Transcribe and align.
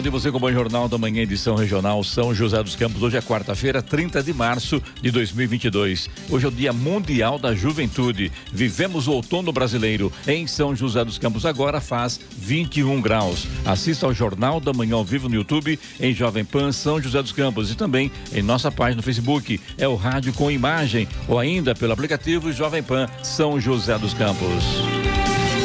Bom 0.00 0.02
dia 0.02 0.10
você 0.10 0.32
com 0.32 0.42
o 0.42 0.50
Jornal 0.50 0.88
da 0.88 0.96
Manhã, 0.96 1.20
edição 1.20 1.54
regional 1.54 2.02
São 2.02 2.34
José 2.34 2.62
dos 2.62 2.74
Campos. 2.74 3.02
Hoje 3.02 3.18
é 3.18 3.20
quarta-feira, 3.20 3.82
30 3.82 4.22
de 4.22 4.32
março 4.32 4.82
de 5.02 5.10
2022. 5.10 6.08
Hoje 6.30 6.46
é 6.46 6.48
o 6.48 6.50
Dia 6.50 6.72
Mundial 6.72 7.38
da 7.38 7.54
Juventude. 7.54 8.32
Vivemos 8.50 9.06
o 9.06 9.12
outono 9.12 9.52
brasileiro. 9.52 10.10
Em 10.26 10.46
São 10.46 10.74
José 10.74 11.04
dos 11.04 11.18
Campos 11.18 11.44
agora 11.44 11.82
faz 11.82 12.18
21 12.38 12.98
graus. 13.02 13.46
Assista 13.62 14.06
ao 14.06 14.14
Jornal 14.14 14.58
da 14.58 14.72
Manhã 14.72 14.94
ao 14.94 15.04
vivo 15.04 15.28
no 15.28 15.34
YouTube, 15.34 15.78
em 16.00 16.14
Jovem 16.14 16.46
Pan 16.46 16.72
São 16.72 16.98
José 16.98 17.20
dos 17.20 17.32
Campos 17.32 17.70
e 17.70 17.74
também 17.74 18.10
em 18.32 18.40
nossa 18.40 18.72
página 18.72 18.96
no 18.96 19.02
Facebook. 19.02 19.60
É 19.76 19.86
o 19.86 19.96
rádio 19.96 20.32
com 20.32 20.50
imagem 20.50 21.06
ou 21.28 21.38
ainda 21.38 21.74
pelo 21.74 21.92
aplicativo 21.92 22.50
Jovem 22.54 22.82
Pan 22.82 23.06
São 23.22 23.60
José 23.60 23.98
dos 23.98 24.14
Campos. 24.14 24.64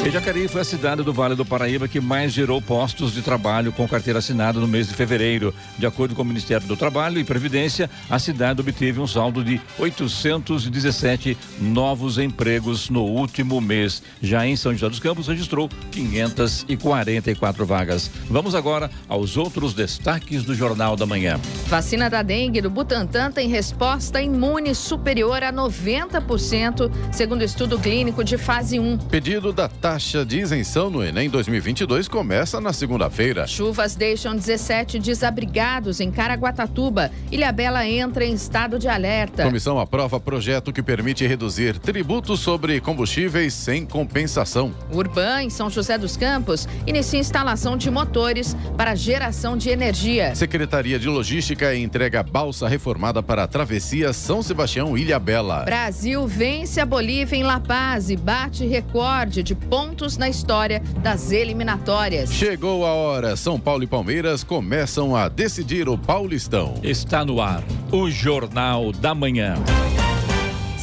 E 0.06 0.12
Jacareí 0.12 0.48
foi 0.48 0.62
a 0.62 0.64
cidade 0.64 1.02
do 1.02 1.12
Vale 1.12 1.34
do 1.34 1.44
Paraíba 1.44 1.88
que 1.88 2.00
mais 2.00 2.32
gerou 2.32 2.62
postos 2.62 3.12
de 3.12 3.24
trabalho 3.24 3.72
com 3.72 3.88
carteira 3.88 4.20
assinada 4.20 4.60
no 4.60 4.68
mês 4.68 4.88
de 4.88 4.94
fevereiro. 4.94 5.52
De 5.80 5.88
acordo 5.88 6.14
com 6.14 6.22
o 6.22 6.26
Ministério 6.26 6.68
do 6.68 6.78
Trabalho 6.78 7.20
e 7.20 7.24
Previdência, 7.24 7.90
a 8.08 8.20
cidade 8.20 8.62
obteve 8.62 9.00
um 9.00 9.08
saldo 9.08 9.44
de 9.44 9.60
817 9.80 11.36
novos 11.60 12.20
empregos 12.20 12.88
no 12.88 13.02
último 13.02 13.60
mês. 13.60 14.04
Já 14.22 14.46
em 14.46 14.56
São 14.56 14.74
José 14.74 14.88
dos 14.90 15.00
Campos, 15.00 15.28
registrou 15.28 15.68
544 15.90 17.66
vagas. 17.66 18.12
Vamos 18.30 18.54
agora 18.54 18.92
aos 19.10 19.38
outros 19.38 19.74
destaques 19.74 20.44
do 20.44 20.54
Jornal 20.54 20.96
da 20.96 21.08
Manhã. 21.08 21.40
Vacina 21.66 22.12
da 22.12 22.22
dengue 22.22 22.62
do 22.62 22.70
Butantan 22.70 23.32
tem 23.32 23.50
resposta 23.50 24.22
imune 24.22 24.76
superior 24.76 25.42
a 25.42 25.52
90%, 25.52 26.92
segundo 27.12 27.44
estudo 27.44 27.80
clínico 27.80 28.24
de 28.24 28.38
fase 28.38 28.80
1. 28.80 29.00
Pedido 29.00 29.52
da 29.52 29.68
taxa 29.96 30.26
de 30.26 30.42
isenção 30.42 30.90
no 30.90 31.02
Enem 31.02 31.30
2022 31.30 32.10
começa 32.10 32.60
na 32.60 32.74
segunda-feira. 32.74 33.48
Chuvas 33.48 33.96
deixam 33.96 34.36
17 34.36 35.00
desabrigados 35.00 36.02
em 36.02 36.12
Caraguatatuba. 36.12 37.10
Ilhabela 37.32 37.88
entra 37.88 38.26
em 38.26 38.34
estado 38.34 38.78
de 38.78 38.90
alerta. 38.90 39.44
Comissão 39.46 39.80
aprova 39.80 40.20
projeto 40.20 40.74
que 40.74 40.84
permite 40.84 41.26
reduzir 41.26 41.80
tributos 41.80 42.42
sobre 42.42 42.82
combustíveis 42.82 43.54
sem 43.54 43.86
compensação. 43.86 44.76
Urban, 44.92 45.44
em 45.44 45.50
São 45.50 45.70
José 45.70 45.98
dos 45.98 46.18
Campos, 46.18 46.68
inicia 46.86 47.22
instalação 47.22 47.78
de 47.78 47.90
motores 47.90 48.54
para 48.76 48.96
geração 48.96 49.56
de 49.56 49.70
energia. 49.70 50.36
Secretaria 50.36 51.00
de 51.00 51.08
Logística 51.08 51.74
entrega 51.74 52.22
balsa 52.22 52.68
reformada 52.68 53.24
para 53.24 53.44
a 53.44 53.48
travessia 53.48 54.12
São 54.12 54.44
Sebastião-Ilhabela. 54.44 55.64
Brasil 55.64 56.28
vence 56.28 56.82
a 56.82 56.86
Bolívia 56.86 57.38
em 57.38 57.44
La 57.44 57.62
Paz 57.62 58.10
e 58.10 58.18
bate 58.18 58.66
recorde 58.66 59.42
de 59.42 59.56
pontos 59.56 59.85
na 60.18 60.30
história 60.30 60.82
das 61.02 61.32
eliminatórias. 61.32 62.34
Chegou 62.34 62.86
a 62.86 62.94
hora. 62.94 63.36
São 63.36 63.60
Paulo 63.60 63.84
e 63.84 63.88
Palmeiras 63.88 64.44
começam 64.44 65.16
a 65.16 65.28
decidir 65.28 65.90
o 65.90 65.98
Paulistão. 65.98 66.76
Está 66.84 67.26
no 67.26 67.42
ar 67.42 67.64
o 67.92 68.10
Jornal 68.10 68.92
da 68.92 69.16
Manhã. 69.16 69.56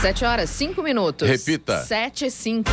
7 0.00 0.24
horas, 0.24 0.50
5 0.50 0.80
minutos. 0.80 1.28
Repita. 1.28 1.82
7 1.84 2.26
e 2.26 2.30
5. 2.30 2.70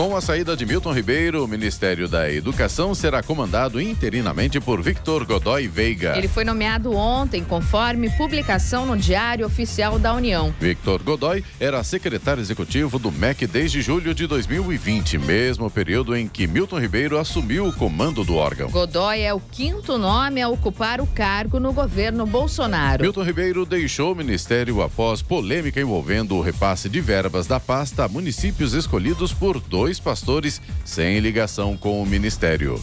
Com 0.00 0.16
a 0.16 0.20
saída 0.22 0.56
de 0.56 0.64
Milton 0.64 0.94
Ribeiro, 0.94 1.44
o 1.44 1.46
Ministério 1.46 2.08
da 2.08 2.32
Educação 2.32 2.94
será 2.94 3.22
comandado 3.22 3.78
interinamente 3.78 4.58
por 4.58 4.80
Victor 4.80 5.26
Godoy 5.26 5.68
Veiga. 5.68 6.16
Ele 6.16 6.26
foi 6.26 6.42
nomeado 6.42 6.96
ontem, 6.96 7.44
conforme 7.44 8.08
publicação 8.16 8.86
no 8.86 8.96
Diário 8.96 9.44
Oficial 9.44 9.98
da 9.98 10.14
União. 10.14 10.54
Victor 10.58 11.02
Godoy 11.02 11.44
era 11.60 11.84
secretário 11.84 12.40
executivo 12.40 12.98
do 12.98 13.12
MEC 13.12 13.46
desde 13.46 13.82
julho 13.82 14.14
de 14.14 14.26
2020, 14.26 15.18
mesmo 15.18 15.70
período 15.70 16.16
em 16.16 16.26
que 16.26 16.46
Milton 16.46 16.78
Ribeiro 16.78 17.18
assumiu 17.18 17.66
o 17.66 17.72
comando 17.72 18.24
do 18.24 18.36
órgão. 18.36 18.70
Godoy 18.70 19.20
é 19.20 19.34
o 19.34 19.40
quinto 19.52 19.98
nome 19.98 20.40
a 20.40 20.48
ocupar 20.48 21.02
o 21.02 21.06
cargo 21.06 21.60
no 21.60 21.74
governo 21.74 22.24
Bolsonaro. 22.24 23.02
Milton 23.02 23.22
Ribeiro 23.22 23.66
deixou 23.66 24.12
o 24.12 24.16
ministério 24.16 24.80
após 24.80 25.20
polêmica 25.20 25.78
envolvendo 25.78 26.36
o 26.36 26.40
repasse 26.40 26.88
de 26.88 27.02
verbas 27.02 27.46
da 27.46 27.60
pasta 27.60 28.06
a 28.06 28.08
municípios 28.08 28.72
escolhidos 28.72 29.34
por 29.34 29.60
dois 29.60 29.89
pastores 29.98 30.60
sem 30.84 31.18
ligação 31.18 31.76
com 31.76 32.00
o 32.02 32.06
ministério. 32.06 32.80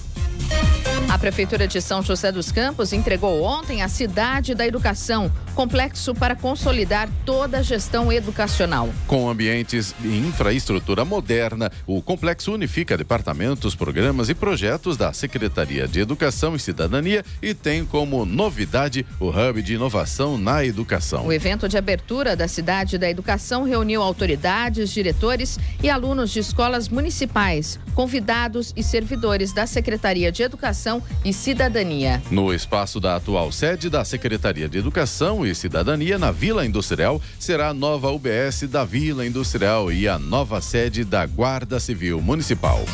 A 1.09 1.17
Prefeitura 1.17 1.65
de 1.65 1.81
São 1.81 2.01
José 2.01 2.33
dos 2.33 2.51
Campos 2.51 2.91
entregou 2.91 3.41
ontem 3.41 3.81
a 3.81 3.87
Cidade 3.87 4.53
da 4.53 4.67
Educação, 4.67 5.31
complexo 5.55 6.13
para 6.13 6.35
consolidar 6.35 7.09
toda 7.25 7.59
a 7.59 7.61
gestão 7.61 8.11
educacional. 8.11 8.89
Com 9.07 9.29
ambientes 9.29 9.95
e 10.03 10.17
infraestrutura 10.17 11.05
moderna, 11.05 11.71
o 11.87 12.01
complexo 12.01 12.53
unifica 12.53 12.97
departamentos, 12.97 13.73
programas 13.73 14.27
e 14.27 14.35
projetos 14.35 14.97
da 14.97 15.13
Secretaria 15.13 15.87
de 15.87 16.01
Educação 16.01 16.57
e 16.57 16.59
Cidadania 16.59 17.23
e 17.41 17.53
tem 17.53 17.85
como 17.85 18.25
novidade 18.25 19.05
o 19.17 19.29
Hub 19.29 19.61
de 19.61 19.75
Inovação 19.75 20.37
na 20.37 20.65
Educação. 20.65 21.25
O 21.25 21.31
evento 21.31 21.69
de 21.69 21.77
abertura 21.77 22.35
da 22.35 22.49
Cidade 22.49 22.97
da 22.97 23.09
Educação 23.09 23.63
reuniu 23.63 24.03
autoridades, 24.03 24.91
diretores 24.91 25.57
e 25.81 25.89
alunos 25.89 26.31
de 26.31 26.39
escolas 26.39 26.89
municipais, 26.89 27.79
convidados 27.95 28.73
e 28.75 28.83
servidores 28.83 29.53
da 29.53 29.65
Secretaria 29.65 30.31
de 30.33 30.43
Educação 30.43 30.96
e 31.23 31.33
Cidadania. 31.33 32.21
No 32.31 32.53
espaço 32.53 32.99
da 32.99 33.15
atual 33.15 33.51
sede 33.51 33.89
da 33.89 34.03
Secretaria 34.03 34.67
de 34.67 34.77
Educação 34.77 35.45
e 35.45 35.53
Cidadania, 35.53 36.17
na 36.17 36.31
Vila 36.31 36.65
Industrial, 36.65 37.21
será 37.39 37.69
a 37.69 37.73
nova 37.73 38.11
UBS 38.11 38.63
da 38.69 38.83
Vila 38.83 39.25
Industrial 39.25 39.91
e 39.91 40.07
a 40.07 40.17
nova 40.17 40.61
sede 40.61 41.03
da 41.03 41.25
Guarda 41.25 41.79
Civil 41.79 42.21
Municipal. 42.21 42.85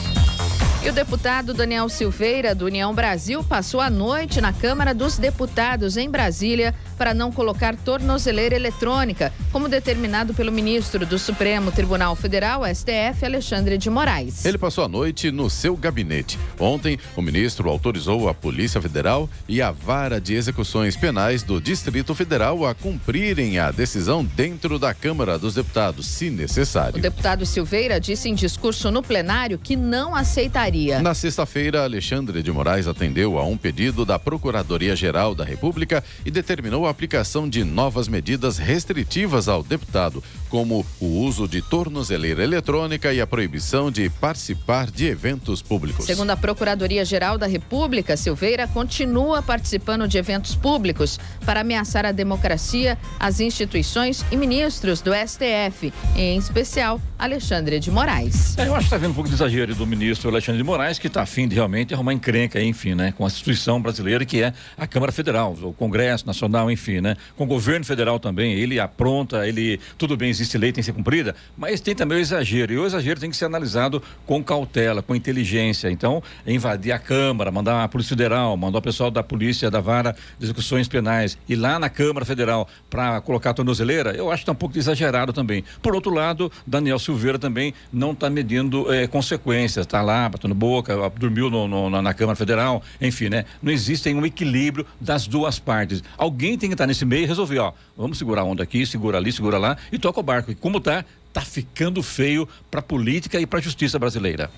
E 0.86 0.90
o 0.90 0.92
deputado 0.92 1.54
Daniel 1.54 1.88
Silveira, 1.88 2.54
do 2.54 2.66
União 2.66 2.94
Brasil, 2.94 3.42
passou 3.42 3.80
a 3.80 3.90
noite 3.90 4.42
na 4.42 4.52
Câmara 4.52 4.94
dos 4.94 5.18
Deputados 5.18 5.96
em 5.96 6.10
Brasília 6.10 6.76
para 6.98 7.14
não 7.14 7.32
colocar 7.32 7.74
tornozeleira 7.74 8.54
eletrônica, 8.54 9.32
como 9.50 9.70
determinado 9.70 10.34
pelo 10.34 10.52
ministro 10.52 11.06
do 11.06 11.18
Supremo 11.18 11.72
Tribunal 11.72 12.18
Federal, 12.18 12.64
STF, 12.66 13.24
Alexandre 13.24 13.78
de 13.78 13.90
Moraes. 13.90 14.44
Ele 14.44 14.58
passou 14.58 14.84
a 14.84 14.90
noite 14.90 15.32
no 15.32 15.50
seu 15.50 15.78
gabinete. 15.78 16.38
Ontem, 16.60 17.00
o 17.16 17.22
ministro 17.22 17.70
autorizou 17.70 18.28
a 18.28 18.34
Polícia 18.34 18.82
Federal 18.82 19.30
e 19.48 19.62
a 19.62 19.72
Vara 19.72 20.20
de 20.20 20.34
Execuções 20.34 20.98
Penais 20.98 21.44
do 21.44 21.62
Distrito 21.62 22.14
Federal 22.14 22.66
a 22.66 22.76
cumprirem 22.76 23.58
a 23.58 23.72
decisão 23.72 24.24
dentro 24.24 24.78
da 24.78 24.94
Câmara 24.94 25.40
dos 25.40 25.54
Deputados, 25.54 26.08
se 26.08 26.30
necessário. 26.30 26.98
O 26.98 27.02
deputado 27.02 27.46
Silveira 27.46 28.02
disse 28.02 28.28
em 28.28 28.36
discurso 28.36 28.92
no 28.92 29.02
plenário 29.02 29.58
que 29.58 29.78
não 29.78 30.14
aceitaria 30.14 30.73
na 31.02 31.14
sexta-feira, 31.14 31.84
Alexandre 31.84 32.42
de 32.42 32.52
Moraes 32.52 32.88
atendeu 32.88 33.38
a 33.38 33.46
um 33.46 33.56
pedido 33.56 34.04
da 34.04 34.18
Procuradoria-Geral 34.18 35.36
da 35.36 35.44
República 35.44 36.04
e 36.26 36.32
determinou 36.32 36.88
a 36.88 36.90
aplicação 36.90 37.48
de 37.48 37.64
novas 37.64 38.08
medidas 38.08 38.58
restritivas 38.58 39.48
ao 39.48 39.62
deputado, 39.62 40.24
como 40.54 40.86
o 41.02 41.08
uso 41.08 41.48
de 41.48 41.64
tornozeleira 41.64 42.44
eletrônica 42.44 43.12
e 43.12 43.20
a 43.20 43.26
proibição 43.26 43.90
de 43.90 44.08
participar 44.08 44.92
de 44.92 45.08
eventos 45.08 45.64
públicos. 45.64 46.06
Segundo 46.06 46.30
a 46.30 46.38
Procuradoria-Geral 46.38 47.40
da 47.40 47.48
República, 47.48 48.16
Silveira 48.16 48.68
continua 48.68 49.42
participando 49.42 50.08
de 50.08 50.20
eventos 50.20 50.54
públicos 50.56 51.20
para 51.44 51.62
ameaçar 51.62 52.06
a 52.06 52.12
democracia, 52.12 53.00
as 53.20 53.40
instituições 53.40 54.24
e 54.32 54.38
ministros 54.38 55.02
do 55.02 55.10
STF, 55.16 55.92
em 56.16 56.38
especial 56.38 57.02
Alexandre 57.18 57.80
de 57.80 57.90
Moraes. 57.90 58.56
É, 58.56 58.68
eu 58.68 58.76
acho 58.76 58.82
que 58.82 58.86
está 58.94 58.98
vendo 58.98 59.10
um 59.10 59.16
pouco 59.16 59.30
de 59.30 59.36
exagero 59.36 59.74
do 59.74 59.88
ministro 59.88 60.30
Alexandre 60.30 60.60
de 60.60 60.64
Moraes, 60.64 61.00
que 61.00 61.08
está 61.08 61.24
afim 61.24 61.48
de 61.48 61.56
realmente 61.56 61.96
arrumar 61.96 62.14
encrenca, 62.14 62.62
enfim, 62.62 62.94
né? 62.94 63.12
Com 63.18 63.24
a 63.24 63.28
instituição 63.28 63.82
brasileira 63.82 64.24
que 64.24 64.44
é 64.44 64.54
a 64.78 64.86
Câmara 64.86 65.12
Federal, 65.12 65.58
o 65.64 65.74
Congresso 65.74 66.28
Nacional, 66.28 66.70
enfim, 66.70 67.02
né? 67.02 67.18
Com 67.36 67.46
o 67.46 67.48
governo 67.48 67.84
federal 67.86 68.20
também, 68.20 68.54
ele 68.54 68.80
apronta, 68.80 69.48
ele, 69.48 69.80
tudo 69.98 70.16
bem, 70.16 70.30
existe 70.44 70.58
lei, 70.58 70.72
tem 70.72 70.82
que 70.82 70.86
ser 70.86 70.94
cumprida, 70.94 71.36
mas 71.58 71.82
tem 71.82 71.96
também 71.96 72.18
o 72.18 72.22
exagero. 72.22 72.74
E 72.74 72.78
o 72.78 72.86
exagero 72.86 73.20
tem 73.20 73.30
que 73.30 73.36
ser 73.36 73.46
analisado 73.46 74.02
com 74.26 74.44
cautela, 74.44 75.02
com 75.02 75.16
inteligência. 75.16 75.90
Então, 75.90 76.22
invadir 76.46 76.92
a 76.92 77.00
Câmara, 77.00 77.52
mandar 77.52 77.84
a 77.84 77.88
Polícia 77.88 78.10
Federal, 78.10 78.56
mandar 78.56 78.80
o 78.80 78.82
pessoal 78.82 79.10
da 79.10 79.24
Polícia 79.24 79.72
da 79.72 79.80
Vara 79.80 80.16
de 80.38 80.46
Execuções 80.46 80.88
Penais 80.88 81.38
ir 81.48 81.56
lá 81.56 81.80
na 81.80 81.90
Câmara 81.90 82.26
Federal 82.26 82.68
para 82.90 83.20
colocar 83.22 83.52
a 83.52 83.54
tornozeleira, 83.54 84.12
eu 84.12 84.30
acho 84.30 84.40
que 84.40 84.44
está 84.44 84.52
um 84.52 84.56
pouco 84.56 84.78
exagerado 84.78 85.34
também. 85.34 85.64
Por 85.82 85.96
outro 85.96 86.14
lado, 86.14 86.52
Daniel 86.68 87.00
Silveira 87.00 87.40
também 87.40 87.74
não 87.92 88.12
está 88.12 88.30
medindo 88.30 88.92
eh, 88.94 89.08
consequências, 89.08 89.86
está 89.86 90.02
lá, 90.02 90.30
batendo 90.30 90.54
boca, 90.54 90.94
dormiu 91.18 91.50
no, 91.50 91.68
no, 91.68 92.02
na 92.02 92.14
Câmara 92.14 92.36
Federal, 92.36 92.82
enfim, 93.02 93.30
né? 93.30 93.46
Não 93.62 93.72
existe 93.72 94.14
um 94.14 94.26
equilíbrio 94.26 94.86
das 95.00 95.28
duas 95.28 95.60
partes. 95.60 96.04
Alguém 96.18 96.58
tem 96.58 96.70
que 96.70 96.74
estar 96.74 96.84
tá 96.84 96.88
nesse 96.88 97.06
meio 97.06 97.24
e 97.24 97.26
resolver, 97.26 97.60
ó, 97.60 97.74
vamos 97.98 98.18
segurar 98.18 98.42
a 98.42 98.46
onda 98.46 98.64
aqui, 98.64 98.86
segura 98.86 99.18
ali, 99.18 99.32
segura 99.32 99.58
lá 99.58 99.78
e 99.92 99.98
toca 99.98 100.20
o 100.20 100.24
barco. 100.24 100.33
E 100.48 100.56
como 100.56 100.80
tá, 100.80 101.06
tá 101.32 101.42
ficando 101.42 102.02
feio 102.02 102.48
para 102.70 102.80
a 102.80 102.84
política 102.84 103.40
e 103.40 103.46
para 103.46 103.60
a 103.60 103.62
justiça 103.62 104.00
brasileira. 104.00 104.50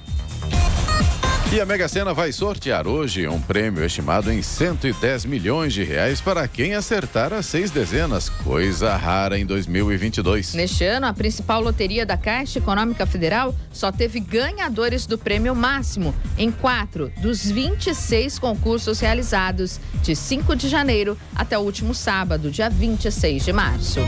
E 1.51 1.61
a 1.61 1.65
Mega 1.65 1.87
Sena 1.87 2.13
vai 2.13 2.31
sortear 2.33 2.85
hoje 2.87 3.27
um 3.27 3.39
prêmio 3.39 3.85
estimado 3.85 4.31
em 4.31 4.41
110 4.41 5.25
milhões 5.25 5.73
de 5.73 5.83
reais 5.83 6.19
para 6.19 6.45
quem 6.47 6.73
acertar 6.73 7.31
as 7.31 7.45
seis 7.45 7.71
dezenas, 7.71 8.27
coisa 8.27 8.95
rara 8.97 9.37
em 9.39 9.45
2022. 9.45 10.53
Neste 10.53 10.83
ano, 10.83 11.05
a 11.05 11.13
principal 11.13 11.61
loteria 11.61 12.05
da 12.05 12.17
Caixa 12.17 12.59
Econômica 12.59 13.05
Federal 13.05 13.55
só 13.71 13.91
teve 13.91 14.19
ganhadores 14.19 15.05
do 15.05 15.17
prêmio 15.17 15.55
máximo 15.55 16.13
em 16.37 16.51
quatro 16.51 17.11
dos 17.21 17.49
26 17.49 18.37
concursos 18.39 18.99
realizados 18.99 19.79
de 20.01 20.15
5 20.15 20.55
de 20.55 20.67
janeiro 20.67 21.17
até 21.33 21.57
o 21.57 21.61
último 21.61 21.93
sábado, 21.93 22.51
dia 22.51 22.69
26 22.69 23.45
de 23.45 23.53
março. 23.53 24.01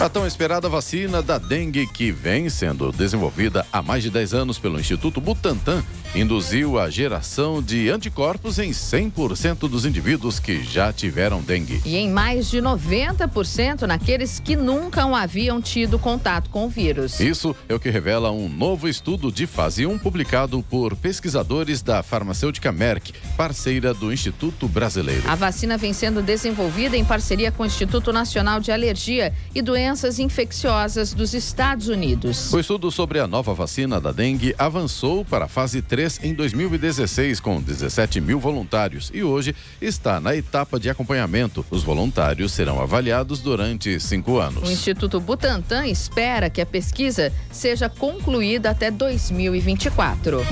A 0.00 0.08
tão 0.08 0.26
esperada 0.26 0.68
vacina 0.68 1.22
da 1.22 1.38
dengue, 1.38 1.86
que 1.86 2.10
vem 2.10 2.50
sendo 2.50 2.90
desenvolvida 2.90 3.64
há 3.72 3.80
mais 3.80 4.02
de 4.02 4.10
10 4.10 4.34
anos 4.34 4.58
pelo 4.58 4.78
Instituto 4.78 5.20
Butantan, 5.20 5.84
induziu 6.14 6.78
a 6.78 6.88
geração 6.88 7.60
de 7.60 7.90
anticorpos 7.90 8.60
em 8.60 8.70
100% 8.70 9.68
dos 9.68 9.84
indivíduos 9.84 10.38
que 10.38 10.62
já 10.62 10.92
tiveram 10.92 11.42
dengue. 11.42 11.82
E 11.84 11.96
em 11.96 12.08
mais 12.08 12.48
de 12.48 12.58
90% 12.58 13.82
naqueles 13.82 14.38
que 14.38 14.54
nunca 14.54 15.04
haviam 15.04 15.60
tido 15.60 15.98
contato 15.98 16.50
com 16.50 16.66
o 16.66 16.68
vírus. 16.68 17.18
Isso 17.18 17.54
é 17.68 17.74
o 17.74 17.80
que 17.80 17.90
revela 17.90 18.30
um 18.30 18.48
novo 18.48 18.88
estudo 18.88 19.30
de 19.32 19.46
fase 19.46 19.86
1 19.86 19.98
publicado 19.98 20.64
por 20.70 20.94
pesquisadores 20.94 21.82
da 21.82 22.02
farmacêutica 22.02 22.70
Merck, 22.70 23.12
parceira 23.36 23.92
do 23.92 24.12
Instituto 24.12 24.68
Brasileiro. 24.68 25.22
A 25.26 25.34
vacina 25.34 25.76
vem 25.76 25.92
sendo 25.92 26.22
desenvolvida 26.22 26.96
em 26.96 27.04
parceria 27.04 27.50
com 27.50 27.64
o 27.64 27.66
Instituto 27.66 28.12
Nacional 28.12 28.60
de 28.60 28.70
Alergia 28.70 29.32
e 29.54 29.60
Doenças 29.60 30.20
Infecciosas 30.20 31.12
dos 31.12 31.34
Estados 31.34 31.88
Unidos. 31.88 32.52
O 32.52 32.60
estudo 32.60 32.90
sobre 32.90 33.18
a 33.18 33.26
nova 33.26 33.52
vacina 33.52 34.00
da 34.00 34.12
dengue 34.12 34.54
avançou 34.56 35.24
para 35.24 35.46
a 35.46 35.48
fase 35.48 35.82
3 35.82 36.03
em 36.22 36.34
2016 36.34 37.40
com 37.40 37.60
17 37.60 38.20
mil 38.20 38.38
voluntários 38.38 39.10
e 39.14 39.22
hoje 39.22 39.54
está 39.80 40.20
na 40.20 40.36
etapa 40.36 40.78
de 40.78 40.90
acompanhamento. 40.90 41.64
Os 41.70 41.82
voluntários 41.82 42.52
serão 42.52 42.80
avaliados 42.80 43.40
durante 43.40 43.98
cinco 43.98 44.38
anos. 44.38 44.68
O 44.68 44.72
Instituto 44.72 45.20
Butantan 45.20 45.86
espera 45.86 46.50
que 46.50 46.60
a 46.60 46.66
pesquisa 46.66 47.32
seja 47.50 47.88
concluída 47.88 48.70
até 48.70 48.90
2024. 48.90 50.44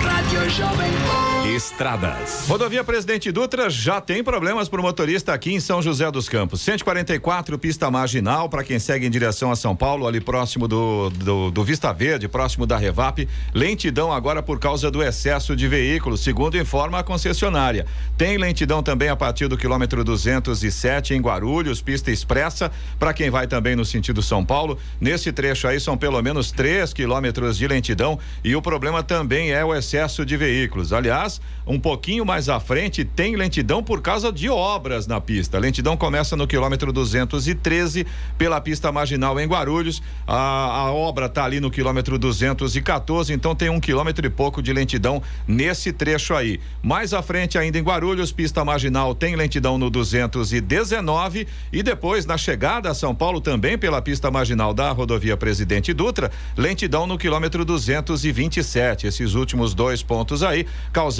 Rádio 0.03 0.49
Jovem 0.51 1.18
Estradas. 1.55 2.45
Rodovia 2.47 2.83
Presidente 2.83 3.31
Dutra 3.31 3.71
já 3.71 3.99
tem 3.99 4.23
problemas 4.23 4.69
para 4.69 4.79
o 4.79 4.83
motorista 4.83 5.33
aqui 5.33 5.51
em 5.51 5.59
São 5.59 5.81
José 5.81 6.09
dos 6.11 6.29
Campos. 6.29 6.61
144, 6.61 7.57
pista 7.57 7.89
marginal 7.89 8.47
para 8.47 8.63
quem 8.63 8.77
segue 8.77 9.07
em 9.07 9.09
direção 9.09 9.51
a 9.51 9.55
São 9.55 9.75
Paulo, 9.75 10.05
ali 10.05 10.21
próximo 10.21 10.67
do, 10.67 11.09
do, 11.09 11.49
do, 11.49 11.63
Vista 11.63 11.91
Verde, 11.91 12.27
próximo 12.27 12.67
da 12.67 12.77
Revap. 12.77 13.27
Lentidão 13.51 14.13
agora 14.13 14.43
por 14.43 14.59
causa 14.59 14.91
do 14.91 15.01
excesso 15.01 15.55
de 15.55 15.67
veículos, 15.67 16.21
segundo 16.21 16.55
informa 16.55 16.99
a 16.99 17.03
concessionária. 17.03 17.87
Tem 18.15 18.37
lentidão 18.37 18.83
também 18.83 19.09
a 19.09 19.15
partir 19.15 19.47
do 19.47 19.57
quilômetro 19.57 20.03
207 20.03 21.15
em 21.15 21.21
Guarulhos, 21.21 21.81
pista 21.81 22.11
expressa 22.11 22.71
para 22.99 23.11
quem 23.11 23.31
vai 23.31 23.47
também 23.47 23.75
no 23.75 23.85
sentido 23.85 24.21
São 24.21 24.45
Paulo. 24.45 24.77
Nesse 25.01 25.31
trecho 25.31 25.67
aí 25.67 25.79
são 25.79 25.97
pelo 25.97 26.21
menos 26.21 26.51
3 26.51 26.93
quilômetros 26.93 27.57
de 27.57 27.67
lentidão 27.67 28.19
e 28.43 28.55
o 28.55 28.61
problema 28.61 29.01
também 29.01 29.51
é 29.51 29.65
o 29.65 29.73
excesso 29.73 30.23
de 30.23 30.37
veículos. 30.37 30.93
Aliás, 30.93 31.38
Um 31.69 31.79
pouquinho 31.79 32.25
mais 32.25 32.49
à 32.49 32.59
frente 32.59 33.05
tem 33.05 33.35
lentidão 33.35 33.83
por 33.83 34.01
causa 34.01 34.31
de 34.31 34.49
obras 34.49 35.05
na 35.05 35.21
pista. 35.21 35.57
A 35.57 35.59
lentidão 35.59 35.95
começa 35.95 36.35
no 36.35 36.47
quilômetro 36.47 36.91
213 36.91 38.07
pela 38.39 38.59
pista 38.59 38.91
marginal 38.91 39.39
em 39.39 39.47
Guarulhos. 39.47 40.01
A, 40.25 40.35
a 40.35 40.91
obra 40.91 41.27
está 41.27 41.45
ali 41.45 41.59
no 41.59 41.69
quilômetro 41.69 42.17
214, 42.17 43.31
então 43.31 43.53
tem 43.53 43.69
um 43.69 43.79
quilômetro 43.79 44.25
e 44.25 44.29
pouco 44.31 44.63
de 44.63 44.73
lentidão 44.73 45.21
nesse 45.47 45.93
trecho 45.93 46.33
aí. 46.33 46.59
Mais 46.81 47.13
à 47.13 47.21
frente, 47.21 47.57
ainda 47.57 47.77
em 47.77 47.83
Guarulhos, 47.83 48.31
pista 48.31 48.65
marginal 48.65 49.13
tem 49.13 49.35
lentidão 49.35 49.77
no 49.77 49.91
219 49.91 51.47
e 51.71 51.83
depois 51.83 52.25
na 52.25 52.37
chegada 52.37 52.89
a 52.89 52.95
São 52.95 53.13
Paulo 53.13 53.39
também 53.39 53.77
pela 53.77 54.01
pista 54.01 54.31
marginal 54.31 54.73
da 54.73 54.89
rodovia 54.91 55.37
Presidente 55.37 55.93
Dutra, 55.93 56.31
lentidão 56.57 57.05
no 57.05 57.17
quilômetro 57.17 57.63
227. 57.63 59.05
Esses 59.05 59.35
últimos 59.35 59.75
dois 59.75 60.01
pontos 60.01 60.41
aí 60.41 60.65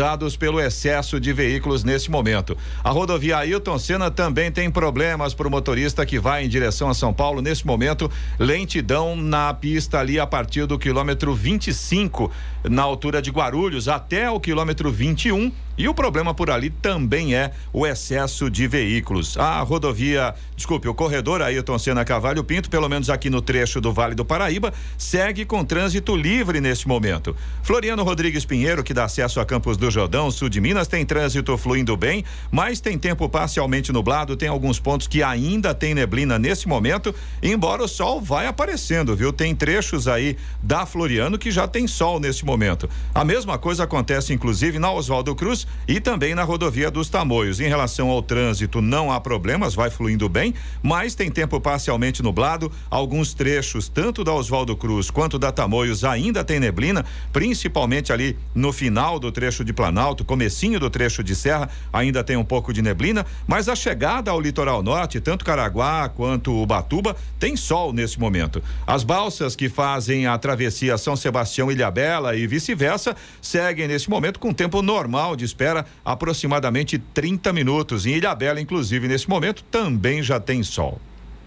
causados 0.10 0.36
pelo 0.36 0.60
excesso 0.60 1.20
de 1.20 1.32
veículos 1.32 1.84
nesse 1.84 2.10
momento. 2.10 2.58
A 2.84 2.90
rodovia 2.90 3.38
Ailton 3.38 3.78
Senna 3.78 4.10
também 4.10 4.52
tem 4.52 4.72
problemas 4.72 5.34
para 5.34 5.48
o 5.48 5.52
motorista 5.52 6.06
que 6.06 6.20
vai 6.20 6.46
em 6.46 6.50
direção 6.50 6.90
a 6.90 6.94
São 6.94 7.14
Paulo 7.14 7.42
nesse 7.42 7.66
momento, 7.66 8.10
lentidão 8.40 9.16
na 9.16 9.54
pista 9.54 10.00
ali 10.00 10.20
a 10.20 10.26
partir 10.26 10.66
do 10.66 10.80
quilômetro 10.80 11.36
25 11.36 12.32
na 12.64 12.82
altura 12.82 13.22
de 13.22 13.30
Guarulhos 13.30 13.88
até 13.88 14.30
o 14.32 14.40
quilômetro 14.40 14.92
21 14.92 15.52
e 15.80 15.88
o 15.88 15.94
problema 15.94 16.34
por 16.34 16.52
ali 16.52 16.70
também 16.70 17.34
é 17.34 17.54
o 17.72 17.88
excesso 17.88 18.50
de 18.50 18.68
veículos. 18.68 19.38
A 19.38 19.62
rodovia, 19.62 20.36
desculpe, 20.54 20.90
o 20.90 20.94
corredor 20.94 21.42
Ailton 21.42 21.80
Senna 21.80 22.04
Cavalho 22.04 22.44
Pinto, 22.44 22.70
pelo 22.70 22.90
menos 22.90 23.10
aqui 23.10 23.30
no 23.30 23.42
trecho 23.42 23.80
do 23.80 23.94
Vale 23.94 24.14
do 24.14 24.26
Paraíba, 24.26 24.74
segue 24.98 25.46
com 25.46 25.64
trânsito 25.64 26.18
livre 26.18 26.60
neste 26.60 26.86
momento. 26.86 27.34
Floriano 27.64 28.04
Rodrigues 28.04 28.44
Pinheiro, 28.44 28.84
que 28.84 28.94
dá 28.94 29.06
acesso 29.06 29.40
a 29.40 29.46
Campos 29.46 29.78
do 29.78 29.90
Jordão, 29.90 30.30
sul 30.30 30.50
de 30.50 30.60
Minas, 30.60 30.86
tem 30.86 31.06
trânsito 31.06 31.58
fluindo 31.58 31.96
bem, 31.96 32.26
mas 32.52 32.82
tem 32.82 33.00
tempo 33.00 33.30
parcialmente 33.30 33.94
nublado, 33.94 34.36
tem 34.36 34.50
alguns 34.50 34.82
pontos 34.82 35.08
que 35.08 35.24
ainda 35.24 35.74
tem 35.74 35.94
neblina 35.94 36.38
nesse 36.38 36.68
momento, 36.68 37.16
embora 37.42 37.82
o 37.82 37.88
sol 37.88 38.20
vai 38.20 38.48
aparecendo, 38.48 39.16
viu? 39.16 39.32
Tem 39.32 39.56
trechos 39.56 40.10
aí 40.10 40.36
da 40.62 40.86
Floriano 40.86 41.38
que 41.38 41.50
já 41.52 41.70
tem 41.70 41.88
sol 41.88 42.20
neste 42.20 42.44
momento. 42.44 42.90
A 43.16 43.24
mesma 43.24 43.58
coisa 43.58 43.86
acontece 43.86 44.34
inclusive 44.34 44.78
na 44.78 44.92
Oswaldo 44.92 45.34
Cruz, 45.34 45.69
e 45.88 46.00
também 46.00 46.36
na 46.36 46.44
rodovia 46.44 46.92
dos 46.92 47.10
Tamoios. 47.10 47.60
Em 47.60 47.68
relação 47.68 48.10
ao 48.10 48.22
trânsito, 48.22 48.80
não 48.80 49.12
há 49.12 49.20
problemas, 49.20 49.74
vai 49.74 49.90
fluindo 49.90 50.30
bem, 50.30 50.54
mas 50.84 51.16
tem 51.16 51.32
tempo 51.32 51.60
parcialmente 51.60 52.22
nublado. 52.22 52.72
Alguns 52.92 53.34
trechos, 53.34 53.90
tanto 53.90 54.24
da 54.24 54.32
Oswaldo 54.32 54.76
Cruz 54.76 55.10
quanto 55.10 55.40
da 55.40 55.52
Tamoios, 55.52 56.04
ainda 56.04 56.44
tem 56.44 56.60
neblina, 56.60 57.04
principalmente 57.34 58.14
ali 58.14 58.38
no 58.54 58.72
final 58.72 59.18
do 59.18 59.32
trecho 59.32 59.64
de 59.64 59.74
Planalto, 59.74 60.24
comecinho 60.24 60.80
do 60.80 60.90
trecho 60.90 61.24
de 61.24 61.36
Serra, 61.36 61.70
ainda 61.92 62.24
tem 62.24 62.38
um 62.38 62.46
pouco 62.46 62.72
de 62.72 62.82
neblina, 62.82 63.26
mas 63.48 63.68
a 63.68 63.76
chegada 63.76 64.30
ao 64.30 64.40
litoral 64.40 64.84
norte, 64.84 65.20
tanto 65.20 65.44
Caraguá 65.44 66.08
quanto 66.10 66.54
Ubatuba, 66.54 67.16
tem 67.40 67.56
sol 67.56 67.92
nesse 67.92 68.20
momento. 68.20 68.62
As 68.86 69.04
balsas 69.04 69.56
que 69.56 69.70
fazem 69.70 70.28
a 70.28 70.38
travessia 70.38 70.98
São 70.98 71.16
Sebastião 71.16 71.72
Ilhabela 71.72 72.36
e 72.36 72.46
vice-versa 72.46 73.16
seguem 73.42 73.88
nesse 73.88 74.10
momento 74.10 74.40
com 74.40 74.54
tempo 74.54 74.82
normal 74.82 75.36
de 75.36 75.46
espera 75.60 75.86
aproximadamente 76.06 76.98
30 76.98 77.52
minutos. 77.52 78.06
Em 78.06 78.16
Ilhabela, 78.16 78.62
inclusive, 78.62 79.10
nesse 79.10 79.30
momento, 79.30 79.62
também 79.64 80.24
já 80.24 80.40
tem 80.40 80.64
sol. 80.64 81.00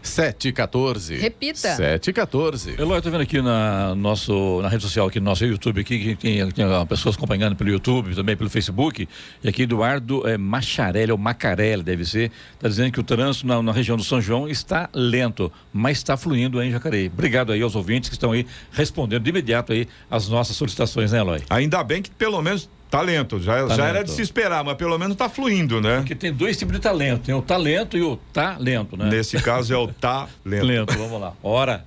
7 0.03 0.49
e 0.49 0.53
14. 0.53 1.17
Repita. 1.17 1.77
7 1.77 2.11
e 2.11 2.13
14. 2.13 2.75
Eloy, 2.77 3.01
tô 3.01 3.09
vendo 3.09 3.21
aqui 3.21 3.41
na, 3.41 3.95
nosso, 3.95 4.61
na 4.61 4.69
rede 4.69 4.83
social, 4.83 5.07
aqui 5.07 5.21
no 5.21 5.27
nosso 5.27 5.45
YouTube, 5.45 5.81
aqui, 5.81 5.97
que 5.97 6.17
tem, 6.17 6.51
tem 6.51 6.87
pessoas 6.89 7.17
acompanhando 7.17 7.55
pelo 7.55 7.71
YouTube, 7.71 8.13
também 8.13 8.37
pelo 8.37 8.51
Facebook. 8.51 9.09
E 9.45 9.49
aqui 9.49 9.63
Eduardo 9.63 10.27
é, 10.29 10.37
Macharelli, 10.37 11.13
ou 11.13 11.17
Macarelli, 11.17 11.85
deve 11.85 12.05
ser, 12.05 12.33
está 12.55 12.69
dizendo 12.69 12.91
que 12.91 12.99
o 12.99 13.05
trânsito 13.05 13.47
na, 13.47 13.63
na, 13.63 13.73
região 13.73 13.97
do 13.97 14.03
São 14.03 14.21
João 14.21 14.49
está 14.49 14.91
lento, 14.93 15.53
mas 15.73 15.99
está 15.99 16.17
fluindo 16.17 16.61
em 16.61 16.73
Jacareí. 16.73 17.07
Obrigado 17.07 17.53
aí 17.53 17.63
aos 17.63 17.77
ouvintes 17.77 18.09
que 18.11 18.17
estão 18.17 18.33
aí 18.33 18.45
respondendo 18.73 19.23
de 19.23 19.31
imediato 19.31 19.73
aí 19.73 19.87
as 20.11 20.29
nossas 20.29 20.57
solicitações, 20.57 21.13
né, 21.13 21.21
Eloy? 21.21 21.43
Ainda 21.49 21.83
bem 21.85 22.03
que 22.03 22.11
pelo 22.11 22.43
menos 22.43 22.69
Talento, 22.93 23.41
já, 23.41 23.55
talento. 23.55 23.75
já 23.75 23.87
era 23.87 24.05
de 24.05 24.11
se 24.11 24.21
esperar, 24.21 24.63
mas 24.63 24.77
pelo 24.77 24.99
menos 24.99 25.17
tá 25.17 25.27
fluindo, 25.27 25.81
né? 25.81 25.97
Porque 25.97 26.15
tem 26.15 26.31
dois 26.31 26.59
tipos 26.59 26.75
de 26.75 26.79
talento, 26.79 27.23
tem 27.23 27.35
o 27.35 27.41
talento 27.41 27.97
e 27.97 28.03
o 28.03 28.19
talento, 28.31 28.99
né? 28.99 29.09
Nesse 29.09 29.41
caso 29.41 29.73
é 29.73 29.77
o 29.79 29.89
talento. 29.89 30.67
lento, 30.67 30.99
vamos 30.99 31.19
lá. 31.19 31.33
Hora. 31.43 31.87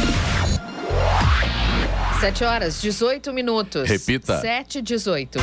7 2.21 2.43
horas, 2.43 2.79
18 2.79 3.33
minutos. 3.33 3.89
Repita. 3.89 4.39
7 4.41 4.77
e 4.77 4.81
18. 4.83 5.39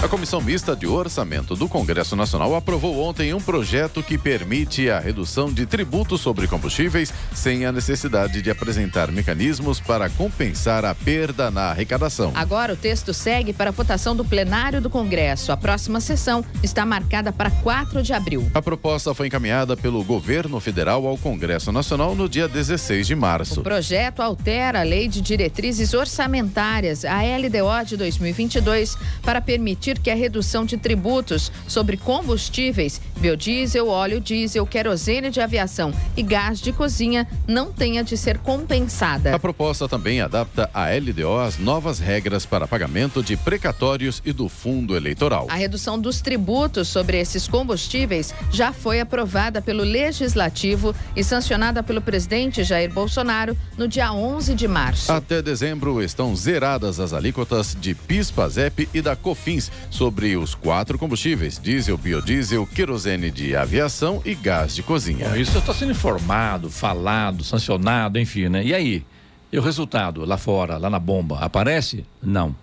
A 0.00 0.06
Comissão 0.06 0.40
Mista 0.40 0.76
de 0.76 0.86
Orçamento 0.86 1.56
do 1.56 1.68
Congresso 1.68 2.14
Nacional 2.14 2.54
aprovou 2.54 3.00
ontem 3.00 3.34
um 3.34 3.40
projeto 3.40 4.00
que 4.00 4.16
permite 4.16 4.88
a 4.88 5.00
redução 5.00 5.52
de 5.52 5.66
tributos 5.66 6.20
sobre 6.20 6.46
combustíveis 6.46 7.12
sem 7.34 7.66
a 7.66 7.72
necessidade 7.72 8.40
de 8.40 8.48
apresentar 8.48 9.10
mecanismos 9.10 9.80
para 9.80 10.08
compensar 10.08 10.84
a 10.84 10.94
perda 10.94 11.50
na 11.50 11.70
arrecadação. 11.70 12.30
Agora 12.36 12.74
o 12.74 12.76
texto 12.76 13.12
segue 13.12 13.52
para 13.52 13.70
a 13.70 13.72
votação 13.72 14.14
do 14.14 14.24
plenário 14.24 14.80
do 14.80 14.88
Congresso. 14.88 15.50
A 15.50 15.56
próxima 15.56 16.00
sessão 16.00 16.44
está 16.62 16.86
marcada 16.86 17.32
para 17.32 17.50
4 17.50 18.00
de 18.00 18.12
abril. 18.12 18.48
A 18.54 18.62
proposta 18.62 19.12
foi 19.12 19.26
encaminhada 19.26 19.76
pelo 19.76 20.04
governo 20.04 20.60
federal 20.60 21.08
ao 21.08 21.18
Congresso 21.18 21.72
Nacional 21.72 22.14
no 22.14 22.28
dia 22.28 22.46
16 22.46 23.04
de 23.04 23.16
março. 23.16 23.58
O 23.60 23.64
projeto 23.64 24.20
altera 24.20 24.78
a 24.78 24.84
Lei 24.84 25.08
de 25.08 25.20
Diretrizes 25.20 25.92
Orçamentárias, 25.92 27.04
a 27.04 27.18
LDO 27.20 27.84
de 27.84 27.96
2022, 27.96 28.96
para 29.22 29.40
permitir 29.40 29.87
permitir 29.88 29.98
que 30.00 30.10
a 30.10 30.14
redução 30.14 30.64
de 30.64 30.76
tributos 30.76 31.50
sobre 31.66 31.96
combustíveis, 31.96 33.00
biodiesel, 33.18 33.88
óleo 33.88 34.20
diesel, 34.20 34.66
querosene 34.66 35.30
de 35.30 35.40
aviação 35.40 35.92
e 36.16 36.22
gás 36.22 36.60
de 36.60 36.72
cozinha 36.72 37.26
não 37.46 37.72
tenha 37.72 38.04
de 38.04 38.16
ser 38.16 38.38
compensada. 38.38 39.34
A 39.34 39.38
proposta 39.38 39.88
também 39.88 40.20
adapta 40.20 40.68
a 40.74 40.86
LDO 40.90 41.38
às 41.38 41.58
novas 41.58 41.98
regras 41.98 42.44
para 42.44 42.66
pagamento 42.66 43.22
de 43.22 43.36
precatórios 43.36 44.22
e 44.24 44.32
do 44.32 44.48
fundo 44.48 44.96
eleitoral. 44.96 45.46
A 45.48 45.54
redução 45.54 45.98
dos 45.98 46.20
tributos 46.20 46.88
sobre 46.88 47.18
esses 47.18 47.48
combustíveis 47.48 48.34
já 48.50 48.72
foi 48.72 49.00
aprovada 49.00 49.62
pelo 49.62 49.82
Legislativo 49.82 50.94
e 51.16 51.24
sancionada 51.24 51.82
pelo 51.82 52.02
presidente 52.02 52.62
Jair 52.64 52.92
Bolsonaro 52.92 53.56
no 53.76 53.88
dia 53.88 54.12
11 54.12 54.54
de 54.54 54.68
março. 54.68 55.10
Até 55.10 55.40
dezembro 55.40 56.02
estão 56.02 56.34
zeradas 56.34 57.00
as 57.00 57.12
alíquotas 57.12 57.76
de 57.78 57.94
PIS, 57.94 58.30
PASEP 58.30 58.88
e 58.92 59.00
da 59.00 59.16
COFINS 59.16 59.70
sobre 59.90 60.36
os 60.36 60.54
quatro 60.54 60.98
combustíveis: 60.98 61.58
diesel, 61.58 61.96
biodiesel, 61.96 62.66
querosene 62.66 63.30
de 63.30 63.56
aviação 63.56 64.22
e 64.24 64.34
gás 64.34 64.74
de 64.74 64.82
cozinha. 64.82 65.28
Bom, 65.28 65.36
isso 65.36 65.58
está 65.58 65.74
sendo 65.74 65.92
informado, 65.92 66.70
falado, 66.70 67.44
sancionado, 67.44 68.18
enfim, 68.18 68.48
né? 68.48 68.64
E 68.64 68.74
aí? 68.74 69.04
E 69.50 69.58
o 69.58 69.62
resultado 69.62 70.24
lá 70.24 70.36
fora, 70.36 70.76
lá 70.76 70.90
na 70.90 70.98
bomba, 70.98 71.38
aparece? 71.40 72.04
Não. 72.22 72.54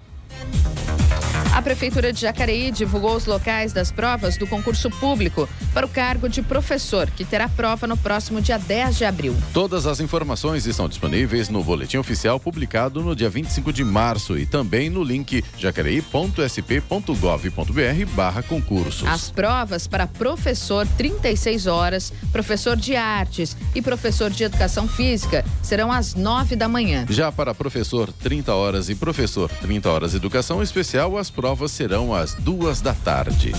A 1.66 1.74
Prefeitura 1.76 2.14
de 2.14 2.22
Jacareí 2.22 2.70
divulgou 2.70 3.16
os 3.16 3.26
locais 3.26 3.74
das 3.74 3.92
provas 3.92 4.38
do 4.38 4.46
concurso 4.46 4.88
público 4.88 5.50
para 5.74 5.84
o 5.84 5.90
cargo 5.90 6.30
de 6.30 6.44
professor, 6.44 7.10
que 7.10 7.26
terá 7.26 7.50
prova 7.50 7.88
no 7.88 7.98
próximo 7.98 8.40
dia 8.40 8.60
10 8.60 8.98
de 8.98 9.04
abril. 9.04 9.36
Todas 9.52 9.88
as 9.88 10.00
informações 10.00 10.68
estão 10.68 10.88
disponíveis 10.88 11.50
no 11.50 11.64
boletim 11.64 11.98
oficial 11.98 12.40
publicado 12.40 13.02
no 13.02 13.16
dia 13.16 13.32
25 13.32 13.74
de 13.74 13.84
março 13.84 14.38
e 14.38 14.46
também 14.46 14.92
no 14.92 15.04
link 15.04 15.44
jacareí.sp.gov.br 15.58 18.06
barra 18.14 18.44
concursos. 18.44 19.08
As 19.08 19.32
provas 19.32 19.88
para 19.88 20.06
professor 20.06 20.88
36 20.96 21.66
horas, 21.66 22.14
professor 22.32 22.78
de 22.78 22.96
artes 22.96 23.58
e 23.74 23.82
professor 23.82 24.30
de 24.30 24.44
educação 24.44 24.88
física 24.88 25.44
serão 25.64 25.92
às 25.92 26.14
9 26.14 26.56
da 26.56 26.70
manhã. 26.70 27.08
Já 27.10 27.32
para 27.32 27.56
professor 27.56 28.14
30 28.14 28.54
horas 28.54 28.88
e 28.88 28.94
professor 28.94 29.50
30 29.50 29.90
horas 29.90 30.14
educação 30.14 30.62
especial, 30.62 31.18
as 31.18 31.32
provas 31.32 31.55
provas 31.56 31.72
serão 31.72 32.14
às 32.14 32.34
duas 32.34 32.82
da 32.82 32.94
tarde. 32.94 33.54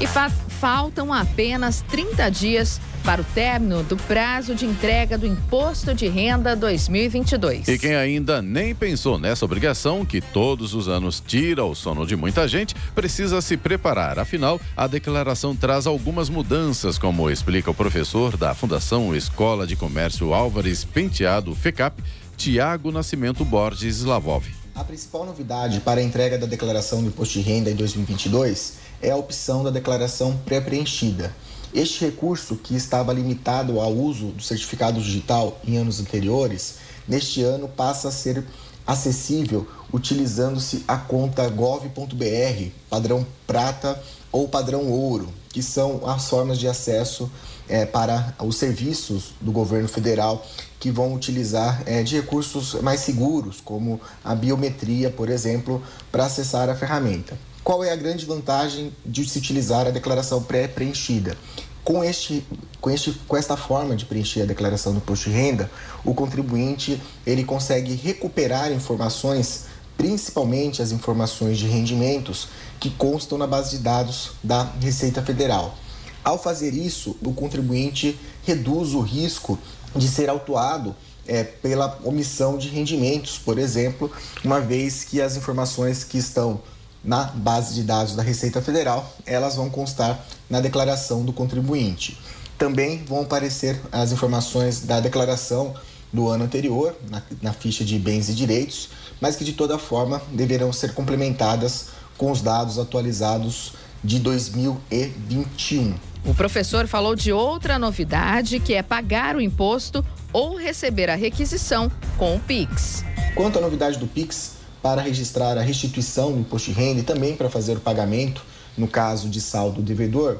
E 0.00 0.06
fa 0.06 0.28
faltam 0.60 1.12
apenas 1.12 1.82
30 1.82 2.30
dias 2.30 2.80
para 3.04 3.20
o 3.20 3.24
término 3.34 3.82
do 3.82 3.96
prazo 3.98 4.54
de 4.54 4.64
entrega 4.64 5.18
do 5.18 5.26
Imposto 5.26 5.94
de 5.94 6.08
Renda 6.08 6.56
2022. 6.56 7.68
E 7.68 7.78
quem 7.78 7.94
ainda 7.94 8.40
nem 8.40 8.74
pensou 8.74 9.18
nessa 9.18 9.44
obrigação, 9.44 10.06
que 10.06 10.22
todos 10.22 10.72
os 10.72 10.88
anos 10.88 11.22
tira 11.24 11.64
o 11.64 11.74
sono 11.74 12.06
de 12.06 12.16
muita 12.16 12.48
gente, 12.48 12.74
precisa 12.94 13.42
se 13.42 13.58
preparar. 13.58 14.18
Afinal, 14.18 14.58
a 14.74 14.86
declaração 14.86 15.54
traz 15.54 15.86
algumas 15.86 16.30
mudanças, 16.30 16.96
como 16.98 17.30
explica 17.30 17.70
o 17.70 17.74
professor 17.74 18.36
da 18.36 18.54
Fundação 18.54 19.14
Escola 19.14 19.66
de 19.66 19.76
Comércio 19.76 20.32
Álvares 20.32 20.82
Penteado, 20.82 21.54
FECAP, 21.54 22.02
Tiago 22.38 22.90
Nascimento 22.90 23.44
Borges 23.44 23.98
Slavov. 23.98 24.63
A 24.74 24.82
principal 24.82 25.24
novidade 25.24 25.80
para 25.80 26.00
a 26.00 26.02
entrega 26.02 26.36
da 26.36 26.46
declaração 26.46 27.00
do 27.00 27.06
imposto 27.06 27.34
de 27.34 27.40
renda 27.42 27.70
em 27.70 27.76
2022 27.76 28.72
é 29.00 29.12
a 29.12 29.16
opção 29.16 29.62
da 29.62 29.70
declaração 29.70 30.36
pré-preenchida. 30.44 31.32
Este 31.72 32.04
recurso, 32.04 32.56
que 32.56 32.74
estava 32.74 33.12
limitado 33.12 33.78
ao 33.80 33.92
uso 33.92 34.26
do 34.32 34.42
certificado 34.42 35.00
digital 35.00 35.60
em 35.64 35.76
anos 35.76 36.00
anteriores, 36.00 36.74
neste 37.06 37.40
ano 37.40 37.68
passa 37.68 38.08
a 38.08 38.12
ser 38.12 38.44
acessível 38.84 39.64
utilizando-se 39.92 40.84
a 40.88 40.96
conta 40.96 41.48
gov.br, 41.48 42.68
padrão 42.90 43.24
prata 43.46 44.02
ou 44.32 44.48
padrão 44.48 44.90
ouro, 44.90 45.32
que 45.50 45.62
são 45.62 46.04
as 46.04 46.28
formas 46.28 46.58
de 46.58 46.66
acesso 46.66 47.30
é, 47.68 47.86
para 47.86 48.34
os 48.40 48.56
serviços 48.56 49.34
do 49.40 49.52
governo 49.52 49.88
federal 49.88 50.44
que 50.84 50.90
vão 50.90 51.14
utilizar 51.14 51.82
é, 51.86 52.02
de 52.02 52.16
recursos 52.16 52.74
mais 52.82 53.00
seguros, 53.00 53.58
como 53.58 53.98
a 54.22 54.34
biometria, 54.34 55.08
por 55.08 55.30
exemplo, 55.30 55.82
para 56.12 56.26
acessar 56.26 56.68
a 56.68 56.74
ferramenta. 56.74 57.38
Qual 57.62 57.82
é 57.82 57.90
a 57.90 57.96
grande 57.96 58.26
vantagem 58.26 58.92
de 59.02 59.26
se 59.26 59.38
utilizar 59.38 59.86
a 59.86 59.90
declaração 59.90 60.42
pré-preenchida? 60.42 61.38
Com, 61.82 62.04
este, 62.04 62.46
com, 62.82 62.90
este, 62.90 63.12
com 63.26 63.34
esta 63.34 63.56
forma 63.56 63.96
de 63.96 64.04
preencher 64.04 64.42
a 64.42 64.44
declaração 64.44 64.92
do 64.92 64.98
imposto 64.98 65.30
de 65.30 65.34
renda, 65.34 65.70
o 66.04 66.12
contribuinte 66.12 67.00
ele 67.26 67.44
consegue 67.44 67.94
recuperar 67.94 68.70
informações, 68.70 69.64
principalmente 69.96 70.82
as 70.82 70.92
informações 70.92 71.56
de 71.56 71.66
rendimentos 71.66 72.48
que 72.78 72.90
constam 72.90 73.38
na 73.38 73.46
base 73.46 73.78
de 73.78 73.82
dados 73.82 74.32
da 74.42 74.64
Receita 74.82 75.22
Federal. 75.22 75.78
Ao 76.22 76.38
fazer 76.38 76.74
isso, 76.74 77.16
o 77.22 77.32
contribuinte 77.32 78.18
reduz 78.46 78.94
o 78.94 79.00
risco 79.00 79.58
de 79.94 80.08
ser 80.08 80.28
autuado 80.28 80.94
é, 81.26 81.42
pela 81.42 81.98
omissão 82.04 82.58
de 82.58 82.68
rendimentos, 82.68 83.38
por 83.38 83.58
exemplo, 83.58 84.10
uma 84.44 84.60
vez 84.60 85.04
que 85.04 85.20
as 85.20 85.36
informações 85.36 86.04
que 86.04 86.18
estão 86.18 86.60
na 87.02 87.24
base 87.24 87.74
de 87.74 87.82
dados 87.82 88.16
da 88.16 88.22
Receita 88.22 88.62
Federal, 88.62 89.12
elas 89.26 89.56
vão 89.56 89.68
constar 89.68 90.24
na 90.48 90.60
declaração 90.60 91.24
do 91.24 91.32
contribuinte. 91.32 92.18
Também 92.56 93.04
vão 93.04 93.22
aparecer 93.22 93.80
as 93.92 94.12
informações 94.12 94.80
da 94.80 95.00
declaração 95.00 95.74
do 96.12 96.28
ano 96.28 96.44
anterior, 96.44 96.96
na, 97.10 97.22
na, 97.42 97.52
ficha 97.52 97.84
de 97.84 97.98
bens 97.98 98.28
e 98.28 98.34
direitos, 98.34 98.88
mas 99.20 99.34
que 99.34 99.44
de 99.44 99.52
toda 99.52 99.76
forma 99.78 100.22
deverão 100.32 100.72
ser 100.72 100.94
complementadas 100.94 101.86
com 102.16 102.30
os 102.30 102.40
dados 102.40 102.78
atualizados 102.78 103.72
de 104.02 104.18
2021. 104.20 105.94
O 106.26 106.34
professor 106.34 106.86
falou 106.86 107.14
de 107.14 107.32
outra 107.32 107.78
novidade, 107.78 108.58
que 108.58 108.72
é 108.72 108.82
pagar 108.82 109.36
o 109.36 109.40
imposto 109.42 110.02
ou 110.32 110.56
receber 110.56 111.10
a 111.10 111.14
requisição 111.14 111.92
com 112.16 112.36
o 112.36 112.40
Pix. 112.40 113.04
Quanto 113.34 113.58
à 113.58 113.60
novidade 113.60 113.98
do 113.98 114.06
Pix, 114.06 114.52
para 114.82 115.02
registrar 115.02 115.58
a 115.58 115.60
restituição 115.60 116.32
do 116.32 116.38
imposto 116.38 116.72
de 116.72 116.76
renda 116.78 117.00
e 117.00 117.02
também 117.02 117.36
para 117.36 117.50
fazer 117.50 117.76
o 117.76 117.80
pagamento, 117.80 118.42
no 118.76 118.88
caso 118.88 119.28
de 119.28 119.38
saldo 119.38 119.82
devedor, 119.82 120.38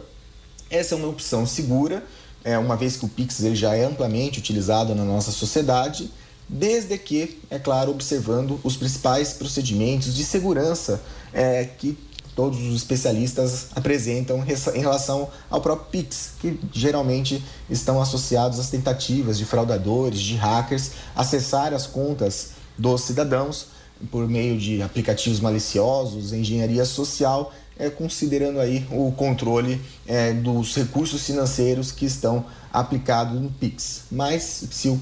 essa 0.71 0.95
é 0.95 0.99
uma 0.99 1.09
opção 1.09 1.45
segura, 1.45 2.03
é, 2.43 2.57
uma 2.57 2.77
vez 2.77 2.97
que 2.97 3.05
o 3.05 3.09
Pix 3.09 3.43
ele 3.43 3.55
já 3.55 3.77
é 3.77 3.85
amplamente 3.85 4.39
utilizado 4.39 4.95
na 4.95 5.05
nossa 5.05 5.31
sociedade, 5.33 6.11
desde 6.49 6.97
que, 6.97 7.41
é 7.51 7.59
claro, 7.59 7.91
observando 7.91 8.59
os 8.65 8.77
principais 8.77 9.35
procedimentos 9.35 10.15
de 10.15 10.25
segurança 10.25 11.03
é, 11.33 11.65
que 11.65 11.97
todos 12.35 12.61
os 12.61 12.75
especialistas 12.75 13.69
apresentam 13.75 14.45
em 14.75 14.81
relação 14.81 15.29
ao 15.49 15.61
próprio 15.61 15.87
Pix, 15.91 16.33
que 16.41 16.59
geralmente 16.73 17.43
estão 17.71 18.01
associados 18.01 18.59
às 18.59 18.71
tentativas 18.71 19.39
de 19.39 19.45
fraudadores, 19.45 20.21
de 20.21 20.35
hackers, 20.35 20.93
acessar 21.15 21.73
as 21.73 21.87
contas 21.87 22.51
dos 22.77 23.03
cidadãos 23.03 23.69
por 24.11 24.29
meio 24.29 24.59
de 24.59 24.83
aplicativos 24.83 25.41
maliciosos, 25.41 26.33
engenharia 26.33 26.85
social, 26.85 27.53
é, 27.79 27.89
considerando 27.91 28.61
aí 28.61 28.87
o 28.91 29.13
controle 29.13 29.81
é, 30.07 30.33
dos 30.33 30.75
recursos 30.75 31.25
financeiros 31.25 31.91
que 31.91 32.05
estão 32.05 32.45
aplicados 32.73 33.41
no 33.41 33.51
Pix. 33.51 34.03
Mas 34.11 34.65
se 34.71 34.89
o, 34.89 35.01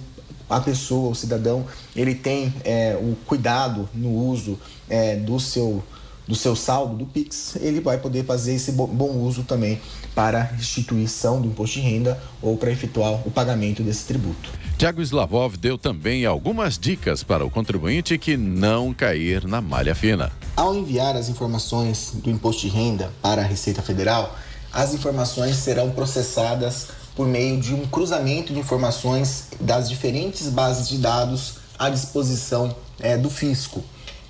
a 0.48 0.61
pessoa, 0.61 1.11
o 1.11 1.14
cidadão, 1.14 1.66
ele 1.96 2.14
tem 2.14 2.52
é, 2.64 2.96
o 3.00 3.16
cuidado 3.26 3.88
no 3.94 4.14
uso 4.14 4.59
é, 4.88 5.16
do 5.16 5.40
seu 5.40 5.83
do 6.26 6.35
seu 6.35 6.54
saldo 6.54 6.96
do 6.96 7.06
Pix, 7.06 7.56
ele 7.56 7.80
vai 7.80 7.98
poder 7.98 8.24
fazer 8.24 8.54
esse 8.54 8.72
bom 8.72 9.11
uso 9.18 9.42
também 9.42 9.80
para 10.14 10.42
restituição 10.42 11.40
do 11.40 11.48
imposto 11.48 11.80
de 11.80 11.87
renda 11.87 12.22
ou 12.40 12.56
para 12.56 12.70
efetuar 12.70 13.26
o 13.26 13.30
pagamento 13.30 13.82
desse 13.82 14.04
tributo. 14.04 14.50
Tiago 14.78 15.02
Slavov 15.02 15.56
deu 15.56 15.78
também 15.78 16.24
algumas 16.24 16.78
dicas 16.78 17.22
para 17.22 17.44
o 17.44 17.50
contribuinte 17.50 18.18
que 18.18 18.37
não 18.37 18.92
cair 18.92 19.46
na 19.46 19.61
malha 19.61 19.94
fina. 19.94 20.32
Ao 20.56 20.74
enviar 20.74 21.16
as 21.16 21.28
informações 21.28 22.12
do 22.14 22.30
imposto 22.30 22.62
de 22.62 22.68
renda 22.68 23.11
para 23.20 23.42
a 23.42 23.44
Receita 23.44 23.82
Federal, 23.82 24.37
as 24.72 24.94
informações 24.94 25.56
serão 25.56 25.90
processadas 25.90 26.88
por 27.14 27.26
meio 27.26 27.61
de 27.61 27.74
um 27.74 27.87
cruzamento 27.87 28.52
de 28.52 28.58
informações 28.58 29.48
das 29.61 29.88
diferentes 29.88 30.48
bases 30.48 30.88
de 30.88 30.98
dados 30.98 31.56
à 31.78 31.90
disposição 31.90 32.74
é, 33.00 33.16
do 33.16 33.28
fisco. 33.28 33.85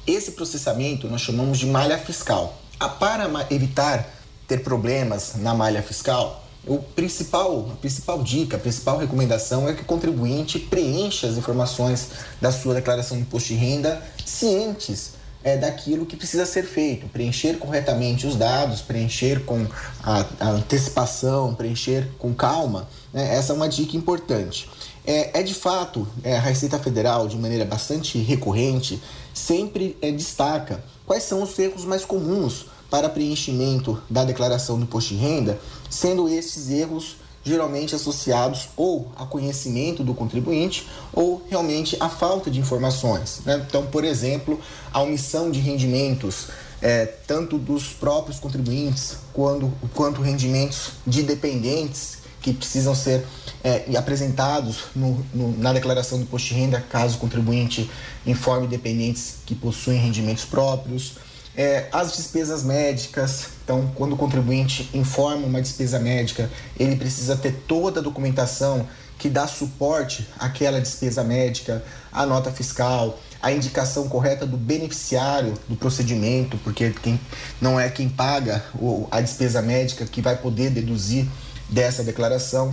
Esse 0.06 0.32
processamento 0.32 1.08
nós 1.08 1.20
chamamos 1.20 1.58
de 1.58 1.66
malha 1.66 1.98
fiscal. 1.98 2.58
Para 2.98 3.30
evitar 3.50 4.08
ter 4.48 4.62
problemas 4.64 5.34
na 5.36 5.54
malha 5.54 5.82
fiscal, 5.82 6.44
o 6.66 6.78
principal, 6.78 7.70
a 7.72 7.76
principal 7.76 8.22
dica, 8.22 8.56
a 8.56 8.60
principal 8.60 8.98
recomendação 8.98 9.68
é 9.68 9.74
que 9.74 9.82
o 9.82 9.84
contribuinte 9.84 10.58
preencha 10.58 11.26
as 11.26 11.36
informações 11.36 12.08
da 12.40 12.50
sua 12.50 12.74
declaração 12.74 13.16
de 13.16 13.22
imposto 13.22 13.48
de 13.48 13.54
renda 13.54 14.02
cientes 14.24 15.12
é, 15.44 15.56
daquilo 15.56 16.06
que 16.06 16.16
precisa 16.16 16.46
ser 16.46 16.64
feito, 16.64 17.08
preencher 17.08 17.58
corretamente 17.58 18.26
os 18.26 18.36
dados, 18.36 18.80
preencher 18.80 19.44
com 19.44 19.66
a, 20.02 20.24
a 20.38 20.48
antecipação, 20.50 21.54
preencher 21.54 22.08
com 22.18 22.32
calma. 22.32 22.88
Né? 23.12 23.34
Essa 23.34 23.52
é 23.52 23.56
uma 23.56 23.68
dica 23.68 23.96
importante. 23.96 24.68
É, 25.06 25.40
é 25.40 25.42
de 25.42 25.54
fato, 25.54 26.06
é, 26.22 26.36
a 26.36 26.40
Receita 26.40 26.78
Federal, 26.78 27.26
de 27.26 27.36
maneira 27.36 27.64
bastante 27.64 28.18
recorrente, 28.18 29.02
sempre 29.34 29.96
é, 30.00 30.10
destaca 30.12 30.82
quais 31.06 31.24
são 31.24 31.42
os 31.42 31.58
erros 31.58 31.84
mais 31.84 32.04
comuns 32.04 32.66
para 32.88 33.08
preenchimento 33.08 34.00
da 34.08 34.24
declaração 34.24 34.78
do 34.78 34.84
imposto 34.84 35.14
de 35.14 35.20
renda, 35.20 35.58
sendo 35.90 36.28
esses 36.28 36.70
erros 36.70 37.16
geralmente 37.44 37.94
associados 37.94 38.68
ou 38.76 39.10
a 39.16 39.26
conhecimento 39.26 40.04
do 40.04 40.14
contribuinte 40.14 40.86
ou 41.12 41.42
realmente 41.50 41.96
a 41.98 42.08
falta 42.08 42.50
de 42.50 42.60
informações. 42.60 43.40
Né? 43.44 43.64
Então, 43.66 43.86
por 43.86 44.04
exemplo, 44.04 44.60
a 44.92 45.02
omissão 45.02 45.50
de 45.50 45.58
rendimentos, 45.58 46.48
é, 46.80 47.06
tanto 47.06 47.58
dos 47.58 47.88
próprios 47.88 48.38
contribuintes 48.38 49.16
quando, 49.32 49.72
quanto 49.94 50.20
rendimentos 50.20 50.92
de 51.06 51.22
dependentes 51.22 52.21
que 52.42 52.52
precisam 52.52 52.94
ser 52.94 53.24
é, 53.62 53.84
apresentados 53.96 54.84
no, 54.94 55.24
no, 55.32 55.56
na 55.58 55.72
declaração 55.72 56.18
do 56.18 56.24
imposto 56.24 56.48
de 56.48 56.54
renda, 56.54 56.84
caso 56.90 57.16
o 57.16 57.20
contribuinte 57.20 57.88
informe 58.26 58.66
dependentes 58.66 59.36
que 59.46 59.54
possuem 59.54 59.98
rendimentos 59.98 60.44
próprios. 60.44 61.14
É, 61.56 61.88
as 61.92 62.16
despesas 62.16 62.62
médicas, 62.64 63.50
então, 63.62 63.92
quando 63.94 64.14
o 64.14 64.16
contribuinte 64.16 64.88
informa 64.92 65.46
uma 65.46 65.60
despesa 65.60 65.98
médica, 65.98 66.50
ele 66.78 66.96
precisa 66.96 67.36
ter 67.36 67.52
toda 67.68 68.00
a 68.00 68.02
documentação 68.02 68.88
que 69.18 69.28
dá 69.28 69.46
suporte 69.46 70.26
àquela 70.38 70.80
despesa 70.80 71.22
médica, 71.22 71.84
a 72.10 72.26
nota 72.26 72.50
fiscal, 72.50 73.20
a 73.40 73.52
indicação 73.52 74.08
correta 74.08 74.46
do 74.46 74.56
beneficiário 74.56 75.54
do 75.68 75.76
procedimento, 75.76 76.56
porque 76.58 76.90
quem 76.90 77.20
não 77.60 77.78
é 77.78 77.88
quem 77.88 78.08
paga 78.08 78.64
a 79.10 79.20
despesa 79.20 79.62
médica 79.62 80.06
que 80.06 80.20
vai 80.20 80.36
poder 80.36 80.70
deduzir 80.70 81.28
dessa 81.72 82.04
declaração. 82.04 82.72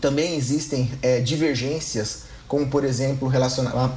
Também 0.00 0.34
existem 0.34 0.90
é, 1.02 1.20
divergências, 1.20 2.24
como 2.48 2.66
por 2.66 2.84
exemplo 2.84 3.30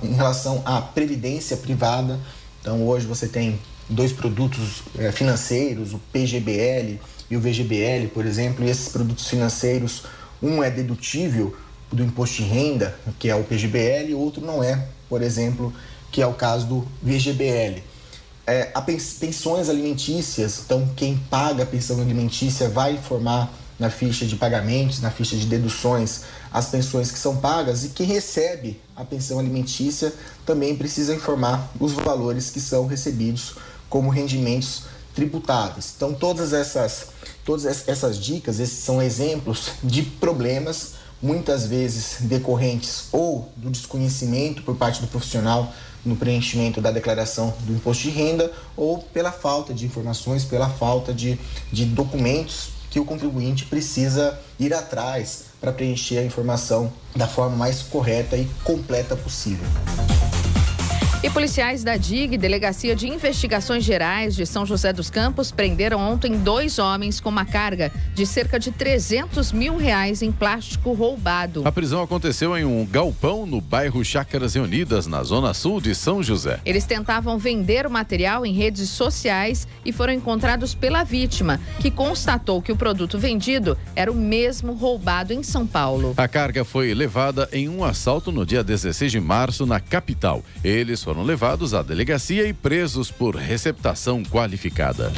em 0.04 0.14
relação 0.14 0.62
à 0.66 0.82
previdência 0.82 1.58
privada. 1.58 2.20
Então 2.62 2.86
hoje 2.86 3.08
você 3.08 3.28
tem 3.28 3.60
dois 3.90 4.12
produtos 4.12 4.84
é, 4.98 5.12
financeiros, 5.12 5.94
o 5.94 6.00
PGBL 6.12 7.00
e 7.32 7.38
o 7.38 7.40
VGBL, 7.40 8.08
por 8.14 8.26
exemplo, 8.26 8.66
e 8.66 8.70
esses 8.70 8.90
produtos 8.90 9.28
financeiros, 9.28 10.04
um 10.42 10.64
é 10.64 10.70
dedutível 10.70 11.56
do 11.92 12.04
imposto 12.04 12.38
de 12.38 12.44
renda, 12.44 12.96
que 13.18 13.30
é 13.30 13.36
o 13.36 13.44
PGBL, 13.44 14.10
e 14.10 14.14
outro 14.14 14.46
não 14.46 14.64
é, 14.64 14.88
por 15.08 15.22
exemplo, 15.22 15.74
que 16.12 16.22
é 16.22 16.28
o 16.28 16.34
caso 16.34 16.66
do 16.68 16.88
VGBL. 17.02 17.82
É, 18.46 18.72
pensões 19.20 19.70
alimentícias, 19.70 20.62
então 20.66 20.88
quem 20.96 21.18
paga 21.30 21.64
a 21.64 21.66
pensão 21.66 22.02
alimentícia 22.02 22.68
vai 22.68 22.94
informar 22.94 23.52
na 23.80 23.90
ficha 23.90 24.26
de 24.26 24.36
pagamentos, 24.36 25.00
na 25.00 25.10
ficha 25.10 25.38
de 25.38 25.46
deduções, 25.46 26.22
as 26.52 26.68
pensões 26.68 27.12
que 27.12 27.18
são 27.18 27.38
pagas 27.38 27.86
e 27.86 27.90
quem 27.90 28.06
recebe 28.06 28.82
a 28.96 29.06
pensão 29.06 29.40
alimentícia 29.40 30.14
também 30.46 30.76
precisa 30.76 31.16
informar 31.16 31.72
os 31.80 31.94
valores 31.94 32.52
que 32.52 32.60
são 32.60 32.86
recebidos 32.86 33.56
como 33.90 34.10
rendimentos 34.10 34.84
tributados. 35.16 35.94
Então 35.96 36.14
todas 36.14 36.52
essas 36.54 37.08
todas 37.46 37.66
essas 37.88 38.20
dicas, 38.20 38.60
esses 38.60 38.84
são 38.84 39.02
exemplos 39.02 39.72
de 39.84 40.04
problemas 40.04 40.94
muitas 41.22 41.66
vezes 41.66 42.18
decorrentes 42.22 43.06
ou 43.12 43.52
do 43.56 43.70
desconhecimento 43.70 44.62
por 44.62 44.76
parte 44.76 45.02
do 45.02 45.08
profissional 45.08 45.74
no 46.06 46.16
preenchimento 46.16 46.80
da 46.80 46.92
declaração 46.92 47.54
do 47.62 47.74
imposto 47.74 48.04
de 48.04 48.10
renda 48.10 48.52
ou 48.78 49.00
pela 49.00 49.32
falta 49.32 49.74
de 49.74 49.86
informações, 49.86 50.46
pela 50.46 50.70
falta 50.70 51.14
de, 51.14 51.38
de 51.72 51.86
documentos 51.86 52.79
que 52.90 53.00
o 53.00 53.06
contribuinte 53.06 53.66
precisa 53.66 54.40
ir 54.60 54.74
atrás 54.74 55.46
para 55.60 55.72
preencher 55.72 56.18
a 56.18 56.24
informação 56.24 56.92
da 57.16 57.28
forma 57.28 57.56
mais 57.56 57.82
correta 57.82 58.36
e 58.36 58.46
completa 58.64 59.16
possível. 59.16 59.68
E 61.22 61.30
policiais 61.30 61.84
da 61.84 61.98
DIG, 61.98 62.38
Delegacia 62.38 62.96
de 62.96 63.10
Investigações 63.10 63.84
Gerais 63.84 64.34
de 64.34 64.46
São 64.46 64.66
José 64.66 64.94
dos 64.94 65.10
Campos, 65.10 65.52
prenderam 65.52 66.00
ontem 66.00 66.38
dois 66.38 66.80
homens 66.80 67.20
com 67.20 67.28
uma 67.28 67.44
carga 67.44 67.92
de 68.16 68.26
cerca 68.26 68.58
de 68.58 68.72
300 68.72 69.52
mil 69.52 69.76
reais 69.76 70.22
em 70.22 70.32
plástico 70.32 70.94
roubado. 70.94 71.68
A 71.68 71.74
prisão 71.74 72.02
aconteceu 72.02 72.58
em 72.58 72.64
um 72.64 72.86
galpão 72.86 73.46
no 73.46 73.60
bairro 73.60 74.04
Chácaras 74.06 74.54
Reunidas, 74.54 75.08
na 75.08 75.22
zona 75.22 75.54
sul 75.54 75.82
de 75.82 75.94
São 75.94 76.24
José. 76.24 76.62
Eles 76.66 76.86
tentavam 76.86 77.38
vender 77.38 77.86
o 77.86 77.92
material 77.92 78.46
em 78.46 78.54
redes 78.54 78.88
sociais 78.90 79.68
e 79.84 79.92
foram 79.92 80.14
encontrados 80.14 80.74
pela 80.74 81.04
vítima, 81.04 81.60
que 81.82 81.92
constatou 81.92 82.62
que 82.62 82.72
o 82.72 82.78
produto 82.78 83.20
vendido 83.20 83.78
era 83.94 84.10
o 84.10 84.16
mesmo 84.16 84.72
roubado 84.72 85.34
em 85.34 85.44
São 85.44 85.68
Paulo. 85.68 86.14
A 86.16 86.30
carga 86.30 86.64
foi 86.64 86.94
levada 86.94 87.50
em 87.52 87.68
um 87.68 87.84
assalto 87.84 88.32
no 88.32 88.46
dia 88.46 88.64
16 88.64 89.12
de 89.12 89.20
março 89.20 89.66
na 89.66 89.82
capital. 89.82 90.42
Eles 90.64 91.09
foram 91.10 91.24
levados 91.24 91.74
à 91.74 91.82
delegacia 91.82 92.48
e 92.48 92.54
presos 92.54 93.10
por 93.10 93.36
receptação 93.36 94.22
qualificada. 94.24 95.12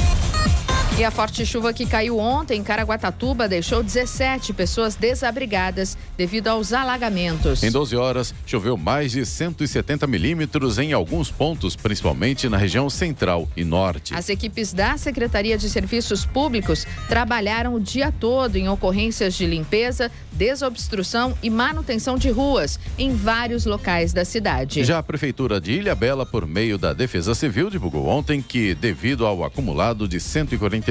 E 0.98 1.06
a 1.06 1.10
forte 1.10 1.46
chuva 1.46 1.74
que 1.74 1.86
caiu 1.86 2.20
ontem 2.20 2.60
em 2.60 2.64
Caraguatatuba 2.64 3.48
deixou 3.48 3.82
17 3.82 4.54
pessoas 4.54 4.94
desabrigadas 4.94 5.98
devido 6.18 6.50
aos 6.50 6.74
alagamentos. 6.74 7.64
Em 7.64 7.72
12 7.72 7.96
horas, 7.96 8.36
choveu 8.46 8.78
mais 8.78 9.14
de 9.14 9.26
170 9.26 10.06
milímetros 10.06 10.78
em 10.78 10.94
alguns 10.94 11.32
pontos, 11.32 11.76
principalmente 11.76 12.48
na 12.50 12.58
região 12.58 12.90
central 12.90 13.48
e 13.56 13.64
norte. 13.64 14.14
As 14.14 14.30
equipes 14.30 14.74
da 14.74 14.96
Secretaria 14.98 15.58
de 15.58 15.70
Serviços 15.70 16.26
Públicos 16.26 16.86
trabalharam 17.08 17.74
o 17.74 17.80
dia 17.80 18.12
todo 18.12 18.58
em 18.58 18.70
ocorrências 18.70 19.34
de 19.34 19.48
limpeza, 19.48 20.12
desobstrução 20.34 21.36
e 21.42 21.50
manutenção 21.50 22.18
de 22.18 22.30
ruas 22.30 22.80
em 23.00 23.16
vários 23.16 23.66
locais 23.66 24.14
da 24.14 24.26
cidade. 24.26 24.84
Já 24.84 25.00
a 25.00 25.04
Prefeitura 25.04 25.60
de 25.60 25.72
Ilha 25.72 25.96
Bela, 25.96 26.26
por 26.26 26.46
meio 26.46 26.78
da 26.78 26.94
Defesa 26.94 27.34
Civil, 27.34 27.70
divulgou 27.70 28.08
ontem 28.08 28.42
que, 28.42 28.76
devido 28.76 29.26
ao 29.26 29.44
acumulado 29.44 30.08
de 30.08 30.20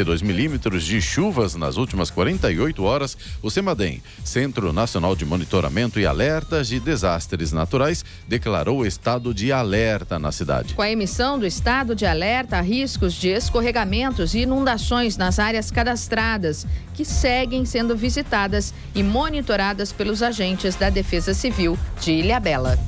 142 0.01 0.23
milímetros 0.23 0.85
de 0.85 1.01
chuvas 1.01 1.55
nas 1.55 1.77
últimas 1.77 2.11
48 2.11 2.83
horas, 2.83 3.17
o 3.43 3.51
CEMADEM, 3.51 4.03
Centro 4.25 4.73
Nacional 4.73 5.15
de 5.15 5.25
Monitoramento 5.25 6.01
e 6.01 6.07
Alertas 6.07 6.69
de 6.69 6.81
Desastres 6.81 7.53
Naturais, 7.53 8.05
declarou 8.27 8.87
estado 8.87 9.35
de 9.35 9.53
alerta 9.53 10.19
na 10.19 10.33
cidade. 10.33 10.75
Com 10.75 10.83
a 10.83 10.91
emissão 10.91 11.39
do 11.39 11.47
estado 11.47 11.95
de 11.95 12.07
alerta 12.07 12.59
a 12.59 12.61
riscos 12.61 13.15
de 13.15 13.29
escorregamentos 13.29 14.35
e 14.35 14.41
inundações 14.41 15.17
nas 15.17 15.39
áreas 15.39 15.71
cadastradas, 15.71 16.67
que 16.95 17.05
seguem 17.05 17.65
sendo 17.65 17.97
visitadas 17.97 18.73
e 18.95 19.03
monitoradas 19.03 19.93
pelos 19.93 20.23
agentes 20.23 20.75
da 20.77 20.91
Defesa 20.91 21.35
Civil 21.35 21.79
de 22.01 22.13
Ilhabela. 22.13 22.79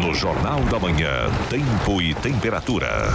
No 0.00 0.14
Jornal 0.14 0.60
da 0.64 0.78
Manhã, 0.78 1.30
Tempo 1.50 2.00
e 2.00 2.14
Temperatura. 2.14 3.12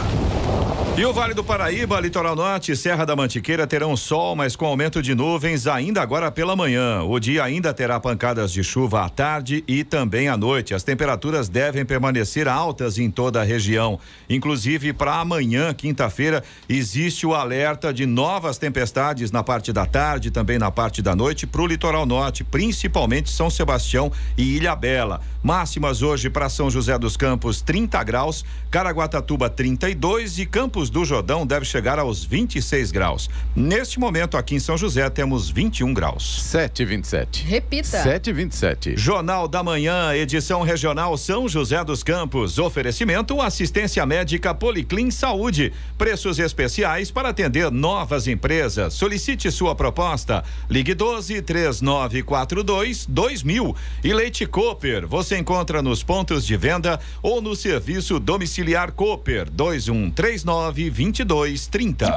E 0.98 1.06
o 1.06 1.14
Vale 1.14 1.36
do 1.36 1.44
Paraíba, 1.44 2.00
Litoral 2.00 2.36
Norte 2.36 2.72
e 2.72 2.76
Serra 2.76 3.06
da 3.06 3.16
Mantiqueira 3.16 3.68
terão 3.68 3.96
sol, 3.96 4.36
mas 4.36 4.56
com 4.56 4.66
aumento 4.66 5.00
de 5.00 5.14
nuvens 5.14 5.68
ainda 5.68 6.02
agora 6.02 6.32
pela 6.32 6.56
manhã. 6.56 7.04
O 7.04 7.20
dia 7.20 7.44
ainda 7.44 7.72
terá 7.72 8.00
pancadas 8.00 8.52
de 8.52 8.64
chuva 8.64 9.06
à 9.06 9.10
tarde 9.10 9.64
e 9.68 9.84
também 9.84 10.28
à 10.28 10.36
noite. 10.36 10.74
As 10.74 10.82
temperaturas 10.82 11.48
devem 11.48 11.86
permanecer 11.86 12.48
altas 12.48 12.98
em 12.98 13.12
toda 13.12 13.42
a 13.42 13.44
região. 13.44 14.00
Inclusive, 14.28 14.92
para 14.92 15.20
amanhã, 15.20 15.72
quinta-feira, 15.72 16.44
existe 16.68 17.28
o 17.28 17.36
alerta 17.36 17.94
de 17.94 18.08
novas 18.08 18.58
tempestades 18.58 19.30
na 19.30 19.44
parte 19.44 19.72
da 19.72 19.86
tarde, 19.86 20.32
também 20.32 20.58
na 20.58 20.72
parte 20.72 21.04
da 21.04 21.16
noite, 21.16 21.46
para 21.46 21.62
o 21.62 21.68
Litoral 21.68 22.08
Norte, 22.08 22.44
principalmente 22.44 23.30
São 23.30 23.52
Sebastião 23.52 24.12
e 24.36 24.56
Ilha 24.58 24.76
Bela. 24.76 25.22
Máximas 25.44 26.02
hoje 26.02 26.28
para 26.28 26.50
São 26.50 26.67
José 26.70 26.98
dos 26.98 27.16
Campos, 27.16 27.62
30 27.62 28.04
graus, 28.04 28.46
Caraguatatuba, 28.70 29.50
32 29.50 30.40
e 30.40 30.46
Campos 30.46 30.90
do 30.90 31.06
Jordão 31.06 31.46
deve 31.46 31.66
chegar 31.66 32.00
aos 32.00 32.24
26 32.24 32.92
graus. 32.92 33.30
Neste 33.56 34.00
momento, 34.00 34.38
aqui 34.38 34.56
em 34.56 34.60
São 34.60 34.78
José, 34.78 35.10
temos 35.10 35.50
21 35.50 35.94
graus. 35.94 36.50
7,27. 36.52 37.44
Repita. 37.46 38.04
7,27. 38.04 38.98
Jornal 38.98 39.48
da 39.48 39.64
Manhã, 39.64 40.14
edição 40.14 40.62
regional 40.62 41.18
São 41.18 41.48
José 41.48 41.84
dos 41.84 42.04
Campos. 42.04 42.60
Oferecimento 42.60 43.42
assistência 43.42 44.06
médica 44.06 44.54
Policlin 44.54 45.12
Saúde. 45.12 45.72
Preços 45.98 46.40
especiais 46.40 47.12
para 47.12 47.30
atender 47.30 47.72
novas 47.72 48.28
empresas. 48.28 48.94
Solicite 48.94 49.50
sua 49.52 49.76
proposta. 49.76 50.44
Ligue 50.70 50.94
12 50.94 51.42
3942 51.42 53.06
2000. 53.06 53.76
E 54.04 54.14
Leite 54.14 54.46
Cooper. 54.46 55.08
Você 55.08 55.38
encontra 55.38 55.82
nos 55.82 56.04
pontos 56.04 56.46
de 56.46 56.57
venda 56.58 57.00
ou 57.22 57.42
no 57.42 57.56
serviço 57.56 58.20
domiciliar 58.20 58.92
Cooper 58.92 59.50
2139 59.50 60.90
2230. 60.90 62.16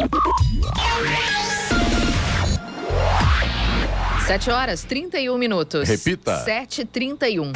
Sete 4.26 4.50
horas 4.50 4.84
31 4.84 5.36
minutos. 5.36 5.88
Repita. 5.88 6.44
7h31. 6.44 7.52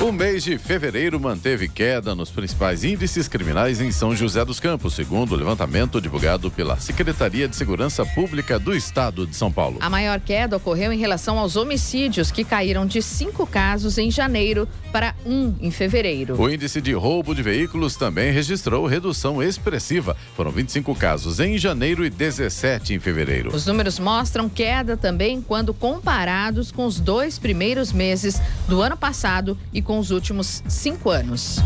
O 0.00 0.10
mês 0.10 0.42
de 0.42 0.56
fevereiro 0.56 1.20
manteve 1.20 1.68
queda 1.68 2.14
nos 2.14 2.30
principais 2.30 2.84
índices 2.84 3.28
criminais 3.28 3.82
em 3.82 3.92
São 3.92 4.16
José 4.16 4.42
dos 4.46 4.58
Campos, 4.58 4.94
segundo 4.94 5.32
o 5.32 5.36
levantamento 5.36 6.00
divulgado 6.00 6.50
pela 6.50 6.80
Secretaria 6.80 7.46
de 7.46 7.54
Segurança 7.54 8.06
Pública 8.06 8.58
do 8.58 8.74
Estado 8.74 9.26
de 9.26 9.36
São 9.36 9.52
Paulo. 9.52 9.76
A 9.78 9.90
maior 9.90 10.18
queda 10.18 10.56
ocorreu 10.56 10.90
em 10.90 10.98
relação 10.98 11.38
aos 11.38 11.54
homicídios, 11.54 12.30
que 12.30 12.44
caíram 12.44 12.86
de 12.86 13.02
cinco 13.02 13.46
casos 13.46 13.98
em 13.98 14.10
janeiro 14.10 14.66
para 14.90 15.14
um 15.26 15.54
em 15.60 15.70
fevereiro. 15.70 16.40
O 16.40 16.48
índice 16.48 16.80
de 16.80 16.94
roubo 16.94 17.34
de 17.34 17.42
veículos 17.42 17.94
também 17.94 18.32
registrou 18.32 18.86
redução 18.86 19.42
expressiva. 19.42 20.16
Foram 20.34 20.50
25 20.50 20.94
casos 20.94 21.40
em 21.40 21.58
janeiro 21.58 22.06
e 22.06 22.08
17 22.08 22.94
em 22.94 22.98
fevereiro. 22.98 23.54
Os 23.54 23.66
números 23.66 23.98
mostram 23.98 24.48
queda 24.48 24.96
também 24.96 25.42
quando 25.42 25.74
comparados 25.74 26.72
com 26.72 26.86
os 26.86 26.98
dois 26.98 27.38
primeiros 27.38 27.92
meses 27.92 28.40
do 28.66 28.80
ano 28.80 28.96
passado 28.96 29.58
e 29.74 29.82
com 29.89 29.89
os 29.98 30.10
últimos 30.10 30.62
cinco 30.68 31.10
anos. 31.10 31.58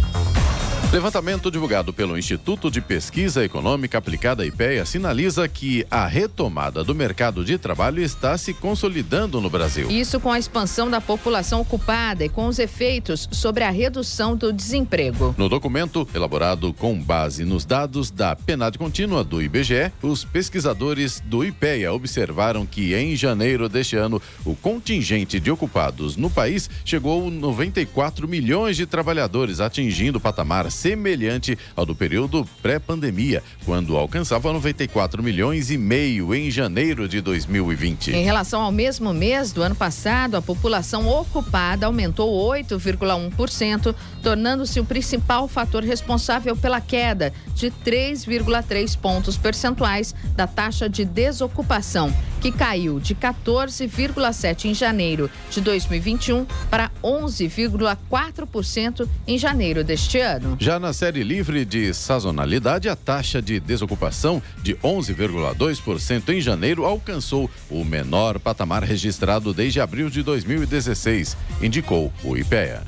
Levantamento 0.94 1.50
divulgado 1.50 1.92
pelo 1.92 2.16
Instituto 2.16 2.70
de 2.70 2.80
Pesquisa 2.80 3.44
Econômica 3.44 3.98
Aplicada 3.98 4.46
IPEA 4.46 4.86
sinaliza 4.86 5.48
que 5.48 5.84
a 5.90 6.06
retomada 6.06 6.84
do 6.84 6.94
mercado 6.94 7.44
de 7.44 7.58
trabalho 7.58 8.00
está 8.00 8.38
se 8.38 8.54
consolidando 8.54 9.40
no 9.40 9.50
Brasil. 9.50 9.90
Isso 9.90 10.20
com 10.20 10.30
a 10.30 10.38
expansão 10.38 10.88
da 10.88 11.00
população 11.00 11.62
ocupada 11.62 12.24
e 12.24 12.28
com 12.28 12.46
os 12.46 12.60
efeitos 12.60 13.28
sobre 13.32 13.64
a 13.64 13.70
redução 13.70 14.36
do 14.36 14.52
desemprego. 14.52 15.34
No 15.36 15.48
documento, 15.48 16.06
elaborado 16.14 16.72
com 16.72 16.96
base 16.96 17.44
nos 17.44 17.64
dados 17.64 18.12
da 18.12 18.36
PNAD 18.36 18.78
contínua 18.78 19.24
do 19.24 19.42
IBGE, 19.42 19.90
os 20.00 20.24
pesquisadores 20.24 21.18
do 21.18 21.44
IPEA 21.44 21.92
observaram 21.92 22.64
que 22.64 22.94
em 22.94 23.16
janeiro 23.16 23.68
deste 23.68 23.96
ano, 23.96 24.22
o 24.44 24.54
contingente 24.54 25.40
de 25.40 25.50
ocupados 25.50 26.16
no 26.16 26.30
país 26.30 26.70
chegou 26.84 27.26
a 27.26 27.30
94 27.32 28.28
milhões 28.28 28.76
de 28.76 28.86
trabalhadores, 28.86 29.58
atingindo 29.58 30.18
o 30.18 30.20
patamar 30.20 30.70
semelhante 30.84 31.58
ao 31.74 31.86
do 31.86 31.94
período 31.94 32.46
pré-pandemia, 32.60 33.42
quando 33.64 33.96
alcançava 33.96 34.52
94 34.52 35.22
milhões 35.22 35.70
e 35.70 35.78
meio 35.78 36.34
em 36.34 36.50
janeiro 36.50 37.08
de 37.08 37.22
2020. 37.22 38.10
Em 38.10 38.22
relação 38.22 38.60
ao 38.60 38.70
mesmo 38.70 39.14
mês 39.14 39.50
do 39.50 39.62
ano 39.62 39.74
passado, 39.74 40.36
a 40.36 40.42
população 40.42 41.08
ocupada 41.08 41.86
aumentou 41.86 42.30
8,1%, 42.50 43.94
tornando-se 44.22 44.78
o 44.78 44.84
principal 44.84 45.48
fator 45.48 45.82
responsável 45.82 46.54
pela 46.54 46.82
queda 46.82 47.32
de 47.54 47.70
3,3 47.70 48.98
pontos 48.98 49.38
percentuais 49.38 50.14
da 50.36 50.46
taxa 50.46 50.86
de 50.86 51.06
desocupação, 51.06 52.14
que 52.42 52.52
caiu 52.52 53.00
de 53.00 53.14
14,7% 53.14 54.66
em 54.66 54.74
janeiro 54.74 55.30
de 55.50 55.62
2021 55.62 56.44
para 56.68 56.90
11,4% 57.02 59.08
em 59.26 59.38
janeiro 59.38 59.82
deste 59.82 60.18
ano. 60.18 60.58
Já 60.60 60.73
na 60.78 60.92
série 60.92 61.22
livre 61.22 61.64
de 61.64 61.92
sazonalidade, 61.92 62.88
a 62.88 62.96
taxa 62.96 63.40
de 63.40 63.60
desocupação 63.60 64.42
de 64.62 64.74
11,2% 64.76 66.28
em 66.30 66.40
janeiro 66.40 66.84
alcançou 66.84 67.50
o 67.70 67.84
menor 67.84 68.38
patamar 68.38 68.82
registrado 68.82 69.52
desde 69.52 69.80
abril 69.80 70.10
de 70.10 70.22
2016, 70.22 71.36
indicou 71.60 72.12
o 72.22 72.36
IPEA. 72.36 72.82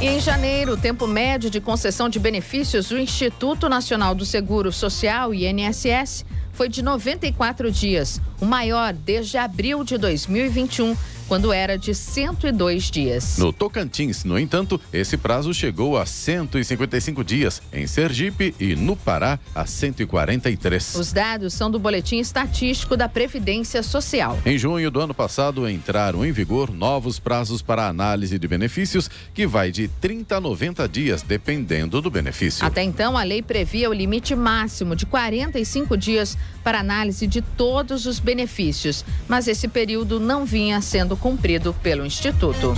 Em 0.00 0.20
janeiro, 0.20 0.74
o 0.74 0.76
tempo 0.76 1.06
médio 1.06 1.50
de 1.50 1.60
concessão 1.60 2.08
de 2.08 2.20
benefícios 2.20 2.88
do 2.88 2.98
Instituto 2.98 3.68
Nacional 3.68 4.14
do 4.14 4.24
Seguro 4.24 4.70
Social, 4.70 5.34
INSS, 5.34 6.24
foi 6.52 6.68
de 6.68 6.82
94 6.82 7.70
dias, 7.70 8.20
o 8.40 8.44
maior 8.44 8.92
desde 8.92 9.38
abril 9.38 9.82
de 9.82 9.98
2021 9.98 10.96
quando 11.28 11.52
era 11.52 11.76
de 11.76 11.94
102 11.94 12.90
dias. 12.90 13.36
No 13.36 13.52
Tocantins, 13.52 14.24
no 14.24 14.38
entanto, 14.38 14.80
esse 14.92 15.16
prazo 15.16 15.52
chegou 15.52 15.98
a 15.98 16.06
155 16.06 17.22
dias, 17.22 17.60
em 17.72 17.86
Sergipe 17.86 18.54
e 18.58 18.74
no 18.74 18.96
Pará 18.96 19.38
a 19.54 19.66
143. 19.66 20.94
Os 20.94 21.12
dados 21.12 21.52
são 21.52 21.70
do 21.70 21.78
Boletim 21.78 22.18
Estatístico 22.18 22.96
da 22.96 23.08
Previdência 23.08 23.82
Social. 23.82 24.38
Em 24.46 24.56
junho 24.56 24.90
do 24.90 25.00
ano 25.00 25.12
passado, 25.12 25.68
entraram 25.68 26.24
em 26.24 26.32
vigor 26.32 26.72
novos 26.72 27.18
prazos 27.18 27.60
para 27.60 27.86
análise 27.86 28.38
de 28.38 28.48
benefícios, 28.48 29.10
que 29.34 29.46
vai 29.46 29.70
de 29.70 29.86
30 29.86 30.36
a 30.36 30.40
90 30.40 30.88
dias, 30.88 31.22
dependendo 31.22 32.00
do 32.00 32.10
benefício. 32.10 32.64
Até 32.64 32.82
então, 32.82 33.18
a 33.18 33.22
lei 33.22 33.42
previa 33.42 33.90
o 33.90 33.92
limite 33.92 34.34
máximo 34.34 34.96
de 34.96 35.04
45 35.04 35.96
dias 35.96 36.38
para 36.64 36.80
análise 36.80 37.26
de 37.26 37.42
todos 37.42 38.06
os 38.06 38.18
benefícios, 38.18 39.04
mas 39.26 39.46
esse 39.48 39.68
período 39.68 40.18
não 40.18 40.44
vinha 40.44 40.80
sendo 40.80 41.17
cumprido 41.18 41.72
pelo 41.72 42.04
Instituto. 42.04 42.74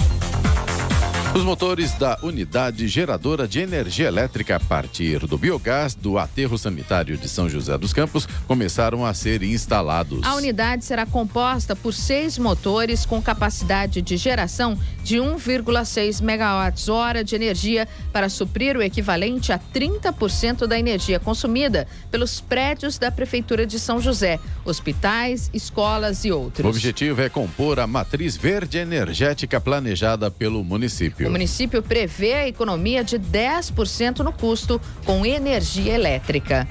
Os 1.32 1.44
motores 1.44 1.94
da 1.94 2.18
unidade 2.24 2.88
geradora 2.88 3.46
de 3.46 3.60
energia 3.60 4.08
elétrica 4.08 4.56
a 4.56 4.60
partir 4.60 5.28
do 5.28 5.38
biogás 5.38 5.94
do 5.94 6.18
aterro 6.18 6.58
sanitário 6.58 7.16
de 7.16 7.28
São 7.28 7.48
José 7.48 7.78
dos 7.78 7.92
Campos 7.92 8.26
começaram 8.48 9.06
a 9.06 9.14
ser 9.14 9.44
instalados. 9.44 10.26
A 10.26 10.34
unidade 10.34 10.84
será 10.84 11.06
composta 11.06 11.76
por 11.76 11.94
seis 11.94 12.36
motores 12.36 13.06
com 13.06 13.22
capacidade 13.22 14.02
de 14.02 14.16
geração 14.16 14.76
de 15.04 15.18
1,6 15.18 16.20
megawatts-hora 16.20 17.22
de 17.22 17.36
energia 17.36 17.86
para 18.12 18.28
suprir 18.28 18.76
o 18.76 18.82
equivalente 18.82 19.52
a 19.52 19.58
30% 19.58 20.66
da 20.66 20.76
energia 20.76 21.20
consumida 21.20 21.86
pelos 22.10 22.40
prédios 22.40 22.98
da 22.98 23.10
Prefeitura 23.10 23.64
de 23.64 23.78
São 23.78 24.00
José, 24.00 24.40
hospitais, 24.64 25.48
escolas 25.54 26.24
e 26.24 26.32
outros. 26.32 26.66
O 26.66 26.68
objetivo 26.68 27.22
é 27.22 27.28
compor 27.28 27.78
a 27.78 27.86
matriz 27.86 28.36
verde 28.36 28.78
energética 28.78 29.60
planejada 29.60 30.28
pelo 30.28 30.64
município. 30.64 31.19
O 31.26 31.30
município 31.30 31.82
prevê 31.82 32.34
a 32.34 32.48
economia 32.48 33.04
de 33.04 33.18
10% 33.18 34.20
no 34.20 34.32
custo 34.32 34.80
com 35.04 35.24
energia 35.24 35.94
elétrica. 35.94 36.66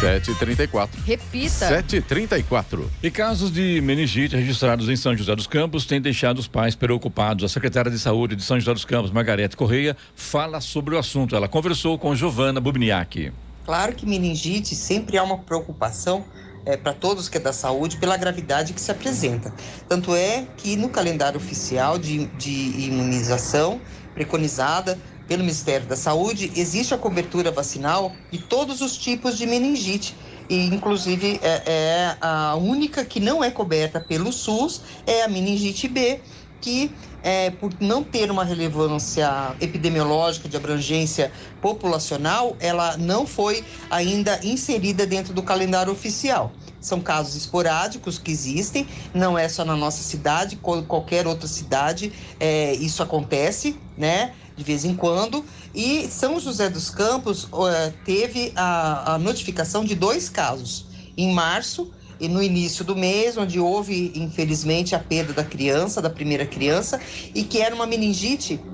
7h34. 0.00 0.88
Repita. 1.04 1.82
7h34. 1.82 2.84
E 3.02 3.10
casos 3.10 3.50
de 3.50 3.80
meningite 3.80 4.36
registrados 4.36 4.88
em 4.88 4.96
São 4.96 5.16
José 5.16 5.34
dos 5.34 5.46
Campos 5.46 5.86
têm 5.86 6.00
deixado 6.00 6.38
os 6.38 6.48
pais 6.48 6.74
preocupados. 6.74 7.44
A 7.44 7.48
secretária 7.48 7.90
de 7.90 7.98
Saúde 7.98 8.36
de 8.36 8.42
São 8.42 8.58
José 8.58 8.74
dos 8.74 8.84
Campos, 8.84 9.10
Margarete 9.10 9.56
Correia, 9.56 9.96
fala 10.14 10.60
sobre 10.60 10.94
o 10.94 10.98
assunto. 10.98 11.34
Ela 11.34 11.48
conversou 11.48 11.98
com 11.98 12.14
Giovana 12.14 12.60
Bubniak. 12.60 13.32
Claro 13.64 13.94
que 13.94 14.06
meningite 14.06 14.74
sempre 14.74 15.16
é 15.16 15.22
uma 15.22 15.38
preocupação 15.38 16.24
é, 16.66 16.76
para 16.76 16.92
todos 16.92 17.28
que 17.28 17.38
é 17.38 17.40
da 17.40 17.52
saúde 17.52 17.96
pela 17.96 18.16
gravidade 18.16 18.72
que 18.72 18.80
se 18.80 18.90
apresenta. 18.90 19.54
Tanto 19.88 20.14
é 20.14 20.46
que 20.56 20.76
no 20.76 20.90
calendário 20.90 21.38
oficial 21.38 21.96
de, 21.96 22.26
de 22.26 22.86
imunização 22.86 23.80
preconizada 24.12 24.98
pelo 25.26 25.42
Ministério 25.42 25.86
da 25.86 25.96
Saúde 25.96 26.52
existe 26.56 26.92
a 26.92 26.98
cobertura 26.98 27.50
vacinal 27.50 28.16
de 28.30 28.38
todos 28.38 28.80
os 28.80 28.96
tipos 28.96 29.38
de 29.38 29.46
meningite. 29.46 30.16
E, 30.48 30.66
inclusive, 30.66 31.40
é, 31.42 31.62
é 31.66 32.16
a 32.20 32.54
única 32.56 33.04
que 33.04 33.18
não 33.18 33.42
é 33.42 33.50
coberta 33.50 34.00
pelo 34.00 34.32
SUS 34.32 34.82
é 35.06 35.22
a 35.22 35.28
meningite 35.28 35.88
B, 35.88 36.20
que 36.60 36.96
é, 37.26 37.50
por 37.50 37.72
não 37.80 38.04
ter 38.04 38.30
uma 38.30 38.44
relevância 38.44 39.56
epidemiológica 39.60 40.48
de 40.48 40.56
abrangência 40.56 41.32
populacional, 41.60 42.56
ela 42.60 42.96
não 42.96 43.26
foi 43.26 43.64
ainda 43.90 44.38
inserida 44.44 45.04
dentro 45.04 45.34
do 45.34 45.42
calendário 45.42 45.92
oficial. 45.92 46.52
São 46.80 47.00
casos 47.00 47.34
esporádicos 47.34 48.16
que 48.16 48.30
existem, 48.30 48.86
não 49.12 49.36
é 49.36 49.48
só 49.48 49.64
na 49.64 49.74
nossa 49.74 50.04
cidade, 50.04 50.54
qualquer 50.54 51.26
outra 51.26 51.48
cidade 51.48 52.12
é, 52.38 52.74
isso 52.74 53.02
acontece, 53.02 53.76
né? 53.98 54.32
De 54.56 54.62
vez 54.62 54.84
em 54.84 54.94
quando. 54.94 55.44
E 55.74 56.06
São 56.06 56.38
José 56.38 56.70
dos 56.70 56.90
Campos 56.90 57.48
é, 57.72 57.92
teve 58.04 58.52
a, 58.54 59.14
a 59.14 59.18
notificação 59.18 59.84
de 59.84 59.96
dois 59.96 60.28
casos. 60.28 60.86
Em 61.16 61.32
março, 61.34 61.90
e 62.18 62.28
no 62.28 62.42
início 62.42 62.84
do 62.84 62.96
mês, 62.96 63.36
onde 63.36 63.58
houve, 63.60 64.12
infelizmente, 64.16 64.94
a 64.94 65.00
perda 65.00 65.32
da 65.34 65.44
criança, 65.44 66.00
da 66.02 66.10
primeira 66.10 66.46
criança, 66.46 67.00
e 67.34 67.44
que 67.44 67.60
era 67.60 67.74
uma 67.74 67.86
meningite 67.86 68.68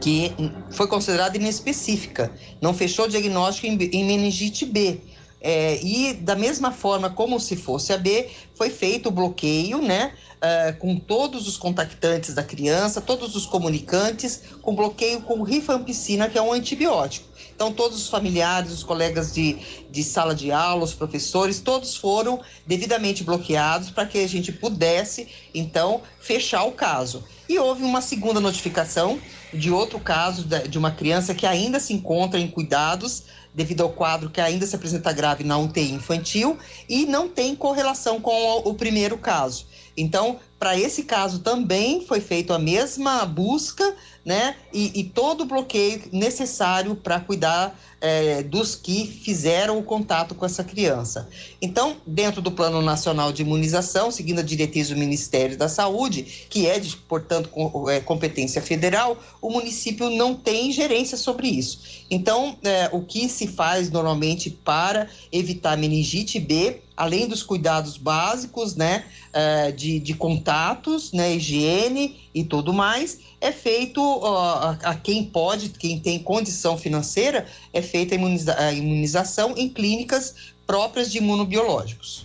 que 0.00 0.36
foi 0.70 0.88
considerada 0.88 1.36
inespecífica, 1.36 2.34
não 2.60 2.74
fechou 2.74 3.08
diagnóstico 3.08 3.66
em, 3.66 3.76
em 3.76 4.04
meningite 4.04 4.66
B. 4.66 5.04
É, 5.46 5.78
e 5.84 6.14
da 6.14 6.34
mesma 6.34 6.72
forma 6.72 7.10
como 7.10 7.38
se 7.38 7.54
fosse 7.54 7.92
a 7.92 7.98
B, 7.98 8.30
foi 8.54 8.70
feito 8.70 9.10
o 9.10 9.12
bloqueio, 9.12 9.82
né? 9.82 10.14
Uh, 10.36 10.78
com 10.78 10.98
todos 10.98 11.46
os 11.46 11.58
contactantes 11.58 12.32
da 12.32 12.42
criança, 12.42 12.98
todos 12.98 13.36
os 13.36 13.44
comunicantes, 13.44 14.40
com 14.62 14.74
bloqueio 14.74 15.20
com 15.20 15.42
rifampicina, 15.42 16.30
que 16.30 16.38
é 16.38 16.42
um 16.42 16.50
antibiótico. 16.50 17.28
Então, 17.54 17.72
todos 17.72 18.00
os 18.00 18.08
familiares, 18.08 18.72
os 18.72 18.82
colegas 18.82 19.34
de, 19.34 19.58
de 19.90 20.02
sala 20.02 20.34
de 20.34 20.50
aula, 20.50 20.82
os 20.82 20.94
professores, 20.94 21.60
todos 21.60 21.94
foram 21.94 22.40
devidamente 22.66 23.22
bloqueados 23.22 23.90
para 23.90 24.06
que 24.06 24.18
a 24.18 24.28
gente 24.28 24.50
pudesse, 24.50 25.28
então, 25.54 26.00
fechar 26.20 26.64
o 26.64 26.72
caso. 26.72 27.22
E 27.48 27.58
houve 27.58 27.82
uma 27.82 28.00
segunda 28.00 28.40
notificação 28.40 29.20
de 29.52 29.70
outro 29.70 30.00
caso 30.00 30.44
de 30.44 30.78
uma 30.78 30.90
criança 30.90 31.34
que 31.34 31.46
ainda 31.46 31.78
se 31.78 31.92
encontra 31.92 32.40
em 32.40 32.48
cuidados 32.48 33.24
devido 33.54 33.82
ao 33.82 33.90
quadro 33.90 34.28
que 34.28 34.40
ainda 34.40 34.66
se 34.66 34.74
apresenta 34.74 35.12
grave 35.12 35.44
na 35.44 35.56
UTI 35.56 35.92
infantil 35.92 36.58
e 36.88 37.06
não 37.06 37.28
tem 37.28 37.54
correlação 37.54 38.20
com 38.20 38.58
o 38.58 38.74
primeiro 38.74 39.16
caso. 39.16 39.66
Então, 39.96 40.40
para 40.64 40.80
esse 40.80 41.02
caso 41.02 41.40
também 41.40 42.06
foi 42.06 42.22
feita 42.22 42.54
a 42.54 42.58
mesma 42.58 43.26
busca, 43.26 43.94
né? 44.24 44.56
E, 44.72 44.98
e 44.98 45.04
todo 45.04 45.42
o 45.42 45.44
bloqueio 45.44 46.04
necessário 46.10 46.96
para 46.96 47.20
cuidar 47.20 47.78
é, 48.00 48.42
dos 48.42 48.74
que 48.74 49.06
fizeram 49.06 49.78
o 49.78 49.82
contato 49.82 50.34
com 50.34 50.44
essa 50.46 50.64
criança. 50.64 51.28
Então, 51.60 51.96
dentro 52.06 52.40
do 52.40 52.50
Plano 52.50 52.80
Nacional 52.80 53.32
de 53.32 53.42
Imunização, 53.42 54.10
seguindo 54.10 54.38
a 54.38 54.42
diretriz 54.42 54.88
do 54.88 54.96
Ministério 54.96 55.56
da 55.56 55.68
Saúde, 55.68 56.46
que 56.50 56.66
é, 56.66 56.78
de, 56.78 56.96
portanto, 56.96 57.48
com, 57.50 57.88
é, 57.90 58.00
competência 58.00 58.62
federal, 58.62 59.18
o 59.42 59.50
município 59.50 60.08
não 60.08 60.34
tem 60.34 60.72
gerência 60.72 61.16
sobre 61.18 61.48
isso. 61.48 62.04
Então, 62.10 62.56
é, 62.62 62.88
o 62.92 63.00
que 63.02 63.28
se 63.28 63.46
faz 63.46 63.90
normalmente 63.90 64.50
para 64.50 65.08
evitar 65.30 65.76
meningite 65.76 66.38
B, 66.38 66.80
além 66.96 67.26
dos 67.26 67.42
cuidados 67.42 67.96
básicos, 67.96 68.76
né, 68.76 69.04
é, 69.32 69.72
de, 69.72 69.98
de 69.98 70.14
contatos, 70.54 71.12
né, 71.12 71.34
higiene 71.34 72.16
e 72.32 72.44
tudo 72.44 72.72
mais, 72.72 73.18
é 73.40 73.50
feito 73.50 74.00
a, 74.24 74.94
quem 74.94 75.24
pode, 75.24 75.70
quem 75.70 75.98
tem 75.98 76.18
condição 76.20 76.78
financeira, 76.78 77.46
é 77.72 77.82
feita 77.82 78.14
a, 78.14 78.18
imuniza, 78.18 78.56
a 78.58 78.72
imunização 78.72 79.54
em 79.56 79.68
clínicas 79.68 80.34
próprias 80.64 81.10
de 81.10 81.18
imunobiológicos. 81.18 82.24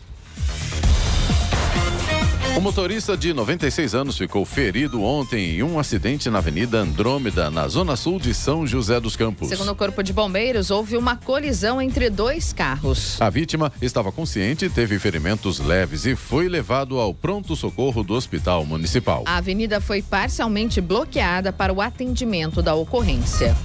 O 2.57 2.61
motorista 2.61 3.15
de 3.15 3.33
96 3.33 3.95
anos 3.95 4.17
ficou 4.17 4.43
ferido 4.43 5.01
ontem 5.01 5.57
em 5.57 5.63
um 5.63 5.79
acidente 5.79 6.29
na 6.29 6.39
Avenida 6.39 6.79
Andrômeda, 6.79 7.49
na 7.49 7.67
zona 7.67 7.95
sul 7.95 8.19
de 8.19 8.33
São 8.33 8.67
José 8.67 8.99
dos 8.99 9.15
Campos. 9.15 9.47
Segundo 9.47 9.71
o 9.71 9.75
Corpo 9.75 10.03
de 10.03 10.11
Bombeiros, 10.11 10.69
houve 10.69 10.97
uma 10.97 11.15
colisão 11.15 11.81
entre 11.81 12.09
dois 12.09 12.51
carros. 12.51 13.21
A 13.21 13.29
vítima 13.29 13.71
estava 13.81 14.11
consciente, 14.11 14.69
teve 14.69 14.99
ferimentos 14.99 15.59
leves 15.59 16.05
e 16.05 16.15
foi 16.15 16.49
levado 16.49 16.99
ao 16.99 17.13
pronto-socorro 17.13 18.03
do 18.03 18.13
Hospital 18.13 18.65
Municipal. 18.65 19.23
A 19.25 19.37
avenida 19.37 19.79
foi 19.79 20.01
parcialmente 20.01 20.81
bloqueada 20.81 21.53
para 21.53 21.71
o 21.71 21.81
atendimento 21.81 22.61
da 22.61 22.75
ocorrência. 22.75 23.55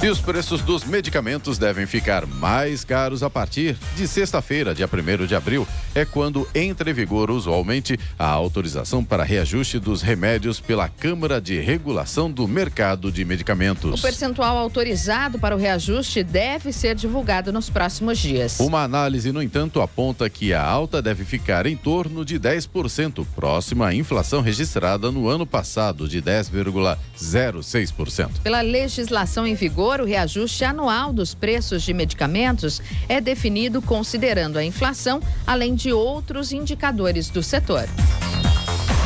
E 0.00 0.08
os 0.08 0.20
preços 0.20 0.62
dos 0.62 0.84
medicamentos 0.84 1.58
devem 1.58 1.84
ficar 1.84 2.24
mais 2.24 2.84
caros 2.84 3.24
a 3.24 3.28
partir 3.28 3.76
de 3.96 4.06
sexta-feira, 4.06 4.72
dia 4.72 4.86
1 4.86 5.26
de 5.26 5.34
abril. 5.34 5.66
É 5.92 6.04
quando 6.04 6.46
entra 6.54 6.88
em 6.88 6.92
vigor, 6.92 7.32
usualmente, 7.32 7.98
a 8.16 8.28
autorização 8.28 9.02
para 9.02 9.24
reajuste 9.24 9.80
dos 9.80 10.00
remédios 10.00 10.60
pela 10.60 10.88
Câmara 10.88 11.40
de 11.40 11.58
Regulação 11.58 12.30
do 12.30 12.46
Mercado 12.46 13.10
de 13.10 13.24
Medicamentos. 13.24 13.98
O 13.98 14.02
percentual 14.02 14.56
autorizado 14.56 15.36
para 15.36 15.56
o 15.56 15.58
reajuste 15.58 16.22
deve 16.22 16.72
ser 16.72 16.94
divulgado 16.94 17.52
nos 17.52 17.68
próximos 17.68 18.18
dias. 18.18 18.60
Uma 18.60 18.84
análise, 18.84 19.32
no 19.32 19.42
entanto, 19.42 19.80
aponta 19.80 20.30
que 20.30 20.54
a 20.54 20.62
alta 20.62 21.02
deve 21.02 21.24
ficar 21.24 21.66
em 21.66 21.76
torno 21.76 22.24
de 22.24 22.38
10%, 22.38 23.26
próxima 23.34 23.88
à 23.88 23.94
inflação 23.94 24.42
registrada 24.42 25.10
no 25.10 25.28
ano 25.28 25.44
passado, 25.44 26.06
de 26.06 26.22
10,06%. 26.22 28.42
Pela 28.44 28.60
legislação 28.60 29.44
em 29.44 29.56
vigor, 29.56 29.77
vigor, 29.78 30.00
o 30.00 30.04
reajuste 30.04 30.64
anual 30.64 31.12
dos 31.12 31.34
preços 31.34 31.84
de 31.84 31.94
medicamentos 31.94 32.82
é 33.08 33.20
definido 33.20 33.80
considerando 33.80 34.58
a 34.58 34.64
inflação, 34.64 35.22
além 35.46 35.76
de 35.76 35.92
outros 35.92 36.50
indicadores 36.50 37.30
do 37.30 37.44
setor. 37.44 37.88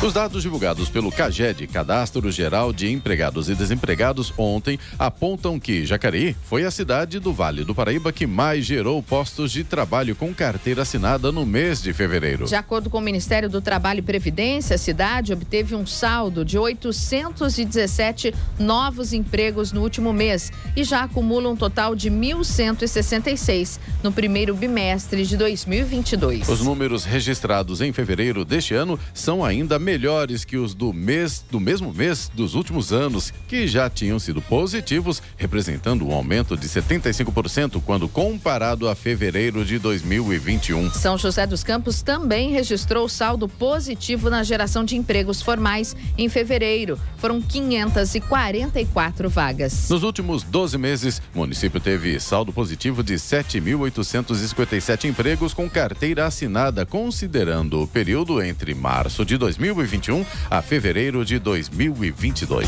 Os 0.03 0.13
dados 0.13 0.43
divulgados 0.43 0.91
pelo 0.91 1.13
CAGED, 1.13 1.69
Cadastro 1.69 2.29
Geral 2.33 2.73
de 2.73 2.91
Empregados 2.91 3.49
e 3.49 3.55
Desempregados, 3.55 4.35
ontem 4.37 4.77
apontam 4.99 5.61
que 5.61 5.87
Jacareí 5.87 6.35
foi 6.43 6.65
a 6.65 6.73
cidade 6.73 7.21
do 7.21 7.33
Vale 7.33 7.63
do 7.63 7.73
Paraíba 7.73 8.13
que 8.13 8.27
mais 8.27 8.65
gerou 8.65 9.01
postos 9.01 9.53
de 9.53 9.63
trabalho 9.63 10.17
com 10.17 10.35
carteira 10.35 10.83
assinada 10.83 11.31
no 11.31 11.47
mês 11.47 11.81
de 11.81 11.93
fevereiro. 11.93 12.47
De 12.47 12.57
acordo 12.57 12.91
com 12.91 12.99
o 12.99 13.01
Ministério 13.01 13.49
do 13.49 13.61
Trabalho 13.61 14.01
e 14.01 14.03
Previdência, 14.03 14.75
a 14.75 14.79
cidade 14.79 15.33
obteve 15.33 15.77
um 15.77 15.87
saldo 15.87 16.45
de 16.45 16.59
817 16.59 18.35
novos 18.59 19.13
empregos 19.13 19.71
no 19.71 19.83
último 19.83 20.13
mês 20.13 20.51
e 20.75 20.83
já 20.83 21.05
acumula 21.05 21.49
um 21.49 21.55
total 21.55 21.95
de 21.95 22.11
1.166 22.11 23.79
no 24.03 24.11
primeiro 24.11 24.53
bimestre 24.57 25.25
de 25.25 25.37
2022. 25.37 26.49
Os 26.49 26.61
números 26.61 27.05
registrados 27.05 27.81
em 27.81 27.93
fevereiro 27.93 28.45
deste 28.45 28.75
ano 28.75 28.99
são 29.15 29.45
ainda 29.45 29.79
melhores 29.79 29.92
melhores 29.93 30.43
que 30.43 30.57
os 30.57 30.75
do 30.75 30.91
mês 30.91 31.45
do 31.51 31.61
mesmo 31.61 31.93
mês 31.93 32.31
dos 32.35 32.55
últimos 32.55 32.95
anos, 32.95 33.31
que 33.47 33.67
já 33.67 33.91
tinham 33.91 34.19
sido 34.19 34.41
positivos, 34.41 35.23
representando 35.37 36.09
um 36.09 36.13
aumento 36.13 36.57
de 36.57 36.67
75% 36.67 37.83
quando 37.85 38.09
comparado 38.09 38.89
a 38.89 38.95
fevereiro 38.95 39.63
de 39.67 39.79
2021. 39.79 40.91
São 40.93 41.19
José 41.19 41.47
dos 41.47 41.63
Campos 41.63 42.01
também 42.01 42.53
registrou 42.53 43.07
saldo 43.07 43.47
positivo 43.47 44.31
na 44.31 44.43
geração 44.43 44.83
de 44.83 44.97
empregos 44.97 45.43
formais 45.43 45.95
em 46.17 46.27
fevereiro. 46.27 46.99
Foram 47.19 47.43
544 47.43 49.29
vagas. 49.29 49.91
Nos 49.91 50.03
últimos 50.03 50.43
12 50.43 50.79
meses, 50.79 51.21
o 51.35 51.39
município 51.41 51.79
teve 51.79 52.19
saldo 52.19 52.51
positivo 52.51 53.03
de 53.03 53.15
7.857 53.17 55.05
empregos 55.05 55.53
com 55.53 55.69
carteira 55.69 56.25
assinada, 56.25 56.87
considerando 56.87 57.83
o 57.83 57.87
período 57.87 58.41
entre 58.41 58.75
março 58.75 59.23
de 59.23 59.37
2021 59.37 59.82
2021 59.83 60.25
a 60.51 60.61
fevereiro 60.63 61.25
de 61.25 61.39
2022. 61.39 62.67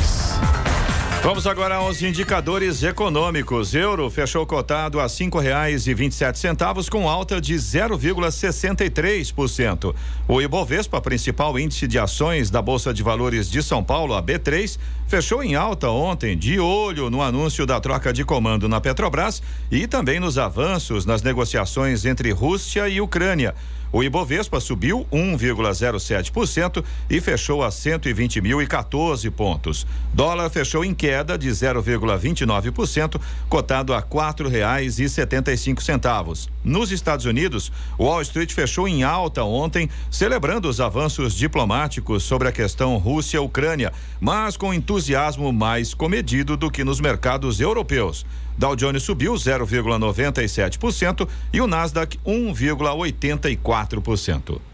Vamos 1.23 1.47
agora 1.47 1.77
aos 1.77 2.03
indicadores 2.03 2.83
econômicos. 2.83 3.75
Euro 3.75 4.11
fechou 4.11 4.45
cotado 4.45 5.01
a 5.01 5.09
cinco 5.09 5.39
reais 5.39 5.87
e 5.87 5.95
vinte 5.95 6.13
e 6.13 6.17
sete 6.17 6.39
centavos 6.39 6.91
com 6.91 7.09
alta 7.09 7.41
de 7.41 7.55
0,63%. 7.55 9.95
O 10.29 10.43
Ibovespa, 10.43 11.01
principal 11.01 11.59
índice 11.59 11.89
de 11.89 11.99
ações 11.99 12.51
da 12.51 12.61
Bolsa 12.61 12.93
de 12.93 13.03
Valores 13.03 13.51
de 13.51 13.63
São 13.63 13.83
Paulo, 13.83 14.13
a 14.13 14.23
B3, 14.23 14.79
fechou 15.07 15.43
em 15.43 15.55
alta 15.55 15.89
ontem, 15.89 16.37
de 16.37 16.61
olho 16.61 17.09
no 17.09 17.23
anúncio 17.23 17.65
da 17.65 17.81
troca 17.81 18.13
de 18.13 18.23
comando 18.23 18.69
na 18.69 18.79
Petrobras 18.79 19.43
e 19.71 19.87
também 19.87 20.21
nos 20.21 20.37
avanços 20.37 21.07
nas 21.07 21.23
negociações 21.23 22.05
entre 22.05 22.33
Rússia 22.33 22.87
e 22.87 23.01
Ucrânia. 23.01 23.55
O 23.95 24.03
Ibovespa 24.03 24.59
subiu 24.59 25.07
1,07% 25.13 26.85
e 27.09 27.21
fechou 27.21 27.63
a 27.63 27.69
120.014 27.69 29.31
pontos. 29.31 29.87
Dólar 30.13 30.51
fechou 30.51 30.85
em 30.85 30.93
queda 30.93 31.39
de 31.39 31.49
0,29%, 31.49 33.21
cotado 33.49 33.95
a 33.95 34.03
quatro 34.03 34.49
reais 34.49 34.99
e 34.99 35.09
setenta 35.09 35.53
e 35.53 35.57
cinco 35.57 35.81
centavos. 35.81 36.51
Nos 36.65 36.91
Estados 36.91 37.25
Unidos, 37.25 37.71
Wall 37.97 38.21
Street 38.23 38.53
fechou 38.53 38.89
em 38.89 39.05
alta 39.05 39.45
ontem, 39.45 39.89
celebrando 40.11 40.69
os 40.69 40.81
avanços 40.81 41.33
diplomáticos 41.33 42.25
sobre 42.25 42.49
a 42.49 42.53
questão 42.53 42.97
Rússia-Ucrânia, 42.97 43.93
mas 44.21 44.57
com 44.57 44.75
entusiasmo 44.75 45.53
mais 45.53 45.95
comedido 45.95 46.57
do 46.57 46.69
que 46.69 46.83
nos 46.83 47.01
mercados 47.01 47.61
europeus. 47.61 48.27
Dow 48.57 48.77
Jones 48.77 49.03
subiu 49.03 49.35
0,97% 49.35 51.29
e 51.53 51.61
o 51.61 51.67
Nasdaq 51.67 52.17
1,84%. 52.25 54.74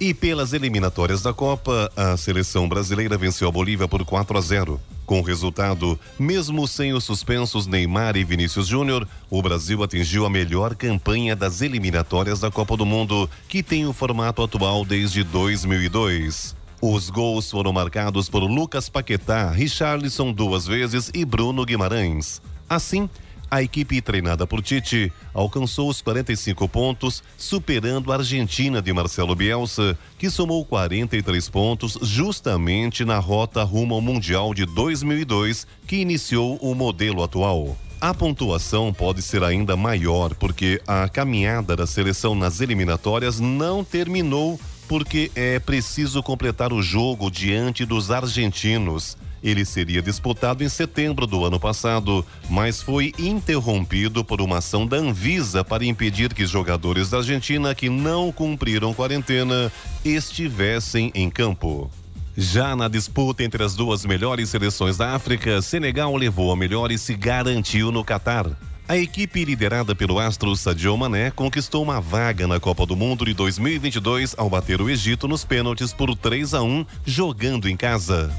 E 0.00 0.12
pelas 0.12 0.52
eliminatórias 0.52 1.22
da 1.22 1.32
Copa, 1.32 1.90
a 1.96 2.16
seleção 2.16 2.68
brasileira 2.68 3.16
venceu 3.16 3.48
a 3.48 3.52
Bolívia 3.52 3.86
por 3.86 4.04
4 4.04 4.36
a 4.36 4.40
0. 4.40 4.80
Com 5.06 5.20
o 5.20 5.22
resultado, 5.22 5.98
mesmo 6.18 6.66
sem 6.66 6.92
os 6.92 7.04
suspensos 7.04 7.66
Neymar 7.66 8.16
e 8.16 8.24
Vinícius 8.24 8.66
Júnior, 8.66 9.06
o 9.30 9.40
Brasil 9.40 9.82
atingiu 9.82 10.24
a 10.26 10.30
melhor 10.30 10.74
campanha 10.74 11.36
das 11.36 11.60
eliminatórias 11.60 12.40
da 12.40 12.50
Copa 12.50 12.76
do 12.76 12.86
Mundo, 12.86 13.30
que 13.48 13.62
tem 13.62 13.86
o 13.86 13.92
formato 13.92 14.42
atual 14.42 14.84
desde 14.84 15.22
2002. 15.22 16.56
Os 16.86 17.08
gols 17.08 17.50
foram 17.50 17.72
marcados 17.72 18.28
por 18.28 18.40
Lucas 18.40 18.90
Paquetá, 18.90 19.48
Richarlison 19.48 20.30
duas 20.30 20.66
vezes 20.66 21.10
e 21.14 21.24
Bruno 21.24 21.64
Guimarães. 21.64 22.42
Assim, 22.68 23.08
a 23.50 23.62
equipe 23.62 24.02
treinada 24.02 24.46
por 24.46 24.60
Tite 24.60 25.10
alcançou 25.32 25.88
os 25.88 26.02
45 26.02 26.68
pontos, 26.68 27.22
superando 27.38 28.12
a 28.12 28.16
Argentina 28.16 28.82
de 28.82 28.92
Marcelo 28.92 29.34
Bielsa, 29.34 29.98
que 30.18 30.28
somou 30.28 30.62
43 30.62 31.48
pontos 31.48 31.96
justamente 32.02 33.02
na 33.02 33.18
rota 33.18 33.62
rumo 33.62 33.94
ao 33.94 34.02
Mundial 34.02 34.52
de 34.52 34.66
2002, 34.66 35.66
que 35.86 35.96
iniciou 35.96 36.58
o 36.58 36.74
modelo 36.74 37.24
atual. 37.24 37.78
A 37.98 38.12
pontuação 38.12 38.92
pode 38.92 39.22
ser 39.22 39.42
ainda 39.42 39.74
maior 39.74 40.34
porque 40.34 40.82
a 40.86 41.08
caminhada 41.08 41.74
da 41.74 41.86
seleção 41.86 42.34
nas 42.34 42.60
eliminatórias 42.60 43.40
não 43.40 43.82
terminou 43.82 44.60
porque 44.88 45.30
é 45.34 45.58
preciso 45.58 46.22
completar 46.22 46.72
o 46.72 46.82
jogo 46.82 47.30
diante 47.30 47.84
dos 47.84 48.10
argentinos. 48.10 49.16
Ele 49.42 49.64
seria 49.64 50.00
disputado 50.00 50.64
em 50.64 50.68
setembro 50.70 51.26
do 51.26 51.44
ano 51.44 51.60
passado, 51.60 52.24
mas 52.48 52.80
foi 52.80 53.12
interrompido 53.18 54.24
por 54.24 54.40
uma 54.40 54.58
ação 54.58 54.86
da 54.86 54.96
Anvisa 54.96 55.62
para 55.62 55.84
impedir 55.84 56.32
que 56.32 56.46
jogadores 56.46 57.10
da 57.10 57.18
Argentina 57.18 57.74
que 57.74 57.90
não 57.90 58.32
cumpriram 58.32 58.94
quarentena 58.94 59.70
estivessem 60.02 61.12
em 61.14 61.28
campo. 61.28 61.90
Já 62.36 62.74
na 62.74 62.88
disputa 62.88 63.44
entre 63.44 63.62
as 63.62 63.74
duas 63.74 64.04
melhores 64.04 64.48
seleções 64.48 64.96
da 64.96 65.14
África, 65.14 65.60
Senegal 65.60 66.16
levou 66.16 66.50
a 66.50 66.56
melhor 66.56 66.90
e 66.90 66.98
se 66.98 67.14
garantiu 67.14 67.92
no 67.92 68.02
Catar. 68.02 68.46
A 68.86 68.98
equipe 68.98 69.42
liderada 69.46 69.94
pelo 69.94 70.18
astro 70.18 70.54
Sadio 70.54 70.94
Mané 70.94 71.30
conquistou 71.30 71.82
uma 71.82 72.02
vaga 72.02 72.46
na 72.46 72.60
Copa 72.60 72.84
do 72.84 72.94
Mundo 72.94 73.24
de 73.24 73.32
2022 73.32 74.34
ao 74.36 74.50
bater 74.50 74.78
o 74.82 74.90
Egito 74.90 75.26
nos 75.26 75.42
pênaltis 75.42 75.90
por 75.90 76.14
3 76.14 76.52
a 76.52 76.62
1, 76.62 76.84
jogando 77.06 77.66
em 77.66 77.78
casa. 77.78 78.30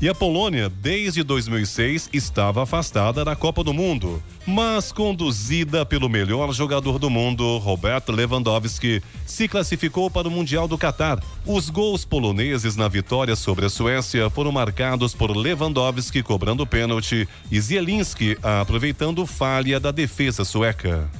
E 0.00 0.08
a 0.08 0.14
Polônia, 0.14 0.68
desde 0.68 1.24
2006, 1.24 2.10
estava 2.12 2.62
afastada 2.62 3.24
da 3.24 3.34
Copa 3.34 3.64
do 3.64 3.74
Mundo, 3.74 4.22
mas 4.46 4.92
conduzida 4.92 5.84
pelo 5.84 6.08
melhor 6.08 6.52
jogador 6.52 7.00
do 7.00 7.10
mundo, 7.10 7.58
Robert 7.58 8.04
Lewandowski, 8.06 9.02
se 9.26 9.48
classificou 9.48 10.08
para 10.08 10.28
o 10.28 10.30
Mundial 10.30 10.68
do 10.68 10.78
Catar. 10.78 11.20
Os 11.44 11.68
gols 11.68 12.04
poloneses 12.04 12.76
na 12.76 12.86
vitória 12.86 13.34
sobre 13.34 13.66
a 13.66 13.68
Suécia 13.68 14.30
foram 14.30 14.52
marcados 14.52 15.16
por 15.16 15.36
Lewandowski 15.36 16.22
cobrando 16.22 16.64
pênalti 16.64 17.28
e 17.50 17.60
Zielinski 17.60 18.38
aproveitando 18.40 19.26
falha 19.26 19.80
da 19.80 19.90
defesa 19.90 20.44
sueca. 20.44 21.10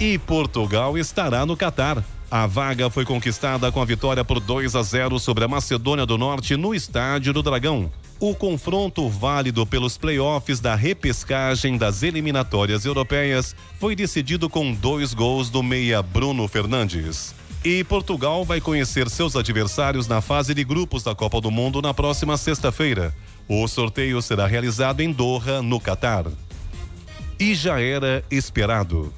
E 0.00 0.18
Portugal 0.18 0.96
estará 0.96 1.44
no 1.44 1.54
Catar. 1.54 2.02
A 2.30 2.46
vaga 2.46 2.88
foi 2.88 3.04
conquistada 3.04 3.70
com 3.70 3.82
a 3.82 3.84
vitória 3.84 4.24
por 4.24 4.40
2 4.40 4.74
a 4.74 4.82
0 4.82 5.18
sobre 5.18 5.44
a 5.44 5.48
Macedônia 5.48 6.06
do 6.06 6.16
Norte 6.16 6.56
no 6.56 6.74
Estádio 6.74 7.34
do 7.34 7.42
Dragão. 7.42 7.92
O 8.22 8.36
confronto 8.36 9.08
válido 9.08 9.66
pelos 9.66 9.98
playoffs 9.98 10.60
da 10.60 10.76
repescagem 10.76 11.76
das 11.76 12.04
eliminatórias 12.04 12.84
europeias 12.84 13.56
foi 13.80 13.96
decidido 13.96 14.48
com 14.48 14.72
dois 14.72 15.12
gols 15.12 15.50
do 15.50 15.60
meia 15.60 16.00
Bruno 16.04 16.46
Fernandes. 16.46 17.34
E 17.64 17.82
Portugal 17.82 18.44
vai 18.44 18.60
conhecer 18.60 19.10
seus 19.10 19.34
adversários 19.34 20.06
na 20.06 20.20
fase 20.20 20.54
de 20.54 20.62
grupos 20.62 21.02
da 21.02 21.16
Copa 21.16 21.40
do 21.40 21.50
Mundo 21.50 21.82
na 21.82 21.92
próxima 21.92 22.36
sexta-feira. 22.36 23.12
O 23.48 23.66
sorteio 23.66 24.22
será 24.22 24.46
realizado 24.46 25.00
em 25.00 25.10
Doha, 25.10 25.60
no 25.60 25.80
Catar. 25.80 26.26
E 27.40 27.56
já 27.56 27.80
era 27.80 28.24
esperado. 28.30 29.12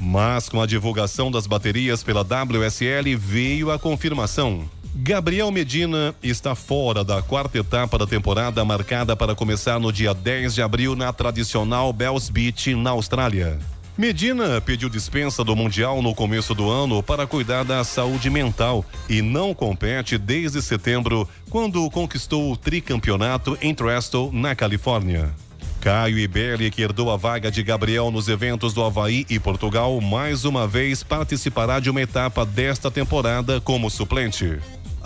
Mas 0.00 0.48
com 0.48 0.62
a 0.62 0.66
divulgação 0.66 1.30
das 1.30 1.46
baterias 1.46 2.02
pela 2.02 2.22
WSL 2.22 3.14
veio 3.14 3.70
a 3.70 3.78
confirmação. 3.78 4.66
Gabriel 4.94 5.50
Medina 5.50 6.14
está 6.22 6.54
fora 6.54 7.04
da 7.04 7.22
quarta 7.22 7.58
etapa 7.58 7.98
da 7.98 8.06
temporada 8.06 8.64
marcada 8.64 9.14
para 9.14 9.34
começar 9.34 9.78
no 9.78 9.92
dia 9.92 10.14
10 10.14 10.54
de 10.54 10.62
abril 10.62 10.96
na 10.96 11.12
tradicional 11.12 11.92
Bells 11.92 12.30
Beach, 12.30 12.74
na 12.74 12.90
Austrália. 12.90 13.58
Medina 13.96 14.60
pediu 14.60 14.88
dispensa 14.88 15.42
do 15.42 15.56
Mundial 15.56 16.00
no 16.00 16.14
começo 16.14 16.54
do 16.54 16.70
ano 16.70 17.02
para 17.02 17.26
cuidar 17.26 17.64
da 17.64 17.82
saúde 17.82 18.30
mental 18.30 18.84
e 19.08 19.20
não 19.20 19.52
compete 19.52 20.16
desde 20.16 20.62
setembro, 20.62 21.28
quando 21.50 21.90
conquistou 21.90 22.52
o 22.52 22.56
tricampeonato 22.56 23.58
em 23.60 23.74
Trestle, 23.74 24.30
na 24.32 24.54
Califórnia. 24.54 25.34
Caio 25.80 26.18
Ibelli, 26.18 26.70
que 26.70 26.82
herdou 26.82 27.10
a 27.10 27.16
vaga 27.16 27.50
de 27.50 27.62
Gabriel 27.62 28.10
nos 28.10 28.28
eventos 28.28 28.74
do 28.74 28.82
Havaí 28.82 29.24
e 29.30 29.38
Portugal, 29.38 30.00
mais 30.00 30.44
uma 30.44 30.66
vez 30.66 31.02
participará 31.02 31.78
de 31.78 31.88
uma 31.88 32.02
etapa 32.02 32.44
desta 32.44 32.90
temporada 32.90 33.60
como 33.60 33.88
suplente. 33.88 34.58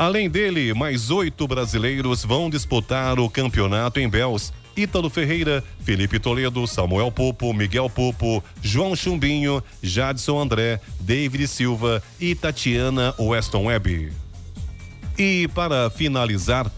Além 0.03 0.29
dele, 0.29 0.75
mais 0.75 1.13
oito 1.13 1.47
brasileiros 1.47 2.25
vão 2.25 2.51
disputar 2.51 3.21
o 3.21 3.31
campeonato 3.31 4.01
em 4.01 4.09
Bells. 4.09 4.53
Ítalo 4.77 5.09
Ferreira, 5.09 5.63
Felipe 5.79 6.19
Toledo, 6.19 6.67
Samuel 6.67 7.13
Popo, 7.13 7.55
Miguel 7.55 7.89
Popo, 7.89 8.43
João 8.61 8.97
Chumbinho, 8.97 9.63
Jadson 9.81 10.41
André, 10.41 10.81
David 10.99 11.47
Silva 11.47 12.03
e 12.21 12.35
Tatiana 12.35 13.15
Weston 13.17 13.67
Webb. 13.67 14.13
E 15.17 15.47
para 15.55 15.89
finalizar, 15.89 16.69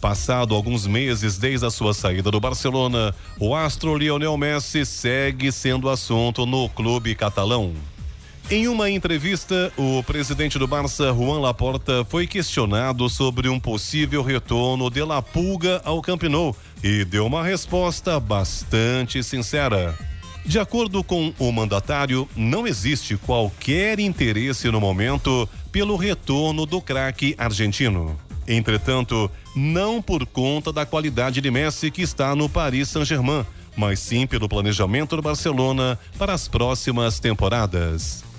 Passado 0.00 0.56
alguns 0.56 0.84
meses 0.84 1.38
desde 1.38 1.64
a 1.64 1.70
sua 1.70 1.94
saída 1.94 2.28
do 2.28 2.40
Barcelona, 2.40 3.14
o 3.38 3.54
astro 3.54 3.96
Lionel 3.96 4.36
Messi 4.36 4.84
segue 4.84 5.52
sendo 5.52 5.88
assunto 5.88 6.44
no 6.44 6.68
clube 6.68 7.14
catalão. 7.14 7.72
Em 8.52 8.68
uma 8.68 8.90
entrevista, 8.90 9.72
o 9.78 10.02
presidente 10.02 10.58
do 10.58 10.68
Barça, 10.68 11.06
Juan 11.06 11.40
Laporta, 11.40 12.04
foi 12.04 12.26
questionado 12.26 13.08
sobre 13.08 13.48
um 13.48 13.58
possível 13.58 14.22
retorno 14.22 14.90
de 14.90 15.02
La 15.02 15.22
Pulga 15.22 15.80
ao 15.86 16.02
Camp 16.02 16.24
Nou 16.24 16.54
e 16.84 17.02
deu 17.02 17.24
uma 17.24 17.42
resposta 17.42 18.20
bastante 18.20 19.22
sincera. 19.22 19.98
De 20.44 20.58
acordo 20.58 21.02
com 21.02 21.32
o 21.38 21.50
mandatário, 21.50 22.28
não 22.36 22.66
existe 22.66 23.16
qualquer 23.16 23.98
interesse 23.98 24.70
no 24.70 24.82
momento 24.82 25.48
pelo 25.72 25.96
retorno 25.96 26.66
do 26.66 26.78
craque 26.78 27.34
argentino. 27.38 28.20
Entretanto, 28.46 29.30
não 29.56 30.02
por 30.02 30.26
conta 30.26 30.70
da 30.70 30.84
qualidade 30.84 31.40
de 31.40 31.50
Messi 31.50 31.90
que 31.90 32.02
está 32.02 32.36
no 32.36 32.50
Paris 32.50 32.90
Saint-Germain, 32.90 33.46
mas 33.74 33.98
sim 33.98 34.26
pelo 34.26 34.46
planejamento 34.46 35.16
do 35.16 35.22
Barcelona 35.22 35.98
para 36.18 36.34
as 36.34 36.48
próximas 36.48 37.18
temporadas. 37.18 38.30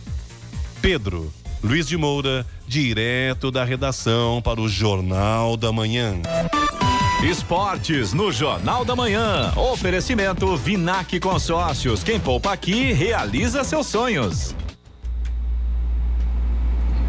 Pedro 0.84 1.32
Luiz 1.64 1.88
de 1.88 1.96
Moura, 1.96 2.46
direto 2.68 3.50
da 3.50 3.64
redação 3.64 4.42
para 4.42 4.60
o 4.60 4.68
Jornal 4.68 5.56
da 5.56 5.72
Manhã. 5.72 6.16
Esportes 7.24 8.12
no 8.12 8.34
Jornal 8.34 8.84
da 8.84 8.94
Manhã. 8.94 9.54
Oferecimento 9.56 10.58
Vinac 10.58 11.22
Consórcios. 11.22 12.04
Quem 12.04 12.20
poupa 12.20 12.52
aqui 12.52 12.92
realiza 12.92 13.64
seus 13.64 13.88
sonhos. 13.88 14.54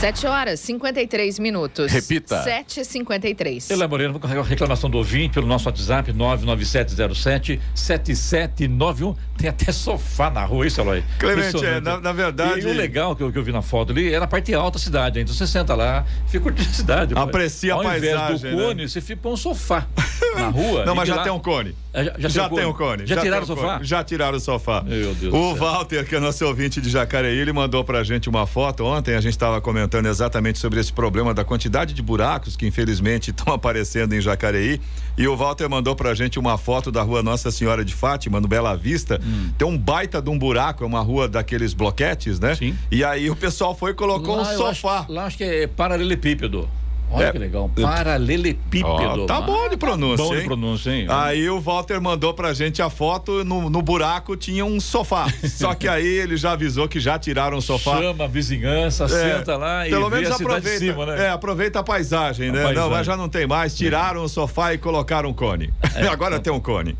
7 0.00 0.26
horas 0.26 0.60
53 0.60 1.38
minutos. 1.38 1.92
Repita. 1.92 2.42
7h53. 2.42 3.70
Ela 3.70 3.86
Moreno, 3.86 4.12
vou 4.12 4.20
carregar 4.20 4.40
a 4.40 4.44
reclamação 4.44 4.88
do 4.88 4.96
ouvinte 4.96 5.34
pelo 5.34 5.46
nosso 5.46 5.68
WhatsApp 5.68 6.10
99707 6.14 7.60
7791. 7.74 9.14
Tem 9.36 9.50
até 9.50 9.70
sofá 9.72 10.30
na 10.30 10.42
rua, 10.46 10.66
isso, 10.66 10.80
Eloy? 10.80 11.04
Clemente, 11.18 11.62
é, 11.66 11.80
na- 11.82 12.00
na 12.00 12.12
verdade- 12.12 12.60
E, 12.60 12.64
o 12.66 12.72
legal 12.72 13.14
que 13.14 13.22
eu, 13.22 13.30
que 13.30 13.36
eu 13.36 13.42
vi 13.44 13.52
na 13.52 13.60
foto 13.60 13.92
ali 13.92 14.12
é 14.14 14.18
na 14.18 14.26
parte 14.26 14.54
alta 14.54 14.78
da 14.78 14.82
cidade. 14.84 15.20
Então 15.20 15.34
você 15.34 15.46
senta 15.46 15.74
lá, 15.74 16.06
fica 16.28 16.44
curtindo 16.44 16.70
a 16.70 16.72
cidade. 16.72 17.14
Aprecia 17.14 17.74
a 17.74 17.76
Ao 17.76 17.84
invés 17.84 18.00
paisagem, 18.02 18.50
do 18.52 18.56
né? 18.56 18.62
cone, 18.68 18.88
você 18.88 19.02
fica 19.02 19.28
um 19.28 19.36
sofá 19.36 19.86
na 20.34 20.48
rua. 20.48 20.86
Não, 20.86 20.94
e 20.94 20.96
mas 20.96 21.08
já 21.08 21.16
lá- 21.16 21.22
tem 21.24 21.32
um 21.32 21.38
cone. 21.38 21.74
É, 21.92 22.04
Já, 22.04 22.14
já, 22.18 22.28
Já 22.28 22.48
tem 22.48 22.64
o 22.64 22.72
cone. 22.74 23.04
Já, 23.06 23.16
tiraram 23.20 23.42
o 23.42 23.46
sofá? 23.46 23.74
cone. 23.74 23.84
Já 23.84 24.04
tiraram 24.04 24.36
o 24.36 24.40
sofá. 24.40 24.82
Meu 24.82 25.14
Deus 25.14 25.34
O 25.34 25.52
do 25.52 25.58
céu. 25.58 25.66
Walter, 25.66 26.06
que 26.06 26.14
é 26.14 26.20
nosso 26.20 26.46
ouvinte 26.46 26.80
de 26.80 26.88
Jacareí, 26.88 27.36
ele 27.36 27.52
mandou 27.52 27.82
pra 27.82 28.04
gente 28.04 28.28
uma 28.28 28.46
foto. 28.46 28.84
Ontem 28.84 29.14
a 29.16 29.20
gente 29.20 29.32
estava 29.32 29.60
comentando 29.60 30.06
exatamente 30.06 30.58
sobre 30.60 30.78
esse 30.78 30.92
problema 30.92 31.34
da 31.34 31.44
quantidade 31.44 31.92
de 31.92 32.00
buracos 32.02 32.56
que 32.56 32.66
infelizmente 32.66 33.30
estão 33.36 33.52
aparecendo 33.52 34.12
em 34.14 34.20
Jacareí. 34.20 34.80
E 35.18 35.26
o 35.26 35.36
Walter 35.36 35.68
mandou 35.68 35.96
pra 35.96 36.14
gente 36.14 36.38
uma 36.38 36.56
foto 36.56 36.92
da 36.92 37.02
rua 37.02 37.22
Nossa 37.22 37.50
Senhora 37.50 37.84
de 37.84 37.92
Fátima, 37.94 38.40
no 38.40 38.46
Bela 38.46 38.76
Vista. 38.76 39.20
Hum. 39.22 39.50
Tem 39.58 39.66
um 39.66 39.76
baita 39.76 40.22
de 40.22 40.30
um 40.30 40.38
buraco, 40.38 40.84
é 40.84 40.86
uma 40.86 41.00
rua 41.00 41.28
daqueles 41.28 41.74
bloquetes, 41.74 42.38
né? 42.38 42.54
Sim. 42.54 42.76
E 42.90 43.02
aí 43.02 43.28
o 43.28 43.34
pessoal 43.36 43.74
foi 43.74 43.90
e 43.90 43.94
colocou 43.94 44.36
Lá 44.36 44.42
um 44.42 44.56
sofá. 44.56 45.00
acho- 45.00 45.12
lá 45.12 45.24
acho 45.26 45.36
que 45.36 45.44
é 45.44 45.66
paralelepípedo. 45.66 46.68
Olha 47.10 47.26
É. 47.26 47.32
que 47.32 47.38
legal. 47.38 47.68
Paralelepípedo. 47.74 48.86
Ó, 48.88 49.26
tá 49.26 49.40
bom 49.40 49.68
de 49.68 49.76
pronúncia, 49.76 50.24
Bom 50.24 50.34
de 50.36 50.44
pronúncia, 50.44 50.90
hein? 50.90 51.06
Aí 51.08 51.48
o 51.50 51.60
Walter 51.60 52.00
mandou 52.00 52.32
pra 52.32 52.52
gente 52.54 52.80
a 52.80 52.88
foto, 52.88 53.44
no, 53.44 53.68
no 53.68 53.82
buraco 53.82 54.36
tinha 54.36 54.64
um 54.64 54.78
sofá. 54.80 55.26
Só 55.48 55.74
que 55.74 55.88
aí 55.88 56.06
ele 56.06 56.36
já 56.36 56.52
avisou 56.52 56.88
que 56.88 57.00
já 57.00 57.18
tiraram 57.18 57.58
o 57.58 57.62
sofá. 57.62 57.98
Chama 57.98 58.24
a 58.24 58.28
vizinhança, 58.28 59.08
senta 59.08 59.56
lá 59.56 59.86
e 59.86 59.90
Pelo 59.90 60.08
menos 60.08 60.30
aproveita, 60.30 60.78
cima, 60.78 61.06
né? 61.06 61.26
É, 61.26 61.30
aproveita 61.30 61.80
a 61.80 61.82
paisagem, 61.82 62.48
A 62.48 62.52
né? 62.52 62.58
paisagem. 62.62 62.82
Não, 62.82 62.90
mas 62.90 63.06
já 63.06 63.16
não 63.16 63.28
tem 63.28 63.46
mais. 63.46 63.76
Tiraram 63.76 64.22
o 64.22 64.28
sofá 64.28 64.72
e 64.74 64.78
colocaram 64.78 65.28
um 65.30 65.34
cone. 65.34 65.72
É. 65.94 66.06
Agora 66.08 66.38
tem 66.38 66.52
um 66.52 66.60
cone. 66.60 66.96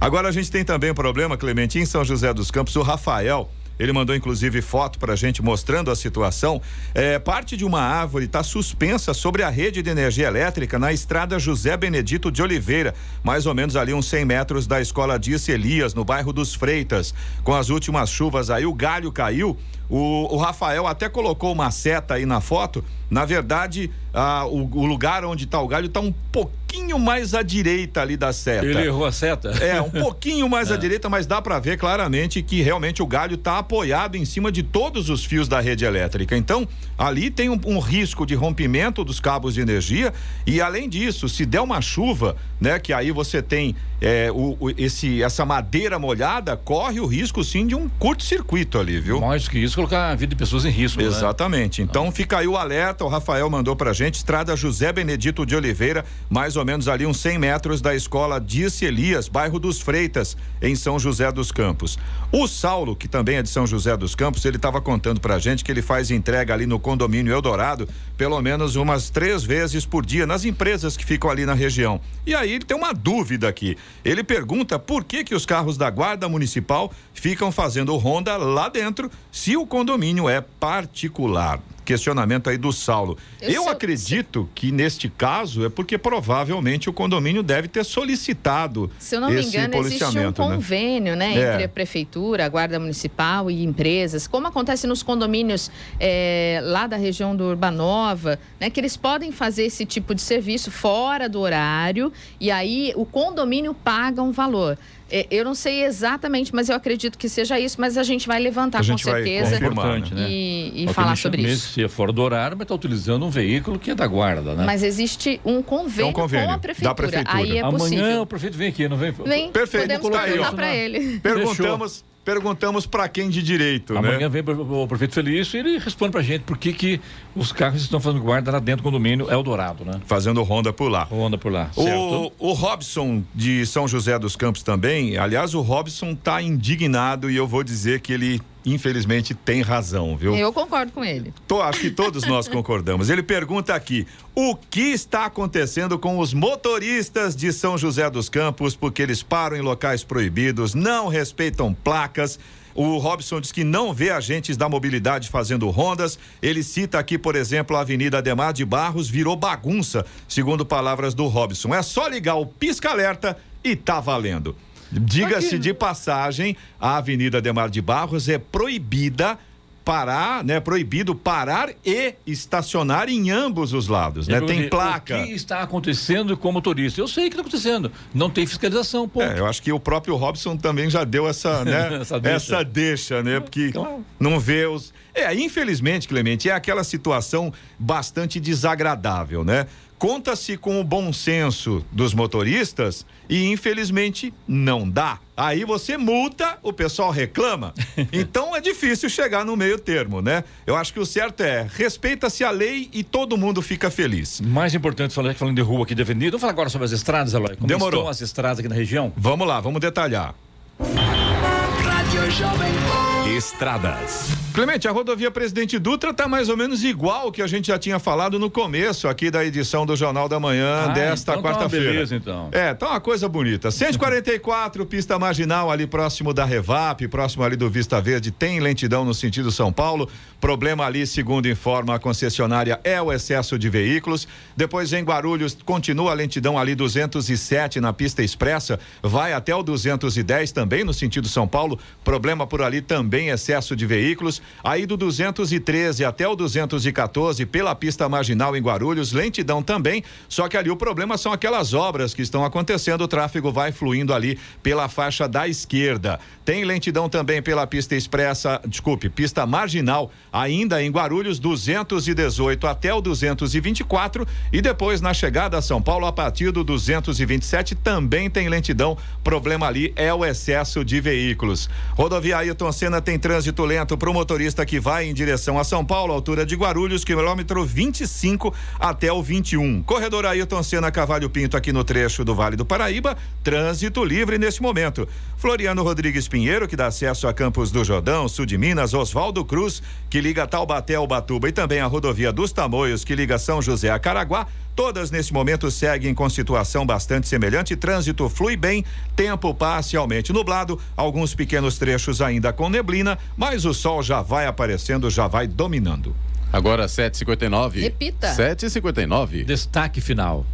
Agora 0.00 0.28
a 0.28 0.32
gente 0.32 0.50
tem 0.50 0.64
também 0.64 0.92
um 0.92 0.94
problema, 0.94 1.36
Clemente, 1.36 1.78
em 1.78 1.84
São 1.84 2.04
José 2.04 2.32
dos 2.32 2.50
Campos, 2.50 2.76
o 2.76 2.82
Rafael. 2.82 3.50
Ele 3.78 3.92
mandou 3.92 4.14
inclusive 4.14 4.60
foto 4.60 4.98
pra 4.98 5.14
gente 5.14 5.42
mostrando 5.42 5.90
a 5.90 5.96
situação. 5.96 6.60
É, 6.94 7.18
parte 7.18 7.56
de 7.56 7.64
uma 7.64 7.80
árvore 7.80 8.24
está 8.24 8.42
suspensa 8.42 9.14
sobre 9.14 9.42
a 9.42 9.48
rede 9.48 9.82
de 9.82 9.90
energia 9.90 10.26
elétrica 10.26 10.78
na 10.78 10.92
estrada 10.92 11.38
José 11.38 11.76
Benedito 11.76 12.30
de 12.30 12.42
Oliveira, 12.42 12.94
mais 13.22 13.46
ou 13.46 13.54
menos 13.54 13.76
ali 13.76 13.94
uns 13.94 14.06
100 14.06 14.24
metros 14.24 14.66
da 14.66 14.80
escola 14.80 15.18
Dias 15.18 15.48
Elias, 15.48 15.94
no 15.94 16.04
bairro 16.04 16.32
dos 16.32 16.54
Freitas. 16.54 17.14
Com 17.44 17.54
as 17.54 17.68
últimas 17.68 18.10
chuvas 18.10 18.50
aí, 18.50 18.66
o 18.66 18.74
galho 18.74 19.12
caiu. 19.12 19.56
O, 19.90 20.34
o 20.34 20.36
Rafael 20.36 20.86
até 20.86 21.08
colocou 21.08 21.52
uma 21.52 21.70
seta 21.70 22.14
aí 22.14 22.26
na 22.26 22.40
foto. 22.40 22.84
Na 23.10 23.24
verdade, 23.24 23.90
ah, 24.12 24.44
o, 24.46 24.68
o 24.80 24.84
lugar 24.84 25.24
onde 25.24 25.44
está 25.44 25.60
o 25.60 25.66
galho 25.66 25.86
está 25.86 25.98
um 26.00 26.12
pouquinho 26.30 26.98
mais 26.98 27.32
à 27.32 27.40
direita 27.42 28.02
ali 28.02 28.14
da 28.14 28.30
seta. 28.30 28.66
Ele 28.66 28.84
errou 28.84 29.06
a 29.06 29.12
seta? 29.12 29.48
É, 29.64 29.80
um 29.80 29.88
pouquinho 30.02 30.46
mais 30.46 30.70
à 30.70 30.74
É. 30.74 30.76
direita, 30.76 31.08
mas 31.08 31.26
dá 31.26 31.40
para 31.40 31.58
ver 31.58 31.78
claramente 31.78 32.42
que 32.42 32.60
realmente 32.60 33.02
o 33.02 33.06
galho 33.06 33.36
está 33.36 33.56
apoiado 33.58 34.16
em 34.16 34.26
cima 34.26 34.52
de 34.52 34.62
todos 34.62 35.08
os 35.08 35.24
fios 35.24 35.48
da 35.48 35.58
rede 35.58 35.86
elétrica. 35.86 36.36
Então, 36.36 36.68
ali 36.98 37.30
tem 37.30 37.48
um, 37.48 37.58
um 37.64 37.78
risco 37.78 38.26
de 38.26 38.34
rompimento 38.34 39.02
dos 39.02 39.18
cabos 39.20 39.54
de 39.54 39.62
energia 39.62 40.12
e 40.46 40.60
além 40.60 40.86
disso, 40.86 41.30
se 41.30 41.46
der 41.46 41.62
uma 41.62 41.80
chuva, 41.80 42.36
né, 42.60 42.78
que 42.78 42.92
aí 42.92 43.10
você 43.10 43.40
tem 43.40 43.74
é, 44.02 44.30
o, 44.30 44.56
esse, 44.76 45.22
essa 45.22 45.46
madeira 45.46 45.98
molhada, 45.98 46.56
corre 46.58 47.00
o 47.00 47.06
risco 47.06 47.42
sim 47.42 47.66
de 47.66 47.74
um 47.74 47.88
curto-circuito 47.88 48.78
ali, 48.78 49.00
viu? 49.00 49.18
Mais 49.20 49.48
que 49.48 49.58
isso, 49.58 49.77
colocar 49.78 50.10
a 50.10 50.14
vida 50.16 50.30
de 50.30 50.36
pessoas 50.36 50.64
em 50.64 50.70
risco. 50.70 51.00
né? 51.00 51.06
Exatamente. 51.06 51.80
Então 51.82 52.10
fica 52.10 52.38
aí 52.38 52.48
o 52.48 52.56
alerta. 52.56 53.04
O 53.04 53.08
Rafael 53.08 53.48
mandou 53.48 53.76
pra 53.76 53.92
gente. 53.92 54.16
Estrada 54.16 54.56
José 54.56 54.92
Benedito 54.92 55.46
de 55.46 55.54
Oliveira, 55.54 56.04
mais 56.28 56.56
ou 56.56 56.64
menos 56.64 56.88
ali 56.88 57.06
uns 57.06 57.20
100 57.20 57.38
metros 57.38 57.80
da 57.80 57.94
escola 57.94 58.40
Dice 58.40 58.84
Elias, 58.84 59.28
bairro 59.28 59.60
dos 59.60 59.80
Freitas, 59.80 60.36
em 60.60 60.74
São 60.74 60.98
José 60.98 61.30
dos 61.30 61.52
Campos. 61.52 61.96
O 62.32 62.48
Saulo, 62.48 62.96
que 62.96 63.06
também 63.06 63.36
é 63.36 63.42
de 63.42 63.48
São 63.48 63.66
José 63.66 63.96
dos 63.96 64.14
Campos, 64.16 64.44
ele 64.44 64.56
estava 64.56 64.80
contando 64.80 65.20
pra 65.20 65.38
gente 65.38 65.62
que 65.62 65.70
ele 65.70 65.82
faz 65.82 66.10
entrega 66.10 66.52
ali 66.52 66.66
no 66.66 66.80
condomínio 66.80 67.32
Eldorado, 67.32 67.88
pelo 68.18 68.42
menos 68.42 68.74
umas 68.74 69.08
três 69.08 69.44
vezes 69.44 69.86
por 69.86 70.04
dia, 70.04 70.26
nas 70.26 70.44
empresas 70.44 70.96
que 70.96 71.04
ficam 71.04 71.30
ali 71.30 71.46
na 71.46 71.54
região. 71.54 72.00
E 72.26 72.34
aí 72.34 72.52
ele 72.52 72.64
tem 72.64 72.76
uma 72.76 72.92
dúvida 72.92 73.48
aqui. 73.48 73.78
Ele 74.04 74.24
pergunta 74.24 74.76
por 74.76 75.04
que 75.04 75.22
que 75.22 75.36
os 75.36 75.46
carros 75.46 75.78
da 75.78 75.88
Guarda 75.88 76.28
Municipal 76.28 76.92
ficam 77.14 77.52
fazendo 77.52 77.96
ronda 77.96 78.36
lá 78.36 78.68
dentro 78.68 79.08
se 79.30 79.56
o 79.56 79.64
condomínio 79.64 80.28
é 80.28 80.40
particular. 80.40 81.60
Questionamento 81.92 82.50
aí 82.50 82.58
do 82.58 82.70
Saulo. 82.70 83.16
Eu 83.40 83.50
Eu, 83.50 83.62
sou- 83.62 83.72
acredito 83.72 84.46
que 84.54 84.70
neste 84.70 85.08
caso 85.08 85.64
é 85.64 85.70
porque 85.70 85.96
provavelmente 85.96 86.90
o 86.90 86.92
condomínio 86.92 87.42
deve 87.42 87.66
ter 87.66 87.82
solicitado 87.82 88.90
Se 88.98 89.16
eu 89.16 89.22
não 89.22 89.30
me 89.30 89.40
engano, 89.42 89.74
existe 89.86 90.04
um 90.04 90.12
né? 90.26 90.32
convênio, 90.36 91.16
né, 91.16 91.34
É. 91.34 91.50
entre 91.52 91.64
a 91.64 91.68
prefeitura, 91.68 92.44
a 92.44 92.48
guarda 92.50 92.78
municipal 92.78 93.50
e 93.50 93.64
empresas, 93.64 94.26
como 94.26 94.46
acontece 94.46 94.86
nos 94.86 95.02
condomínios 95.02 95.70
eh, 95.98 96.60
lá 96.62 96.86
da 96.86 96.98
região 96.98 97.34
do 97.34 97.44
Urbanova, 97.44 98.38
né, 98.60 98.68
que 98.68 98.78
eles 98.78 98.94
podem 98.94 99.32
fazer 99.32 99.62
esse 99.64 99.86
tipo 99.86 100.14
de 100.14 100.20
serviço 100.20 100.70
fora 100.70 101.26
do 101.26 101.40
horário 101.40 102.12
e 102.38 102.50
aí 102.50 102.92
o 102.96 103.06
condomínio 103.06 103.72
paga 103.72 104.22
um 104.22 104.30
valor. 104.30 104.76
Eh, 105.10 105.26
eu 105.30 105.44
não 105.44 105.54
sei 105.54 105.84
exatamente, 105.84 106.54
mas 106.54 106.68
eu 106.68 106.76
acredito 106.76 107.16
que 107.16 107.28
seja 107.28 107.58
isso, 107.58 107.80
mas 107.80 107.96
a 107.96 108.02
gente 108.02 108.26
vai 108.26 108.38
levantar 108.38 108.78
A 108.78 108.80
com 108.80 108.84
gente 108.86 109.04
vai 109.04 109.22
certeza 109.22 109.52
confirmar, 109.52 109.86
Importante, 109.86 110.14
né? 110.14 110.26
e, 110.28 110.84
e 110.84 110.92
falar 110.92 111.16
sobre 111.16 111.42
mesmo 111.42 111.56
isso. 111.56 111.72
Se 111.72 111.84
é 111.84 111.88
fora 111.88 112.12
do 112.12 112.22
horário, 112.22 112.56
mas 112.56 112.64
está 112.64 112.74
utilizando 112.74 113.24
um 113.24 113.30
veículo 113.30 113.78
que 113.78 113.90
é 113.90 113.94
da 113.94 114.06
guarda, 114.06 114.54
né? 114.54 114.64
Mas 114.66 114.82
existe 114.82 115.40
um 115.44 115.62
convênio, 115.62 116.12
convênio 116.12 116.46
com 116.46 116.52
a 116.52 116.56
da 116.56 116.60
prefeitura. 116.60 116.94
prefeitura. 116.94 117.36
Aí 117.38 117.56
é 117.56 117.60
Amanhã 117.60 117.78
possível. 117.78 118.22
o 118.22 118.26
prefeito 118.26 118.56
vem 118.58 118.68
aqui, 118.68 118.88
não 118.88 118.96
vem? 118.96 119.10
Vem, 119.12 119.50
Perfeito, 119.50 119.84
podemos 119.88 120.10
tá 120.10 120.22
perguntar 120.24 120.52
para 120.52 120.74
ele. 120.76 121.18
Perguntamos, 121.20 122.04
perguntamos 122.24 122.86
para 122.86 123.08
quem 123.08 123.30
de 123.30 123.42
direito, 123.42 123.96
Amanhã 123.96 124.18
né? 124.18 124.28
vem 124.28 124.42
o 124.42 124.86
prefeito 124.86 125.14
Felício 125.14 125.56
e 125.56 125.60
ele 125.60 125.78
responde 125.78 126.12
pra 126.12 126.22
gente 126.22 126.42
por 126.42 126.58
que, 126.58 126.72
que 126.72 127.00
os 127.34 127.52
carros 127.52 127.82
estão 127.82 127.98
fazendo 128.00 128.22
guarda 128.22 128.50
lá 128.52 128.58
dentro 128.58 128.82
do 128.82 128.84
condomínio 128.84 129.30
Eldorado, 129.30 129.84
né? 129.84 130.00
Fazendo 130.06 130.42
ronda 130.42 130.72
por 130.72 130.90
lá. 130.90 131.04
Ronda 131.04 131.38
por 131.38 131.50
lá, 131.50 131.70
certo? 131.72 132.32
O, 132.38 132.50
o 132.50 132.52
Robson 132.52 133.22
de 133.34 133.64
São 133.66 133.88
José 133.88 134.18
dos 134.18 134.36
Campos 134.36 134.62
também, 134.62 135.16
aliás, 135.16 135.54
o 135.54 135.60
Robson 135.60 136.14
tá 136.14 136.42
indignado 136.42 137.30
e 137.30 137.36
eu 137.36 137.46
vou 137.46 137.64
dizer 137.64 138.00
que 138.00 138.12
ele, 138.12 138.40
infelizmente, 138.72 139.34
tem 139.34 139.62
razão, 139.62 140.16
viu? 140.16 140.36
Eu 140.36 140.52
concordo 140.52 140.92
com 140.92 141.04
ele. 141.04 141.32
Tô, 141.46 141.60
acho 141.60 141.80
que 141.80 141.90
todos 141.90 142.24
nós 142.26 142.46
concordamos. 142.48 143.10
Ele 143.10 143.22
pergunta 143.22 143.74
aqui: 143.74 144.06
o 144.34 144.54
que 144.54 144.92
está 144.92 145.26
acontecendo 145.26 145.98
com 145.98 146.18
os 146.18 146.32
motoristas 146.34 147.34
de 147.34 147.52
São 147.52 147.78
José 147.78 148.08
dos 148.10 148.28
Campos, 148.28 148.74
porque 148.74 149.02
eles 149.02 149.22
param 149.22 149.56
em 149.56 149.60
locais 149.60 150.04
proibidos, 150.04 150.74
não 150.74 151.08
respeitam 151.08 151.72
placas. 151.74 152.38
O 152.74 152.96
Robson 152.98 153.40
diz 153.40 153.50
que 153.50 153.64
não 153.64 153.92
vê 153.92 154.10
agentes 154.10 154.56
da 154.56 154.68
mobilidade 154.68 155.28
fazendo 155.28 155.68
rondas. 155.68 156.16
Ele 156.40 156.62
cita 156.62 156.96
aqui, 156.96 157.18
por 157.18 157.34
exemplo, 157.34 157.76
a 157.76 157.80
Avenida 157.80 158.18
Ademar 158.18 158.52
de 158.52 158.64
Barros 158.64 159.08
virou 159.08 159.34
bagunça, 159.34 160.06
segundo 160.28 160.64
palavras 160.64 161.12
do 161.12 161.26
Robson. 161.26 161.74
É 161.74 161.82
só 161.82 162.06
ligar 162.06 162.36
o 162.36 162.46
pisca-alerta 162.46 163.36
e 163.64 163.74
tá 163.74 163.98
valendo. 163.98 164.54
Diga-se 164.90 165.58
de 165.58 165.74
passagem, 165.74 166.56
a 166.80 166.96
Avenida 166.96 167.38
Ademar 167.38 167.68
de 167.70 167.80
Barros 167.82 168.28
é 168.28 168.38
proibida 168.38 169.38
parar, 169.84 170.44
né? 170.44 170.60
Proibido 170.60 171.14
parar 171.14 171.70
e 171.82 172.14
estacionar 172.26 173.08
em 173.08 173.30
ambos 173.30 173.72
os 173.72 173.88
lados, 173.88 174.28
né? 174.28 174.38
Tem 174.42 174.68
placa. 174.68 175.22
O 175.22 175.24
que 175.24 175.32
está 175.32 175.62
acontecendo 175.62 176.36
com 176.36 176.50
o 176.50 176.52
motorista? 176.52 177.00
Eu 177.00 177.08
sei 177.08 177.24
o 177.24 177.30
que 177.30 177.34
está 177.34 177.40
acontecendo. 177.40 177.90
Não 178.12 178.28
tem 178.28 178.46
fiscalização, 178.46 179.08
pô. 179.08 179.22
É, 179.22 179.38
eu 179.38 179.46
acho 179.46 179.62
que 179.62 179.72
o 179.72 179.80
próprio 179.80 180.14
Robson 180.16 180.58
também 180.58 180.90
já 180.90 181.04
deu 181.04 181.26
essa, 181.26 181.64
né? 181.64 182.00
Essa 182.02 182.20
deixa. 182.20 182.36
essa 182.36 182.64
deixa, 182.64 183.22
né? 183.22 183.40
Porque 183.40 183.72
Claro. 183.72 184.04
não 184.20 184.38
vê 184.38 184.66
os. 184.66 184.92
É, 185.14 185.34
infelizmente, 185.34 186.06
Clemente, 186.06 186.50
é 186.50 186.52
aquela 186.52 186.84
situação 186.84 187.50
bastante 187.78 188.38
desagradável, 188.38 189.42
né? 189.42 189.66
Conta-se 189.98 190.56
com 190.56 190.80
o 190.80 190.84
bom 190.84 191.12
senso 191.12 191.84
dos 191.90 192.14
motoristas 192.14 193.04
e 193.28 193.46
infelizmente 193.46 194.32
não 194.46 194.88
dá. 194.88 195.18
Aí 195.36 195.64
você 195.64 195.96
multa, 195.96 196.58
o 196.62 196.72
pessoal 196.72 197.10
reclama. 197.10 197.74
Então 198.12 198.54
é 198.56 198.60
difícil 198.60 199.08
chegar 199.08 199.44
no 199.44 199.56
meio 199.56 199.78
termo, 199.78 200.22
né? 200.22 200.44
Eu 200.66 200.76
acho 200.76 200.92
que 200.92 201.00
o 201.00 201.06
certo 201.06 201.42
é 201.42 201.66
respeita-se 201.74 202.42
a 202.44 202.50
lei 202.50 202.88
e 202.92 203.02
todo 203.02 203.36
mundo 203.36 203.60
fica 203.60 203.90
feliz. 203.90 204.40
Mais 204.40 204.74
importante, 204.74 205.14
falando, 205.14 205.34
falando 205.34 205.56
de 205.56 205.62
rua 205.62 205.84
aqui 205.84 205.94
de 205.94 206.02
avenida, 206.02 206.30
vamos 206.30 206.40
falar 206.40 206.52
agora 206.52 206.68
sobre 206.68 206.84
as 206.86 206.92
estradas, 206.92 207.34
Eloy. 207.34 207.56
Como 207.56 207.66
Demorou. 207.66 208.00
estão 208.00 208.10
as 208.10 208.20
estradas 208.20 208.60
aqui 208.60 208.68
na 208.68 208.74
região? 208.74 209.12
Vamos 209.16 209.46
lá, 209.46 209.60
vamos 209.60 209.80
detalhar. 209.80 210.34
Rádio 210.78 212.30
Jovem 212.30 212.72
Pan. 212.72 213.07
Estradas. 213.36 214.30
Clemente, 214.54 214.88
a 214.88 214.90
rodovia 214.90 215.30
Presidente 215.30 215.78
Dutra 215.78 216.10
está 216.10 216.26
mais 216.26 216.48
ou 216.48 216.56
menos 216.56 216.82
igual 216.82 217.30
que 217.30 217.42
a 217.42 217.46
gente 217.46 217.66
já 217.68 217.78
tinha 217.78 217.98
falado 217.98 218.38
no 218.38 218.50
começo 218.50 219.06
aqui 219.06 219.30
da 219.30 219.44
edição 219.44 219.84
do 219.84 219.94
Jornal 219.94 220.28
da 220.28 220.40
Manhã 220.40 220.86
Ah, 220.86 220.88
desta 220.88 221.32
então 221.32 221.42
tá 221.42 221.48
uma 221.48 221.54
quarta-feira. 221.54 221.92
beleza, 221.92 222.16
então. 222.16 222.48
É, 222.52 222.72
tá 222.74 222.88
uma 222.88 223.00
coisa 223.00 223.28
bonita. 223.28 223.70
144, 223.70 224.84
pista 224.86 225.18
marginal 225.18 225.70
ali 225.70 225.86
próximo 225.86 226.32
da 226.32 226.44
Revap, 226.44 227.06
próximo 227.08 227.44
ali 227.44 227.54
do 227.54 227.68
Vista 227.68 228.00
Verde, 228.00 228.30
tem 228.30 228.58
lentidão 228.60 229.04
no 229.04 229.12
sentido 229.12 229.52
São 229.52 229.70
Paulo. 229.72 230.08
Problema 230.40 230.86
ali, 230.86 231.06
segundo 231.06 231.46
informa 231.48 231.94
a 231.96 231.98
concessionária, 231.98 232.80
é 232.82 233.00
o 233.02 233.12
excesso 233.12 233.58
de 233.58 233.68
veículos. 233.68 234.26
Depois 234.56 234.92
em 234.92 235.04
Guarulhos, 235.04 235.56
continua 235.64 236.12
a 236.12 236.14
lentidão 236.14 236.58
ali 236.58 236.74
207 236.74 237.80
na 237.80 237.92
pista 237.92 238.22
expressa, 238.22 238.80
vai 239.02 239.32
até 239.34 239.54
o 239.54 239.62
210 239.62 240.50
também 240.52 240.82
no 240.82 240.94
sentido 240.94 241.28
São 241.28 241.46
Paulo. 241.46 241.78
Problema 242.02 242.46
por 242.46 242.62
ali 242.62 242.80
também, 242.80 243.17
excesso 243.26 243.74
de 243.74 243.84
veículos. 243.84 244.40
Aí 244.62 244.86
do 244.86 244.96
213 244.96 246.04
até 246.04 246.28
o 246.28 246.36
214 246.36 247.44
pela 247.44 247.74
pista 247.74 248.08
marginal 248.08 248.56
em 248.56 248.62
Guarulhos, 248.62 249.12
lentidão 249.12 249.60
também. 249.60 250.04
Só 250.28 250.48
que 250.48 250.56
ali 250.56 250.70
o 250.70 250.76
problema 250.76 251.18
são 251.18 251.32
aquelas 251.32 251.74
obras 251.74 252.14
que 252.14 252.22
estão 252.22 252.44
acontecendo, 252.44 253.02
o 253.02 253.08
tráfego 253.08 253.50
vai 253.50 253.72
fluindo 253.72 254.14
ali 254.14 254.38
pela 254.62 254.88
faixa 254.88 255.26
da 255.26 255.48
esquerda. 255.48 256.20
Tem 256.44 256.64
lentidão 256.64 257.08
também 257.08 257.42
pela 257.42 257.66
pista 257.66 257.96
expressa, 257.96 258.60
desculpe, 258.66 259.08
pista 259.08 259.44
marginal, 259.44 260.10
ainda 260.32 260.82
em 260.82 260.90
Guarulhos, 260.90 261.38
218 261.40 262.66
até 262.66 262.94
o 262.94 263.00
224 263.00 264.26
e 264.52 264.62
depois 264.62 265.00
na 265.00 265.12
chegada 265.12 265.58
a 265.58 265.62
São 265.62 265.82
Paulo 265.82 266.06
a 266.06 266.12
partir 266.12 266.50
do 266.50 266.62
227 266.62 267.74
também 267.74 268.30
tem 268.30 268.48
lentidão. 268.48 268.96
Problema 269.24 269.66
ali 269.66 269.92
é 269.96 270.12
o 270.14 270.24
excesso 270.24 270.84
de 270.84 271.00
veículos. 271.00 271.68
Rodovia 271.94 272.38
Ailton 272.38 272.72
Senna 272.72 273.00
tem 273.08 273.18
trânsito 273.18 273.64
lento 273.64 273.96
para 273.96 274.10
o 274.10 274.12
motorista 274.12 274.66
que 274.66 274.78
vai 274.78 275.06
em 275.06 275.14
direção 275.14 275.58
a 275.58 275.64
São 275.64 275.82
Paulo, 275.82 276.12
altura 276.12 276.44
de 276.44 276.54
Guarulhos, 276.54 277.04
quilômetro 277.04 277.64
25 277.64 278.54
até 278.78 279.10
o 279.10 279.22
21. 279.22 279.82
Corredor 279.82 280.26
Ailton 280.26 280.62
Senna 280.62 280.90
Cavalho 280.90 281.30
Pinto 281.30 281.56
aqui 281.56 281.72
no 281.72 281.82
trecho 281.82 282.22
do 282.22 282.34
Vale 282.34 282.54
do 282.54 282.66
Paraíba, 282.66 283.16
trânsito 283.42 284.04
livre 284.04 284.36
neste 284.36 284.60
momento. 284.60 285.08
Floriano 285.38 285.82
Rodrigues 285.82 286.28
Pinheiro, 286.28 286.68
que 286.68 286.76
dá 286.76 286.88
acesso 286.88 287.26
a 287.26 287.32
Campos 287.32 287.70
do 287.70 287.82
Jordão, 287.82 288.28
sul 288.28 288.44
de 288.44 288.58
Minas, 288.58 288.92
Oswaldo 288.92 289.42
Cruz, 289.42 289.82
que 290.10 290.20
liga 290.20 290.46
Taubaté 290.46 290.96
ao 290.96 291.06
Batuba 291.06 291.48
e 291.48 291.52
também 291.52 291.80
a 291.80 291.86
rodovia 291.86 292.30
dos 292.30 292.52
Tamoios, 292.52 293.06
que 293.06 293.14
liga 293.14 293.38
São 293.38 293.62
José 293.62 293.88
a 293.88 293.98
Caraguá. 293.98 294.46
Todas 294.78 295.10
neste 295.10 295.32
momento 295.32 295.72
seguem 295.72 296.14
com 296.14 296.30
situação 296.30 296.86
bastante 296.86 297.26
semelhante. 297.26 297.74
Trânsito 297.74 298.28
flui 298.28 298.56
bem, 298.56 298.84
tempo 299.16 299.52
parcialmente 299.52 300.32
nublado, 300.32 300.78
alguns 300.96 301.34
pequenos 301.34 301.78
trechos 301.78 302.22
ainda 302.22 302.52
com 302.52 302.68
neblina, 302.68 303.18
mas 303.36 303.64
o 303.64 303.74
sol 303.74 304.04
já 304.04 304.22
vai 304.22 304.46
aparecendo, 304.46 305.10
já 305.10 305.26
vai 305.26 305.48
dominando. 305.48 306.14
Agora 306.52 306.86
7h59. 306.86 307.80
Repita. 307.80 308.32
7h59. 308.32 309.44
Destaque 309.44 310.00
final. 310.00 310.46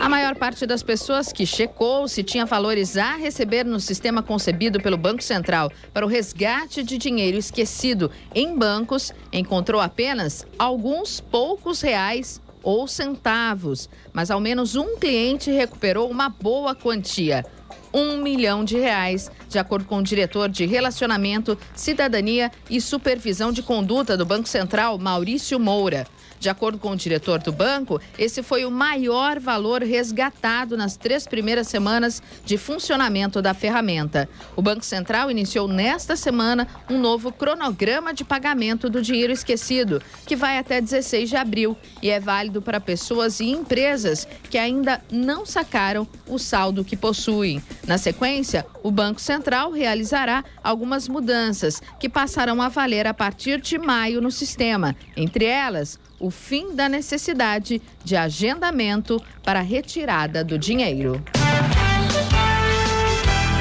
A 0.00 0.08
maior 0.10 0.36
parte 0.36 0.66
das 0.66 0.82
pessoas 0.82 1.32
que 1.32 1.46
checou 1.46 2.06
se 2.06 2.22
tinha 2.22 2.44
valores 2.44 2.96
a 2.96 3.16
receber 3.16 3.64
no 3.64 3.80
sistema 3.80 4.22
concebido 4.22 4.78
pelo 4.80 4.96
Banco 4.96 5.22
Central 5.22 5.72
para 5.92 6.04
o 6.04 6.08
resgate 6.08 6.82
de 6.82 6.98
dinheiro 6.98 7.38
esquecido 7.38 8.10
em 8.34 8.56
bancos 8.56 9.12
encontrou 9.32 9.80
apenas 9.80 10.46
alguns 10.58 11.18
poucos 11.18 11.80
reais 11.80 12.40
ou 12.62 12.86
centavos, 12.86 13.88
mas 14.12 14.30
ao 14.30 14.38
menos 14.38 14.76
um 14.76 14.98
cliente 14.98 15.50
recuperou 15.50 16.10
uma 16.10 16.28
boa 16.28 16.74
quantia. 16.74 17.44
Um 17.92 18.18
milhão 18.18 18.64
de 18.64 18.76
reais, 18.76 19.30
de 19.48 19.58
acordo 19.58 19.86
com 19.86 19.98
o 19.98 20.02
diretor 20.02 20.50
de 20.50 20.66
Relacionamento, 20.66 21.56
Cidadania 21.74 22.52
e 22.68 22.80
Supervisão 22.80 23.50
de 23.50 23.62
Conduta 23.62 24.16
do 24.16 24.26
Banco 24.26 24.48
Central, 24.48 24.98
Maurício 24.98 25.58
Moura. 25.58 26.06
De 26.38 26.48
acordo 26.48 26.78
com 26.78 26.90
o 26.90 26.96
diretor 26.96 27.38
do 27.40 27.52
banco, 27.52 28.00
esse 28.18 28.42
foi 28.42 28.64
o 28.64 28.70
maior 28.70 29.40
valor 29.40 29.82
resgatado 29.82 30.76
nas 30.76 30.96
três 30.96 31.26
primeiras 31.26 31.68
semanas 31.68 32.22
de 32.44 32.58
funcionamento 32.58 33.40
da 33.40 33.54
ferramenta. 33.54 34.28
O 34.54 34.62
Banco 34.62 34.84
Central 34.84 35.30
iniciou 35.30 35.66
nesta 35.66 36.16
semana 36.16 36.68
um 36.90 36.98
novo 36.98 37.32
cronograma 37.32 38.12
de 38.12 38.24
pagamento 38.24 38.88
do 38.90 39.02
dinheiro 39.02 39.32
esquecido, 39.32 40.02
que 40.26 40.36
vai 40.36 40.58
até 40.58 40.80
16 40.80 41.28
de 41.28 41.36
abril 41.36 41.76
e 42.02 42.10
é 42.10 42.20
válido 42.20 42.60
para 42.60 42.80
pessoas 42.80 43.40
e 43.40 43.46
empresas 43.46 44.28
que 44.50 44.58
ainda 44.58 45.02
não 45.10 45.46
sacaram 45.46 46.06
o 46.28 46.38
saldo 46.38 46.84
que 46.84 46.96
possuem. 46.96 47.62
Na 47.86 47.98
sequência, 47.98 48.66
o 48.82 48.90
Banco 48.90 49.20
Central 49.20 49.70
realizará 49.70 50.44
algumas 50.62 51.08
mudanças 51.08 51.82
que 51.98 52.08
passarão 52.08 52.60
a 52.60 52.68
valer 52.68 53.06
a 53.06 53.14
partir 53.14 53.60
de 53.60 53.78
maio 53.78 54.20
no 54.20 54.30
sistema, 54.30 54.94
entre 55.16 55.44
elas 55.44 55.98
o 56.18 56.30
fim 56.30 56.74
da 56.74 56.88
necessidade 56.88 57.80
de 58.04 58.16
agendamento 58.16 59.22
para 59.42 59.60
retirada 59.60 60.42
do 60.42 60.58
dinheiro. 60.58 61.22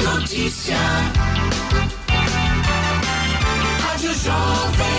Notícia. 0.03 0.75
Rádio 3.81 4.13
Jovem. 4.13 4.94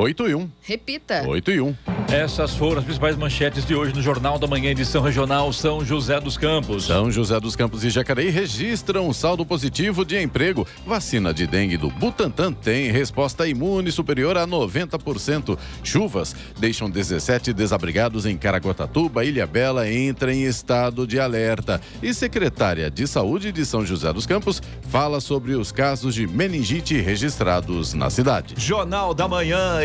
8 0.00 0.28
e 0.28 0.34
1. 0.34 0.50
Repita. 0.62 1.28
8 1.28 1.50
e 1.50 1.60
1. 1.60 1.76
Essas 2.10 2.54
foram 2.54 2.78
as 2.78 2.84
principais 2.84 3.16
manchetes 3.16 3.64
de 3.64 3.74
hoje 3.74 3.94
no 3.94 4.02
Jornal 4.02 4.38
da 4.38 4.46
Manhã, 4.46 4.70
edição 4.70 5.00
regional 5.00 5.52
São 5.52 5.84
José 5.84 6.18
dos 6.18 6.36
Campos. 6.36 6.86
São 6.86 7.10
José 7.10 7.38
dos 7.38 7.54
Campos 7.54 7.84
e 7.84 7.90
Jacareí 7.90 8.30
registram 8.30 9.06
um 9.06 9.12
saldo 9.12 9.44
positivo 9.46 10.04
de 10.04 10.20
emprego. 10.20 10.66
Vacina 10.86 11.32
de 11.32 11.46
dengue 11.46 11.76
do 11.76 11.88
Butantan 11.88 12.52
tem 12.52 12.90
resposta 12.90 13.46
imune 13.46 13.92
superior 13.92 14.36
a 14.36 14.46
90%. 14.46 15.56
Chuvas 15.84 16.34
deixam 16.58 16.90
17 16.90 17.52
desabrigados 17.52 18.26
em 18.26 18.36
Caraguatatuba, 18.36 19.24
Ilha 19.24 19.46
Bela 19.46 19.88
entra 19.88 20.34
em 20.34 20.44
estado 20.44 21.06
de 21.06 21.20
alerta. 21.20 21.80
E 22.02 22.12
secretária 22.12 22.90
de 22.90 23.06
Saúde 23.06 23.52
de 23.52 23.64
São 23.64 23.84
José 23.84 24.12
dos 24.12 24.26
Campos 24.26 24.60
fala 24.88 25.20
sobre 25.20 25.52
os 25.52 25.70
casos 25.70 26.14
de 26.14 26.26
meningite 26.26 27.00
registrados 27.00 27.94
na 27.94 28.10
cidade. 28.10 28.54
Jornal 28.56 29.14
da 29.14 29.28
Manhã, 29.28 29.84